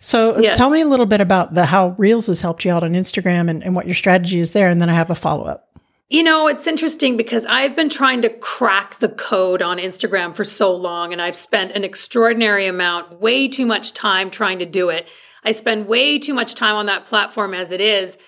So 0.00 0.38
Yes. 0.38 0.56
tell 0.56 0.70
me 0.70 0.80
a 0.80 0.86
little 0.86 1.06
bit 1.06 1.20
about 1.20 1.52
the 1.54 1.66
how 1.66 1.94
Reels 1.98 2.28
has 2.28 2.40
helped 2.40 2.64
you 2.64 2.72
out 2.72 2.82
on 2.82 2.92
Instagram 2.92 3.50
and, 3.50 3.62
and 3.62 3.76
what 3.76 3.86
your 3.86 3.94
strategy 3.94 4.40
is 4.40 4.52
there. 4.52 4.68
And 4.68 4.85
then 4.86 4.94
I 4.94 4.98
have 4.98 5.10
a 5.10 5.14
follow 5.14 5.44
up. 5.44 5.64
You 6.08 6.22
know, 6.22 6.46
it's 6.46 6.68
interesting 6.68 7.16
because 7.16 7.46
I've 7.46 7.74
been 7.74 7.88
trying 7.88 8.22
to 8.22 8.28
crack 8.28 9.00
the 9.00 9.08
code 9.08 9.60
on 9.60 9.78
Instagram 9.78 10.36
for 10.36 10.44
so 10.44 10.72
long, 10.72 11.12
and 11.12 11.20
I've 11.20 11.34
spent 11.34 11.72
an 11.72 11.82
extraordinary 11.82 12.68
amount, 12.68 13.20
way 13.20 13.48
too 13.48 13.66
much 13.66 13.92
time 13.92 14.30
trying 14.30 14.60
to 14.60 14.66
do 14.66 14.88
it. 14.88 15.08
I 15.42 15.50
spend 15.50 15.88
way 15.88 16.20
too 16.20 16.32
much 16.32 16.54
time 16.54 16.76
on 16.76 16.86
that 16.86 17.06
platform 17.06 17.54
as 17.54 17.72
it 17.72 17.80
is. 17.80 18.18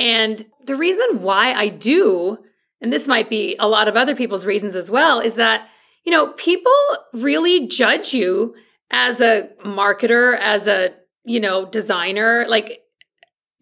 And 0.00 0.44
the 0.64 0.74
reason 0.74 1.22
why 1.22 1.52
I 1.52 1.68
do, 1.68 2.38
and 2.80 2.92
this 2.92 3.06
might 3.06 3.30
be 3.30 3.54
a 3.60 3.68
lot 3.68 3.86
of 3.86 3.96
other 3.96 4.16
people's 4.16 4.44
reasons 4.44 4.74
as 4.74 4.90
well, 4.90 5.20
is 5.20 5.36
that, 5.36 5.68
you 6.04 6.10
know, 6.10 6.32
people 6.32 6.72
really 7.12 7.68
judge 7.68 8.12
you 8.12 8.56
as 8.90 9.20
a 9.20 9.50
marketer, 9.64 10.36
as 10.36 10.66
a, 10.66 10.90
you 11.24 11.38
know, 11.38 11.64
designer. 11.64 12.44
Like, 12.48 12.80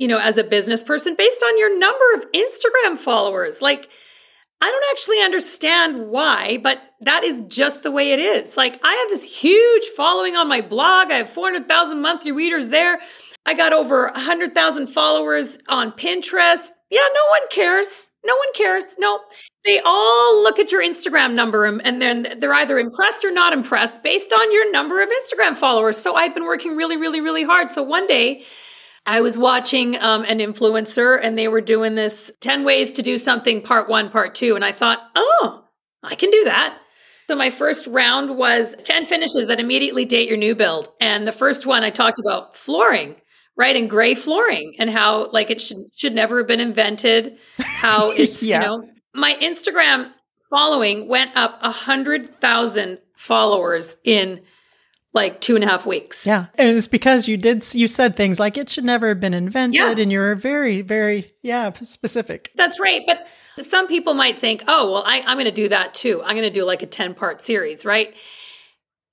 you 0.03 0.09
know, 0.09 0.19
as 0.19 0.37
a 0.37 0.43
business 0.43 0.83
person 0.83 1.15
based 1.17 1.45
on 1.47 1.57
your 1.57 1.79
number 1.79 2.05
of 2.17 2.25
Instagram 2.33 2.99
followers. 2.99 3.63
Like, 3.63 3.89
I 4.61 4.69
don't 4.69 4.85
actually 4.91 5.21
understand 5.23 6.09
why, 6.11 6.59
but 6.61 6.81
that 7.03 7.23
is 7.23 7.45
just 7.47 7.85
the 7.85 7.93
way 7.93 8.11
it 8.11 8.19
is. 8.19 8.57
Like, 8.57 8.81
I 8.83 8.93
have 8.95 9.09
this 9.11 9.23
huge 9.23 9.85
following 9.97 10.35
on 10.35 10.49
my 10.49 10.61
blog. 10.61 11.13
I 11.13 11.19
have 11.19 11.31
400,000 11.31 12.03
monthly 12.03 12.33
readers 12.33 12.71
there. 12.71 12.99
I 13.47 13.55
got 13.55 13.73
over 13.73 14.07
100,000 14.09 14.89
followers 14.89 15.59
on 15.69 15.93
Pinterest. 15.93 16.71
Yeah, 16.91 17.07
no 17.15 17.25
one 17.31 17.49
cares. 17.51 18.11
No 18.25 18.35
one 18.35 18.53
cares. 18.55 18.97
No, 18.99 19.21
they 19.65 19.81
all 19.85 20.43
look 20.43 20.59
at 20.59 20.73
your 20.73 20.83
Instagram 20.83 21.35
number 21.35 21.65
and- 21.65 22.03
then 22.03 22.39
they're 22.39 22.55
either 22.55 22.81
impressed 22.81 23.25
or 23.25 23.31
not 23.31 23.53
impressed 23.53 24.03
based 24.03 24.33
on 24.33 24.53
your 24.53 24.69
number 24.73 25.01
of 25.01 25.09
Instagram 25.11 25.57
followers. 25.57 25.97
So 25.97 26.17
I've 26.17 26.35
been 26.35 26.47
working 26.47 26.75
really, 26.75 26.97
really, 26.97 27.21
really 27.21 27.45
hard. 27.45 27.71
So 27.71 27.85
one 27.85 28.09
day, 28.09 28.45
I 29.05 29.21
was 29.21 29.37
watching 29.37 29.97
um, 30.01 30.23
an 30.25 30.39
influencer 30.39 31.19
and 31.21 31.37
they 31.37 31.49
were 31.49 31.61
doing 31.61 31.95
this 31.97 32.31
10 32.41 32.65
ways 32.65 32.93
to 32.93 33.03
do 33.03 33.19
something 33.19 33.61
part 33.63 33.89
one, 33.89 34.11
part 34.11 34.35
two. 34.35 34.55
And 34.55 34.65
I 34.65 34.73
thought, 34.73 35.01
oh, 35.17 35.65
I 36.03 36.15
can 36.15 36.31
do 36.31 36.45
that. 36.45 36.79
So 37.29 37.35
my 37.37 37.51
first 37.51 37.87
round 37.87 38.37
was 38.37 38.77
10 38.85 39.07
finishes 39.07 39.47
that 39.49 39.59
immediately 39.61 40.05
date 40.05 40.29
your 40.29 40.37
new 40.39 40.55
build. 40.55 40.89
And 41.01 41.27
the 41.27 41.33
first 41.33 41.67
one 41.67 41.83
I 41.83 41.91
talked 41.91 42.19
about 42.21 42.57
flooring, 42.57 43.17
right? 43.57 43.75
And 43.75 43.89
gray 43.91 44.15
flooring 44.15 44.75
and 44.79 44.91
how 44.91 45.31
like 45.31 45.51
it 45.51 45.61
should 45.61 45.79
should 45.95 46.15
never 46.15 46.39
have 46.39 46.47
been 46.47 46.61
invented. 46.61 47.39
How 47.59 48.11
it's, 48.17 48.43
Yeah. 48.43 48.61
you 48.63 48.67
know, 48.69 48.89
my 49.15 49.35
Instagram 49.41 50.13
following 50.51 51.09
went 51.09 51.35
up 51.37 51.59
a 51.63 51.71
hundred 51.71 52.41
thousand 52.41 52.99
followers 53.17 53.97
in 54.05 54.43
like 55.15 55.41
two 55.41 55.55
and 55.55 55.63
a 55.63 55.67
half 55.67 55.85
weeks. 55.85 56.27
Yeah. 56.27 56.47
And 56.55 56.77
it's 56.77 56.87
because 56.87 57.29
you 57.29 57.37
did, 57.37 57.63
you 57.75 57.87
said 57.87 58.17
things 58.17 58.41
like 58.41 58.57
it 58.57 58.71
should 58.71 58.85
never 58.85 59.09
have 59.09 59.21
been 59.21 59.35
invented. 59.35 59.77
Yeah. 59.77 60.03
And 60.03 60.11
you're 60.11 60.35
very, 60.35 60.81
very, 60.81 61.33
yeah, 61.43 61.71
specific. 61.73 62.51
That's 62.57 62.81
right. 62.81 63.03
But 63.07 63.27
some 63.61 63.87
people 63.89 64.15
might 64.15 64.39
think, 64.39 64.65
oh, 64.69 64.93
well, 64.93 65.03
I, 65.05 65.21
I'm 65.27 65.37
going 65.37 65.45
to 65.45 65.51
do 65.53 65.69
that 65.69 65.93
too. 65.93 66.23
I'm 66.25 66.35
going 66.35 66.49
to 66.49 66.51
do 66.51 66.65
like 66.65 66.83
a 66.83 66.87
10 66.87 67.15
part 67.15 67.41
series, 67.43 67.85
right? 67.85 68.15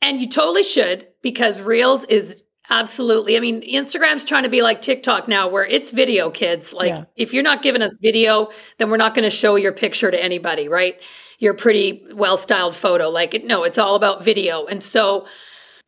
And 0.01 0.21
you 0.21 0.29
totally 0.29 0.63
should 0.63 1.07
because 1.21 1.59
Reels 1.59 2.05
is 2.05 2.43
absolutely, 2.69 3.35
I 3.35 3.41
mean, 3.41 3.61
Instagram's 3.61 4.23
trying 4.23 4.43
to 4.43 4.49
be 4.49 4.61
like 4.61 4.81
TikTok 4.81 5.27
now 5.27 5.49
where 5.49 5.65
it's 5.65 5.91
video, 5.91 6.29
kids. 6.29 6.71
Like, 6.71 6.89
Yeah. 6.89 7.03
if 7.17 7.33
you're 7.33 7.43
not 7.43 7.61
giving 7.61 7.81
us 7.81 7.97
video, 8.01 8.49
then 8.77 8.89
we're 8.89 8.97
not 8.97 9.15
going 9.15 9.25
to 9.25 9.29
show 9.29 9.57
your 9.57 9.73
picture 9.73 10.09
to 10.09 10.23
anybody, 10.23 10.69
right? 10.69 11.01
Your 11.39 11.53
pretty 11.53 12.05
well 12.13 12.37
styled 12.37 12.75
photo. 12.75 13.09
Like, 13.09 13.43
no, 13.43 13.63
it's 13.63 13.77
all 13.77 13.95
about 13.95 14.23
video. 14.23 14.65
And 14.65 14.81
so, 14.81 15.25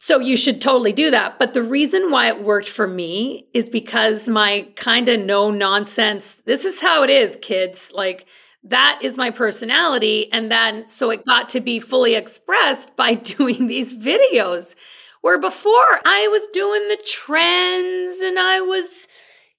so 0.04 0.18
you 0.20 0.36
should 0.36 0.62
totally 0.62 0.94
do 0.94 1.12
that. 1.12 1.38
But 1.38 1.54
the 1.54 1.62
reason 1.62 2.10
why 2.10 2.28
it 2.30 2.44
worked 2.44 2.68
for 2.68 2.88
me 2.88 3.46
is 3.54 3.70
because 3.70 4.28
my 4.28 4.68
kind 4.76 5.08
of 5.08 5.20
no 5.20 5.52
nonsense, 5.52 6.42
this 6.44 6.66
is 6.66 6.82
how 6.82 7.04
it 7.04 7.12
is, 7.12 7.38
kids. 7.40 7.92
Like 7.94 8.26
that 8.64 8.98
is 9.04 9.16
my 9.16 9.30
personality. 9.30 10.34
And 10.34 10.52
then 10.52 10.90
so 10.90 11.12
it 11.12 11.24
got 11.28 11.50
to 11.50 11.60
be 11.60 11.80
fully 11.80 12.16
expressed 12.16 12.96
by 12.96 13.14
doing 13.38 13.68
these 13.68 13.96
videos. 13.96 14.74
Where 15.22 15.40
before 15.40 16.00
I 16.04 16.28
was 16.32 16.48
doing 16.52 16.88
the 16.88 16.98
trends 17.06 18.22
and 18.22 18.40
I 18.40 18.62
was, 18.62 19.08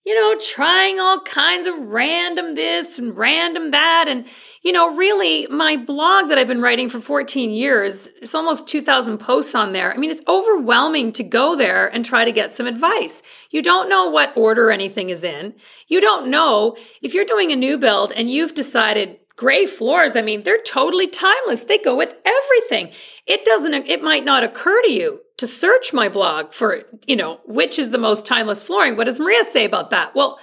you 0.04 0.16
know, 0.16 0.36
trying 0.40 0.98
all 0.98 1.20
kinds 1.20 1.68
of 1.68 1.78
random 1.78 2.56
this 2.56 2.98
and 2.98 3.16
random 3.16 3.70
that. 3.70 4.06
And, 4.08 4.26
you 4.62 4.72
know, 4.72 4.96
really 4.96 5.46
my 5.46 5.76
blog 5.76 6.28
that 6.28 6.38
I've 6.38 6.48
been 6.48 6.60
writing 6.60 6.88
for 6.88 7.00
14 7.00 7.50
years, 7.50 8.08
it's 8.20 8.34
almost 8.34 8.66
2,000 8.66 9.18
posts 9.18 9.54
on 9.54 9.72
there. 9.72 9.92
I 9.92 9.96
mean, 9.96 10.10
it's 10.10 10.22
overwhelming 10.26 11.12
to 11.12 11.22
go 11.22 11.54
there 11.54 11.86
and 11.86 12.04
try 12.04 12.24
to 12.24 12.32
get 12.32 12.52
some 12.52 12.66
advice. 12.66 13.22
You 13.50 13.62
don't 13.62 13.88
know 13.88 14.10
what 14.10 14.36
order 14.36 14.72
anything 14.72 15.08
is 15.08 15.22
in. 15.22 15.54
You 15.86 16.00
don't 16.00 16.28
know 16.28 16.76
if 17.00 17.14
you're 17.14 17.24
doing 17.24 17.52
a 17.52 17.56
new 17.56 17.78
build 17.78 18.12
and 18.12 18.28
you've 18.28 18.54
decided 18.54 19.18
gray 19.36 19.66
floors, 19.66 20.14
I 20.16 20.22
mean, 20.22 20.42
they're 20.42 20.60
totally 20.60 21.08
timeless. 21.08 21.64
They 21.64 21.78
go 21.78 21.96
with 21.96 22.14
everything. 22.24 22.92
It 23.26 23.44
doesn't, 23.44 23.72
it 23.72 24.02
might 24.02 24.24
not 24.24 24.44
occur 24.44 24.82
to 24.82 24.92
you 24.92 25.21
to 25.38 25.46
search 25.46 25.92
my 25.92 26.08
blog 26.08 26.52
for, 26.52 26.82
you 27.06 27.16
know, 27.16 27.40
which 27.46 27.78
is 27.78 27.90
the 27.90 27.98
most 27.98 28.26
timeless 28.26 28.62
flooring. 28.62 28.96
What 28.96 29.04
does 29.04 29.18
Maria 29.18 29.44
say 29.44 29.64
about 29.64 29.90
that? 29.90 30.14
Well, 30.14 30.38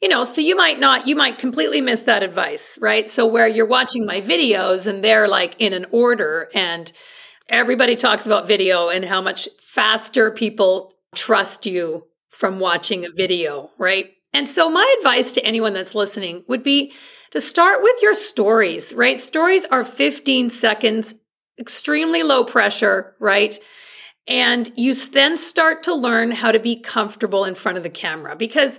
you 0.00 0.08
know, 0.08 0.24
so 0.24 0.40
you 0.40 0.56
might 0.56 0.80
not, 0.80 1.06
you 1.06 1.14
might 1.14 1.38
completely 1.38 1.80
miss 1.80 2.00
that 2.00 2.22
advice, 2.22 2.78
right? 2.80 3.08
So 3.10 3.26
where 3.26 3.46
you're 3.46 3.66
watching 3.66 4.06
my 4.06 4.20
videos 4.20 4.86
and 4.86 5.04
they're 5.04 5.28
like 5.28 5.56
in 5.58 5.72
an 5.72 5.86
order 5.90 6.48
and 6.54 6.90
everybody 7.48 7.96
talks 7.96 8.24
about 8.24 8.48
video 8.48 8.88
and 8.88 9.04
how 9.04 9.20
much 9.20 9.48
faster 9.60 10.30
people 10.30 10.94
trust 11.14 11.66
you 11.66 12.06
from 12.30 12.60
watching 12.60 13.04
a 13.04 13.10
video, 13.14 13.70
right? 13.78 14.06
And 14.32 14.48
so 14.48 14.70
my 14.70 14.94
advice 14.98 15.32
to 15.34 15.44
anyone 15.44 15.74
that's 15.74 15.94
listening 15.94 16.44
would 16.48 16.62
be 16.62 16.92
to 17.32 17.40
start 17.40 17.82
with 17.82 18.00
your 18.00 18.14
stories, 18.14 18.94
right? 18.94 19.18
Stories 19.18 19.66
are 19.66 19.84
15 19.84 20.50
seconds, 20.50 21.14
extremely 21.58 22.22
low 22.22 22.44
pressure, 22.44 23.14
right? 23.18 23.58
And 24.26 24.70
you 24.76 24.94
then 24.94 25.36
start 25.36 25.82
to 25.84 25.94
learn 25.94 26.30
how 26.30 26.52
to 26.52 26.60
be 26.60 26.80
comfortable 26.80 27.44
in 27.44 27.54
front 27.54 27.78
of 27.78 27.82
the 27.82 27.90
camera 27.90 28.36
because 28.36 28.78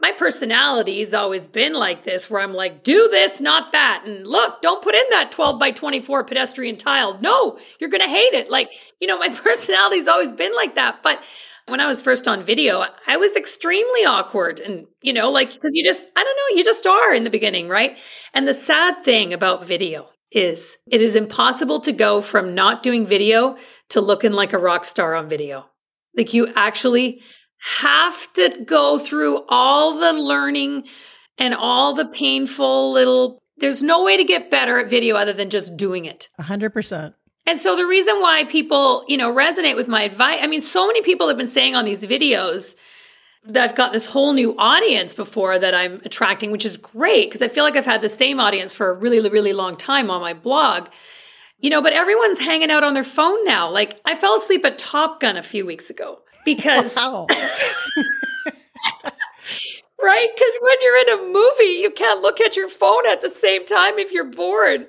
my 0.00 0.12
personality 0.12 1.00
has 1.00 1.12
always 1.12 1.46
been 1.46 1.74
like 1.74 2.04
this, 2.04 2.30
where 2.30 2.40
I'm 2.40 2.54
like, 2.54 2.82
do 2.82 3.08
this, 3.08 3.40
not 3.40 3.72
that. 3.72 4.04
And 4.06 4.26
look, 4.26 4.62
don't 4.62 4.82
put 4.82 4.94
in 4.94 5.04
that 5.10 5.30
12 5.30 5.58
by 5.58 5.70
24 5.72 6.24
pedestrian 6.24 6.76
tile. 6.76 7.18
No, 7.20 7.58
you're 7.78 7.90
going 7.90 8.00
to 8.00 8.08
hate 8.08 8.32
it. 8.32 8.50
Like, 8.50 8.72
you 9.00 9.06
know, 9.06 9.18
my 9.20 9.28
personality's 9.28 10.08
always 10.08 10.32
been 10.32 10.54
like 10.54 10.74
that. 10.76 11.02
But 11.02 11.22
when 11.66 11.80
I 11.80 11.86
was 11.86 12.00
first 12.02 12.26
on 12.26 12.42
video, 12.42 12.84
I 13.06 13.16
was 13.16 13.36
extremely 13.36 14.04
awkward 14.04 14.58
and, 14.58 14.86
you 15.02 15.12
know, 15.12 15.30
like, 15.30 15.52
because 15.52 15.74
you 15.74 15.84
just, 15.84 16.06
I 16.16 16.24
don't 16.24 16.36
know, 16.36 16.56
you 16.56 16.64
just 16.64 16.86
are 16.86 17.14
in 17.14 17.24
the 17.24 17.30
beginning, 17.30 17.68
right? 17.68 17.96
And 18.32 18.48
the 18.48 18.54
sad 18.54 19.04
thing 19.04 19.32
about 19.32 19.66
video 19.66 20.08
is 20.32 20.78
it 20.86 21.00
is 21.02 21.16
impossible 21.16 21.80
to 21.80 21.92
go 21.92 22.20
from 22.20 22.54
not 22.54 22.82
doing 22.82 23.06
video 23.06 23.56
to 23.90 24.00
looking 24.00 24.32
like 24.32 24.52
a 24.52 24.58
rock 24.58 24.84
star 24.84 25.14
on 25.14 25.28
video. 25.28 25.66
Like, 26.16 26.34
you 26.34 26.52
actually 26.56 27.22
have 27.80 28.32
to 28.34 28.64
go 28.64 28.98
through 28.98 29.44
all 29.48 29.98
the 29.98 30.12
learning 30.12 30.84
and 31.38 31.54
all 31.54 31.94
the 31.94 32.06
painful 32.06 32.92
little, 32.92 33.38
there's 33.58 33.82
no 33.82 34.04
way 34.04 34.16
to 34.16 34.24
get 34.24 34.50
better 34.50 34.78
at 34.78 34.90
video 34.90 35.16
other 35.16 35.32
than 35.32 35.50
just 35.50 35.76
doing 35.76 36.04
it. 36.04 36.28
100%. 36.40 37.14
And 37.46 37.58
so 37.58 37.76
the 37.76 37.86
reason 37.86 38.20
why 38.20 38.44
people, 38.44 39.04
you 39.08 39.16
know, 39.16 39.32
resonate 39.32 39.76
with 39.76 39.88
my 39.88 40.02
advice, 40.02 40.40
I 40.42 40.46
mean, 40.46 40.60
so 40.60 40.86
many 40.86 41.02
people 41.02 41.28
have 41.28 41.38
been 41.38 41.46
saying 41.46 41.74
on 41.74 41.84
these 41.84 42.02
videos 42.02 42.74
I've 43.54 43.74
got 43.74 43.92
this 43.92 44.06
whole 44.06 44.32
new 44.32 44.54
audience 44.58 45.14
before 45.14 45.58
that 45.58 45.74
I'm 45.74 46.00
attracting, 46.04 46.50
which 46.50 46.66
is 46.66 46.76
great 46.76 47.30
because 47.30 47.42
I 47.42 47.48
feel 47.48 47.64
like 47.64 47.76
I've 47.76 47.86
had 47.86 48.02
the 48.02 48.08
same 48.08 48.38
audience 48.38 48.74
for 48.74 48.90
a 48.90 48.94
really, 48.94 49.26
really 49.28 49.52
long 49.52 49.76
time 49.76 50.10
on 50.10 50.20
my 50.20 50.34
blog. 50.34 50.88
You 51.58 51.70
know, 51.70 51.82
but 51.82 51.92
everyone's 51.92 52.38
hanging 52.40 52.70
out 52.70 52.84
on 52.84 52.94
their 52.94 53.04
phone 53.04 53.44
now. 53.44 53.70
Like 53.70 54.00
I 54.04 54.14
fell 54.14 54.36
asleep 54.36 54.64
at 54.64 54.78
Top 54.78 55.20
Gun 55.20 55.36
a 55.36 55.42
few 55.42 55.66
weeks 55.66 55.90
ago 55.90 56.20
because 56.44 56.96
Wow. 56.96 57.26
right? 60.02 60.28
Because 60.34 60.54
when 60.60 60.76
you're 60.80 61.00
in 61.00 61.08
a 61.10 61.32
movie, 61.32 61.80
you 61.80 61.90
can't 61.90 62.22
look 62.22 62.40
at 62.40 62.56
your 62.56 62.68
phone 62.68 63.06
at 63.06 63.20
the 63.20 63.28
same 63.28 63.66
time 63.66 63.98
if 63.98 64.12
you're 64.12 64.24
bored. 64.24 64.86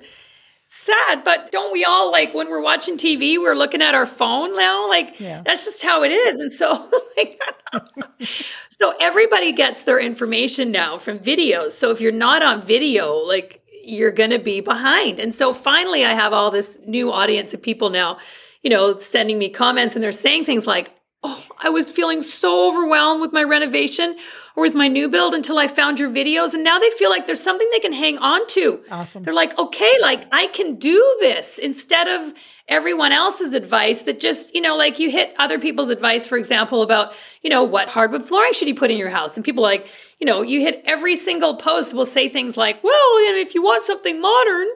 Sad, 0.74 1.22
but 1.22 1.52
don't 1.52 1.70
we 1.70 1.84
all 1.84 2.10
like 2.10 2.32
when 2.32 2.48
we're 2.48 2.62
watching 2.62 2.96
TV, 2.96 3.38
we're 3.38 3.54
looking 3.54 3.82
at 3.82 3.94
our 3.94 4.06
phone 4.06 4.56
now? 4.56 4.88
Like 4.88 5.20
Yeah. 5.20 5.42
that's 5.44 5.66
just 5.66 5.82
how 5.82 6.02
it 6.02 6.08
is. 6.10 6.40
And 6.40 6.50
so 6.50 6.90
like 7.18 7.38
so 8.70 8.94
everybody 8.98 9.52
gets 9.52 9.84
their 9.84 10.00
information 10.00 10.72
now 10.72 10.96
from 10.96 11.18
videos. 11.18 11.72
So 11.72 11.90
if 11.90 12.00
you're 12.00 12.10
not 12.10 12.42
on 12.42 12.62
video, 12.62 13.16
like 13.16 13.62
you're 13.84 14.12
going 14.12 14.30
to 14.30 14.38
be 14.38 14.62
behind. 14.62 15.20
And 15.20 15.34
so 15.34 15.52
finally 15.52 16.06
I 16.06 16.14
have 16.14 16.32
all 16.32 16.50
this 16.50 16.78
new 16.86 17.12
audience 17.12 17.52
of 17.52 17.60
people 17.60 17.90
now, 17.90 18.16
you 18.62 18.70
know, 18.70 18.96
sending 18.96 19.38
me 19.38 19.50
comments 19.50 19.94
and 19.94 20.02
they're 20.02 20.10
saying 20.10 20.46
things 20.46 20.66
like, 20.66 20.90
"Oh, 21.22 21.44
I 21.62 21.68
was 21.68 21.90
feeling 21.90 22.22
so 22.22 22.70
overwhelmed 22.70 23.20
with 23.20 23.34
my 23.34 23.42
renovation 23.42 24.16
or 24.56 24.62
with 24.62 24.74
my 24.74 24.88
new 24.88 25.08
build 25.08 25.34
until 25.34 25.58
I 25.58 25.66
found 25.66 25.98
your 25.98 26.10
videos 26.10 26.54
and 26.54 26.62
now 26.62 26.78
they 26.78 26.90
feel 26.90 27.10
like 27.10 27.26
there's 27.26 27.42
something 27.42 27.68
they 27.72 27.80
can 27.80 27.92
hang 27.92 28.18
on 28.18 28.46
to." 28.48 28.80
Awesome. 28.90 29.22
They're 29.22 29.34
like, 29.34 29.58
"Okay, 29.58 29.92
like 30.00 30.26
I 30.32 30.48
can 30.48 30.76
do 30.76 31.16
this 31.20 31.58
instead 31.58 32.08
of 32.08 32.34
everyone 32.68 33.12
else's 33.12 33.52
advice 33.52 34.02
that 34.02 34.20
just, 34.20 34.54
you 34.54 34.60
know, 34.60 34.76
like 34.76 34.98
you 34.98 35.10
hit 35.10 35.34
other 35.38 35.58
people's 35.58 35.88
advice, 35.88 36.26
for 36.26 36.38
example, 36.38 36.82
about, 36.82 37.12
you 37.42 37.50
know, 37.50 37.62
what 37.62 37.88
hardwood 37.88 38.24
flooring 38.24 38.52
should 38.52 38.68
you 38.68 38.74
put 38.74 38.90
in 38.90 38.96
your 38.96 39.10
house? 39.10 39.36
And 39.36 39.44
people 39.44 39.62
like, 39.62 39.88
you 40.20 40.26
know, 40.26 40.42
you 40.42 40.60
hit 40.60 40.82
every 40.84 41.16
single 41.16 41.56
post 41.56 41.92
will 41.92 42.06
say 42.06 42.28
things 42.28 42.56
like, 42.56 42.82
well, 42.84 42.94
if 42.94 43.54
you 43.54 43.62
want 43.62 43.82
something 43.82 44.20
modern, 44.20 44.68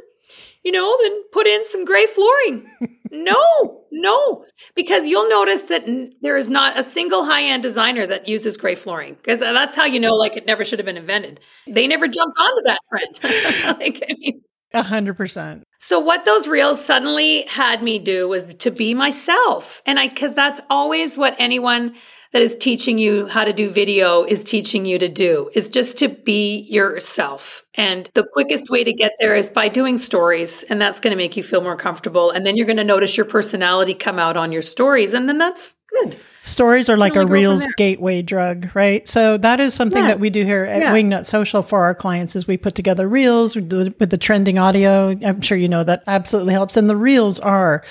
you 0.66 0.72
know, 0.72 0.96
then 1.00 1.22
put 1.30 1.46
in 1.46 1.64
some 1.64 1.84
gray 1.84 2.06
flooring. 2.06 2.68
no, 3.12 3.84
no, 3.92 4.44
because 4.74 5.06
you'll 5.06 5.28
notice 5.28 5.62
that 5.62 5.84
n- 5.86 6.12
there 6.22 6.36
is 6.36 6.50
not 6.50 6.76
a 6.76 6.82
single 6.82 7.24
high 7.24 7.44
end 7.44 7.62
designer 7.62 8.04
that 8.04 8.26
uses 8.26 8.56
gray 8.56 8.74
flooring 8.74 9.14
because 9.14 9.38
that's 9.38 9.76
how 9.76 9.84
you 9.84 10.00
know, 10.00 10.12
like, 10.12 10.36
it 10.36 10.44
never 10.44 10.64
should 10.64 10.80
have 10.80 10.86
been 10.86 10.96
invented. 10.96 11.38
They 11.68 11.86
never 11.86 12.08
jumped 12.08 12.36
onto 12.36 12.62
that 12.64 12.80
trend. 12.90 13.78
like, 13.80 14.02
I 14.10 14.14
mean, 14.18 14.42
100%. 14.74 15.62
so 15.78 16.00
what 16.00 16.24
those 16.24 16.48
reels 16.48 16.84
suddenly 16.84 17.42
had 17.42 17.80
me 17.80 18.00
do 18.00 18.28
was 18.28 18.52
to 18.56 18.72
be 18.72 18.92
myself. 18.92 19.80
And 19.86 20.00
I 20.00 20.08
cuz 20.08 20.34
that's 20.34 20.60
always 20.68 21.16
what 21.16 21.36
anyone 21.38 21.94
that 22.36 22.42
is 22.42 22.54
teaching 22.54 22.98
you 22.98 23.26
how 23.28 23.44
to 23.46 23.52
do 23.54 23.70
video 23.70 24.22
is 24.22 24.44
teaching 24.44 24.84
you 24.84 24.98
to 24.98 25.08
do 25.08 25.48
is 25.54 25.70
just 25.70 25.96
to 25.96 26.06
be 26.06 26.66
yourself. 26.68 27.64
And 27.76 28.10
the 28.12 28.26
quickest 28.30 28.68
way 28.68 28.84
to 28.84 28.92
get 28.92 29.12
there 29.18 29.34
is 29.34 29.48
by 29.48 29.70
doing 29.70 29.96
stories 29.96 30.62
and 30.64 30.78
that's 30.78 31.00
going 31.00 31.12
to 31.12 31.16
make 31.16 31.34
you 31.38 31.42
feel 31.42 31.62
more 31.62 31.78
comfortable 31.78 32.30
and 32.30 32.44
then 32.44 32.54
you're 32.54 32.66
going 32.66 32.76
to 32.76 32.84
notice 32.84 33.16
your 33.16 33.24
personality 33.24 33.94
come 33.94 34.18
out 34.18 34.36
on 34.36 34.52
your 34.52 34.60
stories 34.60 35.14
and 35.14 35.26
then 35.30 35.38
that's 35.38 35.76
good. 35.88 36.18
Stories 36.42 36.90
are 36.90 36.98
like 36.98 37.16
a 37.16 37.24
Reels 37.24 37.66
gateway 37.78 38.20
drug, 38.20 38.68
right? 38.74 39.08
So 39.08 39.38
that 39.38 39.58
is 39.58 39.72
something 39.72 40.04
Yes. 40.04 40.12
that 40.12 40.20
we 40.20 40.28
do 40.28 40.44
here 40.44 40.64
at 40.64 40.82
Yeah. 40.82 40.92
Wingnut 40.92 41.24
Social 41.24 41.62
for 41.62 41.84
our 41.84 41.94
clients 41.94 42.36
is 42.36 42.46
we 42.46 42.58
put 42.58 42.74
together 42.74 43.08
Reels 43.08 43.56
with 43.56 44.10
the 44.10 44.18
trending 44.18 44.58
audio. 44.58 45.16
I'm 45.24 45.40
sure 45.40 45.56
you 45.56 45.68
know 45.68 45.84
that 45.84 46.02
absolutely 46.06 46.52
helps. 46.52 46.76
And 46.76 46.90
the 46.90 46.96
Reels 46.96 47.40
are 47.40 47.82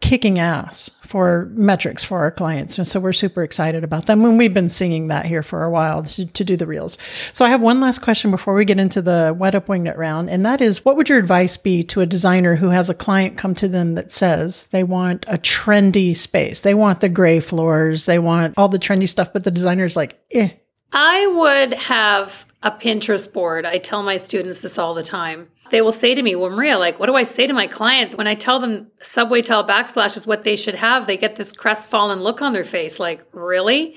kicking 0.00 0.38
ass 0.38 0.90
for 1.02 1.50
metrics 1.54 2.04
for 2.04 2.20
our 2.20 2.30
clients. 2.30 2.78
And 2.78 2.86
so 2.86 3.00
we're 3.00 3.12
super 3.12 3.42
excited 3.42 3.82
about 3.82 4.06
them. 4.06 4.24
And 4.24 4.38
we've 4.38 4.54
been 4.54 4.68
singing 4.68 5.08
that 5.08 5.26
here 5.26 5.42
for 5.42 5.64
a 5.64 5.70
while 5.70 6.02
to, 6.02 6.26
to 6.26 6.44
do 6.44 6.56
the 6.56 6.66
Reels. 6.66 6.98
So 7.32 7.44
I 7.44 7.48
have 7.48 7.60
one 7.60 7.80
last 7.80 8.00
question 8.00 8.30
before 8.30 8.54
we 8.54 8.64
get 8.64 8.78
into 8.78 9.02
the 9.02 9.34
What 9.36 9.54
Up 9.54 9.66
Wingnut 9.66 9.96
round. 9.96 10.30
And 10.30 10.46
that 10.46 10.60
is, 10.60 10.84
what 10.84 10.96
would 10.96 11.08
your 11.08 11.18
advice 11.18 11.56
be 11.56 11.82
to 11.84 12.00
a 12.00 12.06
designer 12.06 12.54
who 12.54 12.68
has 12.68 12.88
a 12.90 12.94
client 12.94 13.38
come 13.38 13.54
to 13.56 13.68
them 13.68 13.94
that 13.94 14.12
says 14.12 14.66
they 14.68 14.84
want 14.84 15.24
a 15.26 15.38
trendy 15.38 16.14
space? 16.14 16.60
They 16.60 16.74
want 16.74 17.00
the 17.00 17.08
gray 17.08 17.40
floors. 17.40 18.06
They 18.06 18.18
want 18.18 18.54
all 18.56 18.68
the 18.68 18.78
trendy 18.78 19.08
stuff, 19.08 19.32
but 19.32 19.44
the 19.44 19.50
designer's 19.50 19.96
like, 19.96 20.20
eh. 20.30 20.50
I 20.92 21.26
would 21.26 21.74
have 21.74 22.46
a 22.62 22.70
Pinterest 22.70 23.32
board. 23.32 23.66
I 23.66 23.78
tell 23.78 24.02
my 24.02 24.16
students 24.16 24.60
this 24.60 24.78
all 24.78 24.94
the 24.94 25.02
time. 25.02 25.48
They 25.70 25.82
will 25.82 25.92
say 25.92 26.14
to 26.14 26.22
me, 26.22 26.34
Well, 26.34 26.50
Maria, 26.50 26.78
like, 26.78 26.98
what 26.98 27.06
do 27.06 27.14
I 27.14 27.22
say 27.22 27.46
to 27.46 27.52
my 27.52 27.66
client 27.66 28.16
when 28.16 28.26
I 28.26 28.34
tell 28.34 28.58
them 28.58 28.90
subway 29.00 29.42
tile 29.42 29.66
backsplash 29.66 30.16
is 30.16 30.26
what 30.26 30.44
they 30.44 30.56
should 30.56 30.74
have? 30.74 31.06
They 31.06 31.16
get 31.16 31.36
this 31.36 31.52
crestfallen 31.52 32.20
look 32.20 32.42
on 32.42 32.52
their 32.52 32.64
face, 32.64 32.98
like, 32.98 33.24
really? 33.32 33.96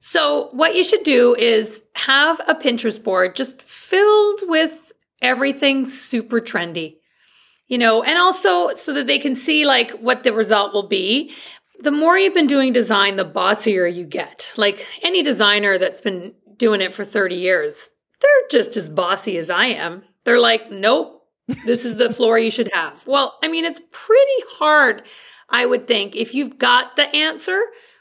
So, 0.00 0.48
what 0.52 0.74
you 0.74 0.84
should 0.84 1.02
do 1.02 1.34
is 1.34 1.82
have 1.94 2.40
a 2.48 2.54
Pinterest 2.54 3.02
board 3.02 3.34
just 3.34 3.62
filled 3.62 4.40
with 4.44 4.92
everything 5.20 5.84
super 5.84 6.40
trendy, 6.40 6.96
you 7.66 7.78
know, 7.78 8.02
and 8.02 8.18
also 8.18 8.68
so 8.74 8.92
that 8.92 9.06
they 9.06 9.18
can 9.18 9.34
see 9.34 9.66
like 9.66 9.90
what 9.92 10.22
the 10.22 10.32
result 10.32 10.72
will 10.72 10.86
be 10.86 11.34
the 11.80 11.92
more 11.92 12.18
you've 12.18 12.34
been 12.34 12.46
doing 12.46 12.72
design, 12.72 13.16
the 13.16 13.24
bossier 13.24 13.86
you 13.86 14.04
get. 14.04 14.52
Like 14.56 14.84
any 15.02 15.22
designer 15.22 15.78
that's 15.78 16.00
been 16.00 16.34
doing 16.56 16.80
it 16.80 16.92
for 16.92 17.04
30 17.04 17.36
years, 17.36 17.90
they're 18.20 18.48
just 18.50 18.76
as 18.76 18.88
bossy 18.88 19.38
as 19.38 19.48
I 19.48 19.66
am. 19.66 20.02
They're 20.28 20.38
like, 20.38 20.70
nope, 20.70 21.22
this 21.64 21.86
is 21.86 21.96
the 21.96 22.12
floor 22.18 22.38
you 22.38 22.50
should 22.50 22.70
have. 22.74 23.02
Well, 23.06 23.38
I 23.42 23.48
mean, 23.48 23.64
it's 23.64 23.80
pretty 23.90 24.42
hard, 24.58 25.04
I 25.48 25.64
would 25.64 25.88
think, 25.88 26.14
if 26.14 26.34
you've 26.34 26.58
got 26.58 26.96
the 26.96 27.08
answer, 27.16 27.58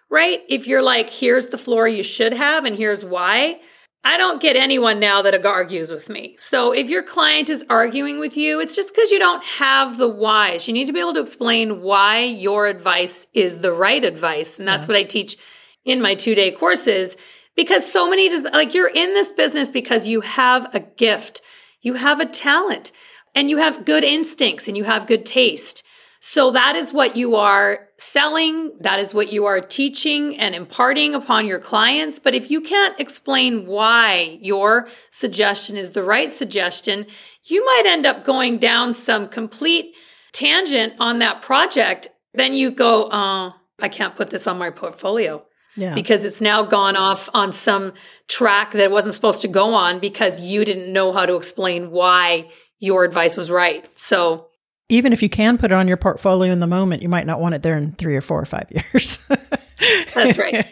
right? 0.10 0.42
If 0.50 0.68
you're 0.68 0.82
like, 0.82 1.10
here's 1.10 1.48
the 1.48 1.58
floor 1.58 1.88
you 1.88 2.04
should 2.04 2.34
have, 2.34 2.66
and 2.66 2.76
here's 2.76 3.06
why. 3.06 3.62
I 4.04 4.18
don't 4.18 4.42
get 4.42 4.58
anyone 4.58 5.00
now 5.00 5.22
that 5.22 5.46
argues 5.46 5.90
with 5.90 6.10
me. 6.10 6.36
So 6.38 6.74
if 6.74 6.90
your 6.90 7.02
client 7.02 7.50
is 7.50 7.64
arguing 7.70 8.20
with 8.20 8.36
you, 8.36 8.60
it's 8.60 8.76
just 8.76 8.94
because 8.94 9.10
you 9.10 9.20
don't 9.20 9.44
have 9.46 9.98
the 9.98 10.10
whys. 10.10 10.68
You 10.68 10.74
need 10.74 10.88
to 10.88 10.94
be 10.94 11.00
able 11.00 11.14
to 11.14 11.22
explain 11.22 11.82
why 11.82 12.24
your 12.24 12.68
advice 12.68 13.26
is 13.34 13.62
the 13.62 13.72
right 13.72 14.04
advice. 14.04 14.60
And 14.60 14.68
that's 14.68 14.86
what 14.86 14.98
I 14.98 15.04
teach 15.04 15.38
in 15.86 16.02
my 16.02 16.14
two 16.14 16.36
day 16.36 16.52
courses 16.52 17.16
because 17.56 17.90
so 17.90 18.10
many, 18.10 18.28
des- 18.28 18.50
like 18.52 18.74
you're 18.74 18.92
in 18.94 19.14
this 19.14 19.32
business 19.32 19.72
because 19.72 20.06
you 20.06 20.20
have 20.20 20.76
a 20.76 20.82
gift, 20.82 21.42
you 21.88 21.96
have 21.96 22.20
a 22.20 22.26
talent, 22.26 22.92
and 23.34 23.50
you 23.50 23.58
have 23.58 23.86
good 23.86 24.04
instincts 24.04 24.68
and 24.68 24.76
you 24.76 24.84
have 24.84 25.08
good 25.08 25.26
taste. 25.26 25.84
So 26.20 26.52
that 26.52 26.76
is 26.76 26.92
what 26.92 27.16
you 27.16 27.36
are 27.36 27.88
selling. 27.98 28.72
That 28.80 29.00
is 29.00 29.14
what 29.14 29.32
you 29.32 29.46
are 29.46 29.62
teaching 29.62 30.38
and 30.38 30.56
imparting 30.56 31.14
upon 31.14 31.46
your 31.46 31.60
clients. 31.60 32.20
But 32.20 32.34
if 32.34 32.50
you 32.50 32.62
can't 32.62 33.00
explain 33.00 33.68
why 33.68 34.40
your 34.42 34.90
suggestion 35.12 35.78
is 35.78 35.92
the 35.92 36.04
right 36.04 36.32
suggestion, 36.32 37.06
you 37.44 37.64
might 37.64 37.84
end 37.86 38.06
up 38.08 38.26
going 38.26 38.58
down 38.58 38.94
some 38.94 39.30
complete 39.30 39.94
tangent 40.34 40.94
on 41.00 41.20
that 41.20 41.42
project. 41.42 42.10
Then 42.34 42.54
you 42.54 42.72
go, 42.72 43.10
oh, 43.12 43.54
I 43.80 43.90
can't 43.90 44.16
put 44.16 44.32
this 44.32 44.48
on 44.48 44.58
my 44.58 44.72
portfolio 44.72 45.47
Yeah. 45.78 45.94
because 45.96 46.26
it's 46.26 46.42
now 46.42 46.64
gone 46.64 46.96
off 46.98 47.30
on 47.34 47.54
some 47.54 47.94
track 48.28 48.72
that 48.72 48.82
it 48.82 48.92
wasn't 48.92 49.14
supposed 49.14 49.42
to 49.44 49.48
go 49.48 49.74
on 49.74 50.00
because 50.00 50.42
you 50.42 50.66
didn't 50.66 50.92
know 50.92 51.14
how 51.14 51.26
to 51.26 51.36
explain 51.36 51.92
why 51.92 52.50
your 52.80 53.04
advice 53.06 53.38
was 53.38 53.50
right. 53.52 53.88
So 53.98 54.48
Even 54.90 55.14
if 55.14 55.22
you 55.22 55.30
can 55.30 55.58
put 55.58 55.72
it 55.72 55.76
on 55.76 55.88
your 55.88 55.98
portfolio 55.98 56.52
in 56.52 56.60
the 56.60 56.68
moment, 56.68 57.02
you 57.04 57.10
might 57.10 57.26
not 57.28 57.40
want 57.40 57.56
it 57.56 57.62
there 57.64 57.78
in 57.78 57.92
three 57.94 58.16
or 58.16 58.22
four 58.22 58.40
or 58.42 58.46
five 58.46 58.66
years. 58.72 59.18
That's 60.16 60.38
right. 60.40 60.66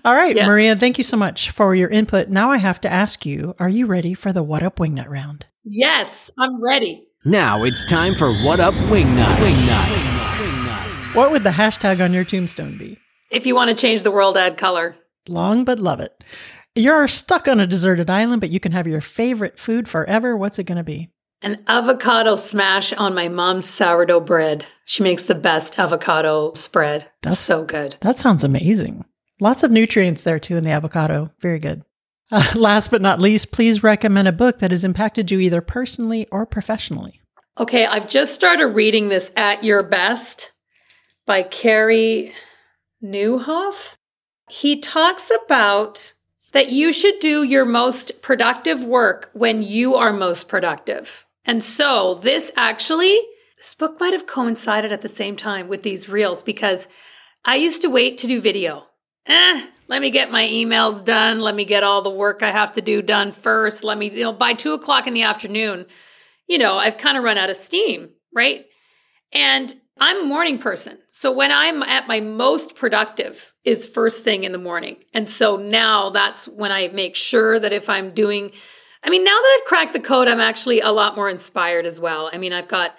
All 0.04 0.14
right, 0.14 0.36
Yeah. 0.36 0.46
Maria, 0.46 0.76
thank 0.76 0.98
you 0.98 1.04
so 1.04 1.16
much 1.16 1.50
for 1.50 1.74
your 1.74 1.88
input. 1.88 2.28
Now 2.28 2.50
I 2.50 2.58
have 2.58 2.80
to 2.82 2.92
ask 2.92 3.24
you, 3.24 3.54
are 3.58 3.68
you 3.68 3.86
ready 3.86 4.12
for 4.14 4.32
the 4.32 4.42
What 4.42 4.62
Up 4.62 4.76
Wingnut 4.76 5.08
round? 5.08 5.46
Yes, 5.64 6.30
I'm 6.38 6.62
ready. 6.62 7.06
Now 7.24 7.64
it's 7.64 7.84
time 7.86 8.14
for 8.14 8.32
What 8.32 8.60
Up 8.60 8.74
Wingnut. 8.74 9.36
Wingnut. 9.36 11.14
What 11.14 11.30
would 11.32 11.42
the 11.42 11.50
hashtag 11.50 12.02
on 12.04 12.12
your 12.12 12.24
tombstone 12.24 12.76
be? 12.78 12.98
If 13.30 13.46
you 13.46 13.54
want 13.54 13.70
to 13.70 13.76
change 13.76 14.02
the 14.02 14.10
world, 14.10 14.36
add 14.36 14.58
color. 14.58 14.96
Long 15.28 15.64
but 15.64 15.78
love 15.78 16.00
it. 16.00 16.24
You're 16.74 17.08
stuck 17.08 17.46
on 17.46 17.60
a 17.60 17.66
deserted 17.66 18.10
island, 18.10 18.40
but 18.40 18.50
you 18.50 18.58
can 18.58 18.72
have 18.72 18.86
your 18.86 19.00
favorite 19.00 19.58
food 19.58 19.88
forever. 19.88 20.36
What's 20.36 20.58
it 20.58 20.64
going 20.64 20.78
to 20.78 20.84
be? 20.84 21.10
An 21.42 21.62
avocado 21.68 22.36
smash 22.36 22.92
on 22.92 23.14
my 23.14 23.28
mom's 23.28 23.64
sourdough 23.64 24.20
bread. 24.20 24.66
She 24.84 25.02
makes 25.02 25.22
the 25.22 25.34
best 25.34 25.78
avocado 25.78 26.52
spread. 26.54 27.08
That's 27.22 27.38
so 27.38 27.64
good. 27.64 27.96
That 28.00 28.18
sounds 28.18 28.44
amazing. 28.44 29.04
Lots 29.40 29.62
of 29.62 29.70
nutrients 29.70 30.22
there 30.22 30.38
too 30.38 30.56
in 30.56 30.64
the 30.64 30.72
avocado. 30.72 31.30
Very 31.40 31.58
good. 31.58 31.82
Uh, 32.30 32.44
last 32.54 32.90
but 32.90 33.00
not 33.00 33.20
least, 33.20 33.52
please 33.52 33.82
recommend 33.82 34.28
a 34.28 34.32
book 34.32 34.58
that 34.58 34.70
has 34.70 34.84
impacted 34.84 35.30
you 35.30 35.38
either 35.40 35.60
personally 35.60 36.26
or 36.30 36.44
professionally. 36.44 37.20
Okay, 37.58 37.86
I've 37.86 38.08
just 38.08 38.34
started 38.34 38.68
reading 38.68 39.08
this 39.08 39.32
At 39.36 39.64
Your 39.64 39.82
Best 39.82 40.52
by 41.26 41.42
Carey 41.42 42.32
Nieuwhof. 43.02 43.96
He 44.48 44.80
talks 44.80 45.30
about 45.44 46.12
that 46.52 46.70
you 46.70 46.92
should 46.92 47.18
do 47.20 47.42
your 47.42 47.64
most 47.64 48.22
productive 48.22 48.84
work 48.84 49.30
when 49.32 49.62
you 49.62 49.94
are 49.94 50.12
most 50.12 50.48
productive. 50.48 51.26
And 51.44 51.62
so 51.62 52.14
this 52.14 52.50
actually, 52.56 53.20
this 53.56 53.74
book 53.74 53.98
might 54.00 54.12
have 54.12 54.26
coincided 54.26 54.92
at 54.92 55.00
the 55.00 55.08
same 55.08 55.36
time 55.36 55.68
with 55.68 55.82
these 55.82 56.08
reels 56.08 56.42
because 56.42 56.88
I 57.44 57.56
used 57.56 57.82
to 57.82 57.90
wait 57.90 58.18
to 58.18 58.26
do 58.26 58.40
video. 58.40 58.86
Eh, 59.26 59.66
let 59.88 60.00
me 60.00 60.10
get 60.10 60.30
my 60.30 60.46
emails 60.46 61.04
done. 61.04 61.40
Let 61.40 61.54
me 61.54 61.64
get 61.64 61.84
all 61.84 62.02
the 62.02 62.10
work 62.10 62.42
I 62.42 62.50
have 62.50 62.72
to 62.72 62.80
do 62.80 63.02
done 63.02 63.32
first. 63.32 63.84
Let 63.84 63.98
me, 63.98 64.10
you 64.10 64.24
know, 64.24 64.32
by 64.32 64.54
two 64.54 64.72
o'clock 64.72 65.06
in 65.06 65.14
the 65.14 65.22
afternoon, 65.22 65.86
you 66.48 66.58
know, 66.58 66.76
I've 66.76 66.96
kind 66.96 67.16
of 67.16 67.24
run 67.24 67.38
out 67.38 67.50
of 67.50 67.56
steam, 67.56 68.10
right? 68.34 68.66
And 69.32 69.74
I'm 70.00 70.24
a 70.24 70.26
morning 70.26 70.58
person. 70.58 70.98
So 71.10 71.30
when 71.30 71.52
I'm 71.52 71.82
at 71.82 72.08
my 72.08 72.20
most 72.20 72.74
productive 72.74 73.52
is 73.64 73.86
first 73.86 74.24
thing 74.24 74.44
in 74.44 74.52
the 74.52 74.58
morning. 74.58 74.96
And 75.12 75.28
so 75.28 75.56
now 75.56 76.10
that's 76.10 76.48
when 76.48 76.72
I 76.72 76.88
make 76.88 77.16
sure 77.16 77.60
that 77.60 77.72
if 77.72 77.88
I'm 77.90 78.12
doing 78.14 78.52
I 79.02 79.08
mean, 79.08 79.24
now 79.24 79.30
that 79.30 79.58
I've 79.58 79.66
cracked 79.66 79.92
the 79.94 80.00
code, 80.00 80.28
I'm 80.28 80.40
actually 80.40 80.80
a 80.80 80.90
lot 80.90 81.16
more 81.16 81.30
inspired 81.30 81.86
as 81.86 81.98
well. 81.98 82.28
I 82.32 82.38
mean, 82.38 82.52
I've 82.52 82.68
got, 82.68 82.94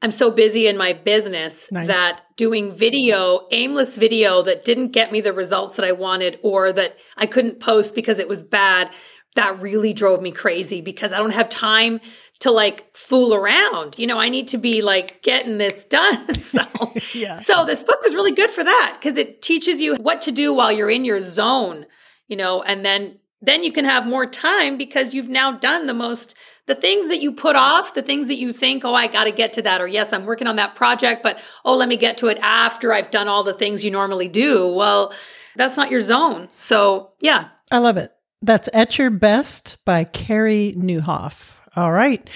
I'm 0.00 0.10
so 0.10 0.30
busy 0.30 0.66
in 0.66 0.76
my 0.76 0.94
business 0.94 1.70
nice. 1.70 1.86
that 1.86 2.22
doing 2.36 2.72
video, 2.72 3.46
aimless 3.50 3.96
video 3.96 4.42
that 4.42 4.64
didn't 4.64 4.92
get 4.92 5.12
me 5.12 5.20
the 5.20 5.32
results 5.32 5.76
that 5.76 5.84
I 5.84 5.92
wanted 5.92 6.38
or 6.42 6.72
that 6.72 6.96
I 7.16 7.26
couldn't 7.26 7.60
post 7.60 7.94
because 7.94 8.18
it 8.18 8.28
was 8.28 8.42
bad, 8.42 8.90
that 9.34 9.60
really 9.60 9.92
drove 9.92 10.22
me 10.22 10.30
crazy 10.30 10.80
because 10.80 11.12
I 11.12 11.18
don't 11.18 11.32
have 11.32 11.48
time 11.48 12.00
to 12.40 12.50
like 12.50 12.96
fool 12.96 13.34
around. 13.34 13.98
You 13.98 14.06
know, 14.06 14.18
I 14.18 14.28
need 14.28 14.48
to 14.48 14.58
be 14.58 14.82
like 14.82 15.22
getting 15.22 15.58
this 15.58 15.84
done. 15.84 16.34
so, 16.38 16.62
yeah. 17.14 17.34
so 17.34 17.64
this 17.64 17.82
book 17.82 18.02
was 18.02 18.14
really 18.14 18.32
good 18.32 18.50
for 18.50 18.64
that 18.64 18.96
because 18.98 19.16
it 19.16 19.42
teaches 19.42 19.80
you 19.80 19.96
what 19.96 20.20
to 20.22 20.32
do 20.32 20.52
while 20.52 20.72
you're 20.72 20.90
in 20.90 21.04
your 21.04 21.20
zone, 21.20 21.86
you 22.28 22.36
know, 22.36 22.62
and 22.62 22.84
then 22.84 23.18
then 23.44 23.62
you 23.62 23.72
can 23.72 23.84
have 23.84 24.06
more 24.06 24.24
time 24.24 24.78
because 24.78 25.12
you've 25.12 25.28
now 25.28 25.52
done 25.52 25.86
the 25.86 25.94
most 25.94 26.34
the 26.66 26.74
things 26.74 27.08
that 27.08 27.20
you 27.20 27.30
put 27.30 27.56
off 27.56 27.92
the 27.92 28.02
things 28.02 28.26
that 28.28 28.36
you 28.36 28.52
think 28.52 28.84
oh 28.84 28.94
i 28.94 29.06
got 29.06 29.24
to 29.24 29.30
get 29.30 29.52
to 29.52 29.60
that 29.60 29.82
or 29.82 29.86
yes 29.86 30.12
i'm 30.12 30.24
working 30.24 30.46
on 30.46 30.56
that 30.56 30.74
project 30.74 31.22
but 31.22 31.38
oh 31.64 31.76
let 31.76 31.88
me 31.88 31.96
get 31.96 32.16
to 32.16 32.28
it 32.28 32.38
after 32.40 32.92
i've 32.92 33.10
done 33.10 33.28
all 33.28 33.42
the 33.42 33.52
things 33.52 33.84
you 33.84 33.90
normally 33.90 34.28
do 34.28 34.66
well 34.72 35.12
that's 35.56 35.76
not 35.76 35.90
your 35.90 36.00
zone 36.00 36.48
so 36.52 37.12
yeah 37.20 37.48
i 37.70 37.78
love 37.78 37.98
it 37.98 38.12
that's 38.40 38.68
at 38.72 38.98
your 38.98 39.10
best 39.10 39.76
by 39.84 40.04
carey 40.04 40.74
nieuwhof 40.78 41.56
all 41.76 41.92
right 41.92 42.28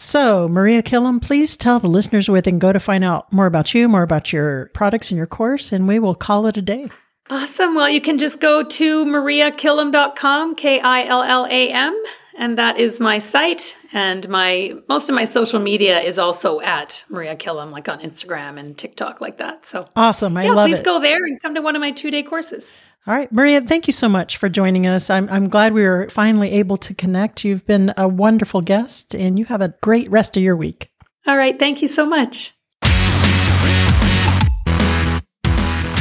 so, 0.00 0.46
Maria 0.46 0.80
Killam, 0.80 1.20
please 1.20 1.56
tell 1.56 1.80
the 1.80 1.88
listeners 1.88 2.30
where 2.30 2.40
they 2.40 2.52
can 2.52 2.60
go 2.60 2.72
to 2.72 2.78
find 2.78 3.02
out 3.02 3.32
more 3.32 3.46
about 3.46 3.74
you, 3.74 3.88
more 3.88 4.04
about 4.04 4.32
your 4.32 4.70
products 4.72 5.10
and 5.10 5.18
your 5.18 5.26
course, 5.26 5.72
and 5.72 5.88
we 5.88 5.98
will 5.98 6.14
call 6.14 6.46
it 6.46 6.56
a 6.56 6.62
day. 6.62 6.88
Awesome. 7.28 7.74
Well, 7.74 7.88
you 7.88 8.00
can 8.00 8.16
just 8.16 8.40
go 8.40 8.62
to 8.62 9.04
mariakillam.com, 9.04 10.54
K 10.54 10.78
I 10.78 11.04
L 11.04 11.24
L 11.24 11.46
A 11.50 11.70
M, 11.70 12.00
and 12.38 12.56
that 12.56 12.78
is 12.78 13.00
my 13.00 13.18
site. 13.18 13.76
And 13.92 14.28
my 14.28 14.74
most 14.88 15.08
of 15.08 15.16
my 15.16 15.24
social 15.24 15.58
media 15.58 15.98
is 16.00 16.16
also 16.16 16.60
at 16.60 17.04
Maria 17.10 17.34
Killam, 17.34 17.72
like 17.72 17.88
on 17.88 17.98
Instagram 17.98 18.56
and 18.56 18.78
TikTok, 18.78 19.20
like 19.20 19.38
that. 19.38 19.66
So 19.66 19.88
awesome. 19.96 20.36
I 20.36 20.44
yeah, 20.44 20.52
love 20.52 20.68
please 20.68 20.78
it. 20.78 20.84
Please 20.84 20.84
go 20.84 21.00
there 21.00 21.24
and 21.24 21.42
come 21.42 21.56
to 21.56 21.60
one 21.60 21.74
of 21.74 21.80
my 21.80 21.90
two 21.90 22.12
day 22.12 22.22
courses. 22.22 22.72
All 23.08 23.14
right, 23.14 23.32
Maria, 23.32 23.62
thank 23.62 23.86
you 23.86 23.94
so 23.94 24.06
much 24.06 24.36
for 24.36 24.50
joining 24.50 24.86
us. 24.86 25.08
I'm, 25.08 25.30
I'm 25.30 25.48
glad 25.48 25.72
we 25.72 25.82
were 25.82 26.10
finally 26.10 26.50
able 26.50 26.76
to 26.76 26.92
connect. 26.92 27.42
You've 27.42 27.64
been 27.64 27.94
a 27.96 28.06
wonderful 28.06 28.60
guest, 28.60 29.14
and 29.14 29.38
you 29.38 29.46
have 29.46 29.62
a 29.62 29.72
great 29.80 30.10
rest 30.10 30.36
of 30.36 30.42
your 30.42 30.54
week. 30.58 30.90
All 31.26 31.38
right. 31.38 31.58
Thank 31.58 31.80
you 31.80 31.88
so 31.88 32.04
much. 32.04 32.52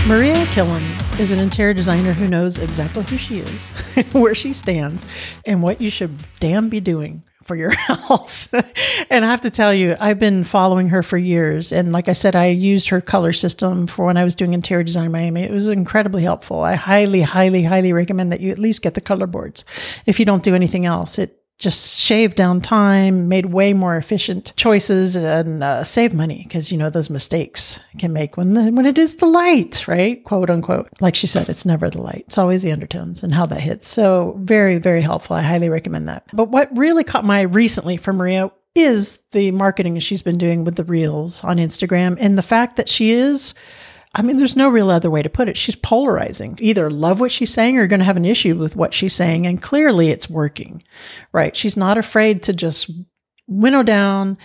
Maria 0.05 0.36
Killam 0.47 0.84
is 1.18 1.32
an 1.32 1.39
interior 1.39 1.74
designer 1.74 2.12
who 2.12 2.28
knows 2.28 2.60
exactly 2.60 3.03
who 3.03 3.16
she 3.16 3.38
is, 3.39 3.68
where 4.12 4.36
she 4.36 4.51
stands, 4.51 5.08
and 5.45 5.64
what 5.64 5.80
you 5.80 5.89
should 5.89 6.14
damn 6.41 6.68
be 6.68 6.82
doing 6.82 7.24
for 7.48 7.56
your 7.56 7.72
house. 7.76 8.54
and 9.10 9.26
I 9.26 9.30
have 9.30 9.41
to 9.41 9.50
tell 9.50 9.74
you, 9.74 9.95
I've 10.00 10.20
been 10.20 10.43
following 10.43 10.89
her 10.89 11.02
for 11.02 11.18
years. 11.18 11.72
And 11.72 11.91
like 11.91 12.08
I 12.10 12.14
said, 12.14 12.36
I 12.36 12.48
used 12.48 12.89
her 12.89 13.02
color 13.02 13.34
system 13.34 13.88
for 13.88 14.06
when 14.06 14.18
I 14.18 14.24
was 14.24 14.36
doing 14.36 14.54
interior 14.54 14.84
design 14.84 15.06
in 15.06 15.12
Miami. 15.12 15.43
It 15.43 15.52
was 15.52 15.68
incredibly 15.70 16.24
helpful. 16.24 16.62
I 16.62 16.76
highly, 16.76 17.22
highly, 17.22 17.64
highly 17.64 17.93
recommend 17.93 18.32
that 18.32 18.41
you 18.41 18.52
at 18.52 18.60
least 18.60 18.82
get 18.82 18.93
the 18.93 19.02
color 19.02 19.28
boards 19.28 19.66
if 20.06 20.20
you 20.20 20.26
don't 20.26 20.43
do 20.43 20.54
anything 20.54 20.86
else. 20.86 21.18
It 21.18 21.41
just 21.58 21.99
shaved 21.99 22.36
down 22.36 22.62
time, 22.62 23.28
made 23.28 23.47
way 23.47 23.74
more 23.74 23.97
efficient 23.97 24.53
choices, 24.55 25.16
and 25.16 25.64
uh, 25.64 25.84
save 25.84 26.14
money 26.14 26.43
because 26.43 26.72
you 26.72 26.78
know 26.78 26.89
those 26.89 27.10
mistakes 27.10 27.80
can 27.97 28.14
make 28.14 28.38
when 28.38 28.53
the, 28.53 28.72
when 28.72 28.86
it 28.86 28.97
is 28.97 29.16
the 29.16 29.26
light, 29.26 29.88
right? 29.88 30.24
Quote 30.24 30.49
unquote. 30.49 30.89
Like 31.01 31.16
she 31.16 31.28
said, 31.28 31.49
it's 31.49 31.66
never 31.66 31.89
the 31.89 32.01
light; 32.01 32.26
it's 32.28 32.38
always 32.38 32.64
the 32.64 32.72
undertones 32.72 33.24
and 33.24 33.34
how 33.34 33.45
that 33.47 33.62
hits. 33.62 33.88
So 33.88 34.36
very, 34.39 34.78
very 34.78 35.01
helpful. 35.01 35.36
I 35.36 35.41
highly 35.41 35.70
recommend 35.70 36.08
that. 36.10 36.26
But 36.34 36.49
what 36.49 36.76
really 36.78 37.03
caught 37.03 37.26
my 37.26 37.41
recently 37.41 37.97
from 37.97 38.18
Maria 38.18 38.51
is 38.76 39.20
the 39.32 39.49
marketing 39.51 39.97
she's 39.99 40.22
been 40.22 40.38
doing 40.38 40.64
with 40.64 40.76
the 40.76 40.84
reels 40.84 41.43
on 41.43 41.58
Instagram 41.58 42.16
and 42.20 42.38
the 42.38 42.43
fact 42.43 42.76
that 42.76 42.88
she 42.88 43.12
is 43.12 43.55
I 44.18 44.24
mean, 44.24 44.38
there's 44.38 44.55
no 44.55 44.70
real 44.70 44.89
other 44.89 45.11
way 45.11 45.22
to 45.22 45.30
put 45.30 45.47
it. 45.47 45.57
She's 45.57 45.76
polarizing. 45.76 46.57
Either 46.59 46.89
love 46.89 47.20
what 47.20 47.32
she's 47.32 47.53
saying 47.53 47.76
or 47.76 47.82
you're 47.82 47.88
going 47.88 47.99
to 47.99 48.05
have 48.05 48.18
an 48.18 48.26
issue 48.26 48.55
with 48.55 48.76
what 48.76 48.93
she's 48.93 49.13
saying. 49.13 49.45
And 49.45 49.61
clearly 49.61 50.09
it's 50.09 50.30
working, 50.30 50.84
right? 51.32 51.55
She's 51.55 51.78
not 51.78 51.97
afraid 51.97 52.43
to 52.43 52.53
just 52.53 52.89
winnow 53.47 53.84
down, 53.84 54.38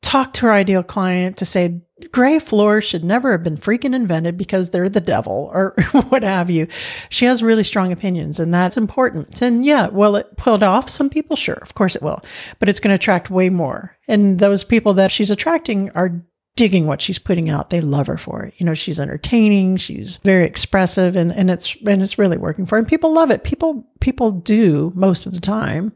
talk 0.00 0.32
to 0.34 0.42
her 0.42 0.52
ideal 0.52 0.84
client 0.84 1.38
to 1.38 1.44
say, 1.44 1.82
gray 2.12 2.38
floors 2.38 2.84
should 2.84 3.02
never 3.02 3.32
have 3.32 3.42
been 3.42 3.56
freaking 3.56 3.94
invented 3.94 4.36
because 4.36 4.70
they're 4.70 4.88
the 4.88 5.00
devil 5.00 5.50
or 5.54 5.74
what 6.08 6.22
have 6.22 6.48
you. 6.48 6.68
She 7.08 7.24
has 7.24 7.42
really 7.42 7.64
strong 7.64 7.90
opinions 7.90 8.38
and 8.38 8.54
that's 8.54 8.76
important. 8.76 9.42
And 9.42 9.64
yeah, 9.64 9.88
will 9.88 10.14
it 10.16 10.36
pull 10.36 10.62
off 10.62 10.88
some 10.88 11.10
people? 11.10 11.34
Sure, 11.34 11.58
of 11.62 11.74
course 11.74 11.96
it 11.96 12.02
will, 12.02 12.20
but 12.60 12.68
it's 12.68 12.80
going 12.80 12.90
to 12.90 13.00
attract 13.00 13.30
way 13.30 13.48
more. 13.48 13.96
And 14.06 14.38
those 14.38 14.62
people 14.62 14.94
that 14.94 15.10
she's 15.10 15.30
attracting 15.30 15.90
are 15.96 16.22
digging 16.56 16.86
what 16.86 17.00
she's 17.00 17.18
putting 17.18 17.48
out. 17.48 17.70
They 17.70 17.80
love 17.80 18.06
her 18.06 18.16
for 18.16 18.42
it. 18.42 18.54
You 18.56 18.66
know, 18.66 18.74
she's 18.74 18.98
entertaining, 18.98 19.76
she's 19.76 20.16
very 20.18 20.46
expressive 20.46 21.14
and, 21.14 21.32
and 21.32 21.50
it's 21.50 21.76
and 21.86 22.02
it's 22.02 22.18
really 22.18 22.38
working 22.38 22.66
for 22.66 22.76
her. 22.76 22.78
And 22.80 22.88
people 22.88 23.12
love 23.12 23.30
it. 23.30 23.44
People 23.44 23.86
people 24.00 24.32
do 24.32 24.90
most 24.94 25.26
of 25.26 25.34
the 25.34 25.40
time 25.40 25.92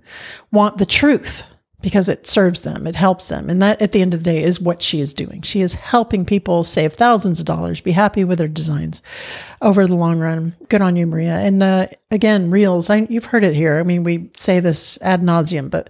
want 0.52 0.78
the 0.78 0.86
truth 0.86 1.42
because 1.82 2.10
it 2.10 2.26
serves 2.26 2.60
them, 2.60 2.86
it 2.86 2.94
helps 2.94 3.28
them. 3.28 3.48
And 3.48 3.62
that 3.62 3.80
at 3.80 3.92
the 3.92 4.02
end 4.02 4.12
of 4.12 4.20
the 4.20 4.30
day 4.32 4.42
is 4.42 4.60
what 4.60 4.82
she 4.82 5.00
is 5.00 5.14
doing. 5.14 5.40
She 5.40 5.62
is 5.62 5.74
helping 5.74 6.26
people 6.26 6.62
save 6.62 6.92
thousands 6.92 7.40
of 7.40 7.46
dollars, 7.46 7.80
be 7.80 7.92
happy 7.92 8.22
with 8.22 8.38
their 8.38 8.48
designs 8.48 9.00
over 9.62 9.86
the 9.86 9.94
long 9.94 10.18
run. 10.18 10.54
Good 10.68 10.82
on 10.82 10.96
you, 10.96 11.06
Maria. 11.06 11.36
And 11.36 11.62
uh, 11.62 11.86
again, 12.10 12.50
Reels, 12.50 12.90
I, 12.90 13.06
you've 13.08 13.24
heard 13.24 13.44
it 13.44 13.54
here. 13.54 13.78
I 13.78 13.82
mean, 13.82 14.04
we 14.04 14.30
say 14.36 14.60
this 14.60 14.98
ad 15.00 15.22
nauseum, 15.22 15.70
but 15.70 15.88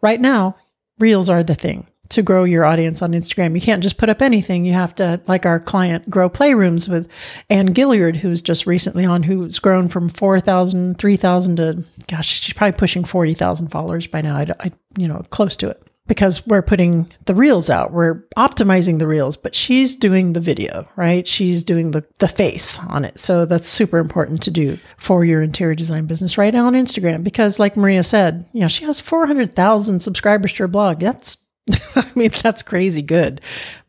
right 0.00 0.20
now, 0.20 0.56
Reels 0.98 1.28
are 1.28 1.42
the 1.42 1.56
thing 1.56 1.88
to 2.12 2.22
grow 2.22 2.44
your 2.44 2.64
audience 2.64 3.02
on 3.02 3.12
Instagram. 3.12 3.54
You 3.54 3.60
can't 3.60 3.82
just 3.82 3.98
put 3.98 4.08
up 4.08 4.22
anything. 4.22 4.64
You 4.64 4.72
have 4.72 4.94
to, 4.96 5.20
like 5.26 5.46
our 5.46 5.60
client, 5.60 6.08
grow 6.08 6.28
playrooms 6.28 6.88
with 6.88 7.10
Anne 7.50 7.74
Gilliard, 7.74 8.16
who's 8.16 8.42
just 8.42 8.66
recently 8.66 9.04
on, 9.04 9.22
who's 9.22 9.58
grown 9.58 9.88
from 9.88 10.08
4,000, 10.08 10.98
3,000 10.98 11.56
to, 11.56 11.84
gosh, 12.08 12.40
she's 12.40 12.54
probably 12.54 12.78
pushing 12.78 13.04
40,000 13.04 13.68
followers 13.68 14.06
by 14.06 14.20
now. 14.20 14.36
I, 14.36 14.46
I, 14.60 14.70
you 14.96 15.08
know, 15.08 15.22
close 15.30 15.56
to 15.56 15.68
it 15.68 15.82
because 16.08 16.46
we're 16.46 16.62
putting 16.62 17.10
the 17.26 17.34
reels 17.34 17.70
out. 17.70 17.92
We're 17.92 18.24
optimizing 18.36 18.98
the 18.98 19.06
reels, 19.06 19.36
but 19.36 19.54
she's 19.54 19.96
doing 19.96 20.32
the 20.32 20.40
video, 20.40 20.86
right? 20.96 21.26
She's 21.26 21.64
doing 21.64 21.92
the, 21.92 22.04
the 22.18 22.28
face 22.28 22.78
on 22.88 23.04
it. 23.04 23.18
So 23.18 23.46
that's 23.46 23.68
super 23.68 23.98
important 23.98 24.42
to 24.42 24.50
do 24.50 24.78
for 24.96 25.24
your 25.24 25.42
interior 25.42 25.74
design 25.74 26.06
business 26.06 26.36
right 26.36 26.52
now 26.52 26.66
on 26.66 26.74
Instagram. 26.74 27.22
Because 27.24 27.58
like 27.58 27.76
Maria 27.76 28.02
said, 28.02 28.44
you 28.52 28.60
know, 28.60 28.68
she 28.68 28.84
has 28.84 29.00
400,000 29.00 30.00
subscribers 30.00 30.52
to 30.54 30.64
her 30.64 30.68
blog. 30.68 30.98
That's 30.98 31.36
I 31.96 32.10
mean, 32.14 32.30
that's 32.30 32.62
crazy 32.62 33.02
good. 33.02 33.40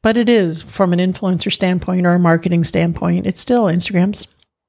But 0.02 0.18
it 0.18 0.30
is 0.30 0.62
from 0.62 0.94
an 0.94 1.00
influencer 1.00 1.52
standpoint 1.52 2.06
or 2.06 2.12
a 2.12 2.20
marketing 2.20 2.64
standpoint, 2.64 3.26
it's 3.26 3.40
still 3.40 3.66
Instagram's 3.66 4.28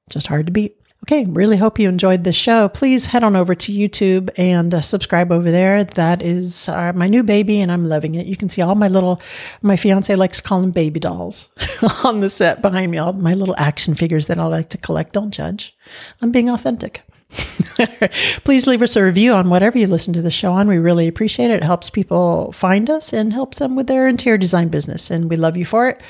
just 0.09 0.27
hard 0.27 0.45
to 0.47 0.51
beat. 0.51 0.77
Okay, 1.03 1.25
really 1.27 1.57
hope 1.57 1.77
you 1.77 1.87
enjoyed 1.87 2.23
this 2.23 2.35
show. 2.35 2.67
Please 2.67 3.05
head 3.05 3.23
on 3.23 3.35
over 3.35 3.53
to 3.53 3.71
YouTube 3.71 4.31
and 4.39 4.73
uh, 4.73 4.81
subscribe 4.81 5.31
over 5.31 5.51
there. 5.51 5.83
That 5.83 6.23
is 6.23 6.67
uh, 6.67 6.93
my 6.95 7.05
new 7.05 7.21
baby, 7.21 7.61
and 7.61 7.71
I'm 7.71 7.87
loving 7.87 8.15
it. 8.15 8.25
You 8.25 8.35
can 8.35 8.49
see 8.49 8.63
all 8.63 8.73
my 8.73 8.87
little, 8.87 9.21
my 9.61 9.75
fiance 9.75 10.15
likes 10.15 10.37
to 10.37 10.43
call 10.43 10.61
them 10.61 10.71
baby 10.71 10.99
dolls 10.99 11.49
on 12.03 12.21
the 12.21 12.29
set 12.29 12.63
behind 12.63 12.89
me, 12.89 12.97
all 12.97 13.13
my 13.13 13.35
little 13.35 13.53
action 13.59 13.93
figures 13.93 14.25
that 14.27 14.39
I 14.39 14.45
like 14.45 14.69
to 14.69 14.79
collect. 14.79 15.13
Don't 15.13 15.29
judge. 15.29 15.75
I'm 16.23 16.31
being 16.31 16.49
authentic. 16.49 17.03
Please 18.43 18.67
leave 18.67 18.81
us 18.81 18.95
a 18.95 19.03
review 19.03 19.33
on 19.33 19.49
whatever 19.49 19.77
you 19.77 19.87
listen 19.87 20.13
to 20.13 20.21
the 20.21 20.31
show 20.31 20.53
on. 20.53 20.67
We 20.67 20.77
really 20.77 21.07
appreciate 21.07 21.51
it. 21.51 21.57
It 21.57 21.63
helps 21.63 21.89
people 21.89 22.51
find 22.51 22.89
us 22.89 23.13
and 23.13 23.33
helps 23.33 23.59
them 23.59 23.75
with 23.75 23.87
their 23.87 24.07
interior 24.07 24.37
design 24.37 24.69
business. 24.69 25.11
And 25.11 25.29
we 25.29 25.35
love 25.35 25.57
you 25.57 25.65
for 25.65 25.89
it. 25.89 26.01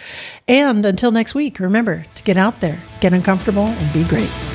And 0.47 0.85
until 0.85 1.11
next 1.11 1.33
week, 1.33 1.59
remember 1.59 2.05
to 2.15 2.23
get 2.23 2.37
out 2.37 2.59
there, 2.59 2.79
get 3.01 3.13
uncomfortable, 3.13 3.65
and 3.65 3.93
be 3.93 4.03
great. 4.03 4.54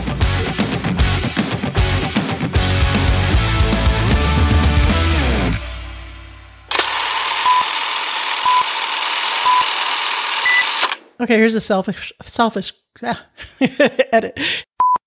Okay, 11.21 11.37
here's 11.37 11.55
a 11.55 11.61
selfish, 11.61 12.11
selfish 12.23 12.73
ah, 13.03 13.23
edit. 13.61 14.39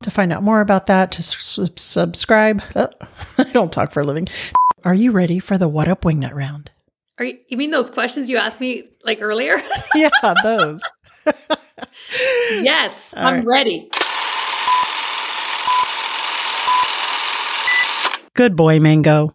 To 0.03 0.11
find 0.11 0.33
out 0.33 0.43
more 0.43 0.61
about 0.61 0.87
that, 0.87 1.11
just 1.13 1.59
s- 1.59 1.71
subscribe. 1.77 2.63
Oh, 2.77 2.89
I 3.39 3.45
don't 3.53 3.73
talk 3.73 3.91
for 3.93 4.01
a 4.01 4.05
living. 4.05 4.29
Are 4.85 4.95
you 4.95 5.11
ready 5.11 5.39
for 5.41 5.59
the 5.59 5.69
What 5.69 5.89
Up 5.89 6.03
Wingnut 6.03 6.33
round? 6.35 6.71
Are 7.19 7.25
you, 7.25 7.39
you 7.49 7.57
mean 7.57 7.71
those 7.71 7.91
questions 7.91 8.29
you 8.31 8.37
asked 8.37 8.61
me 8.61 8.85
like 9.05 9.19
earlier? 9.21 9.61
Yeah, 9.95 10.11
those. 10.43 10.83
yes, 12.51 13.15
All 13.17 13.27
I'm 13.27 13.37
right. 13.37 13.47
ready. 13.47 13.89
Good 18.35 18.57
boy, 18.57 18.81
Mango. 18.81 19.35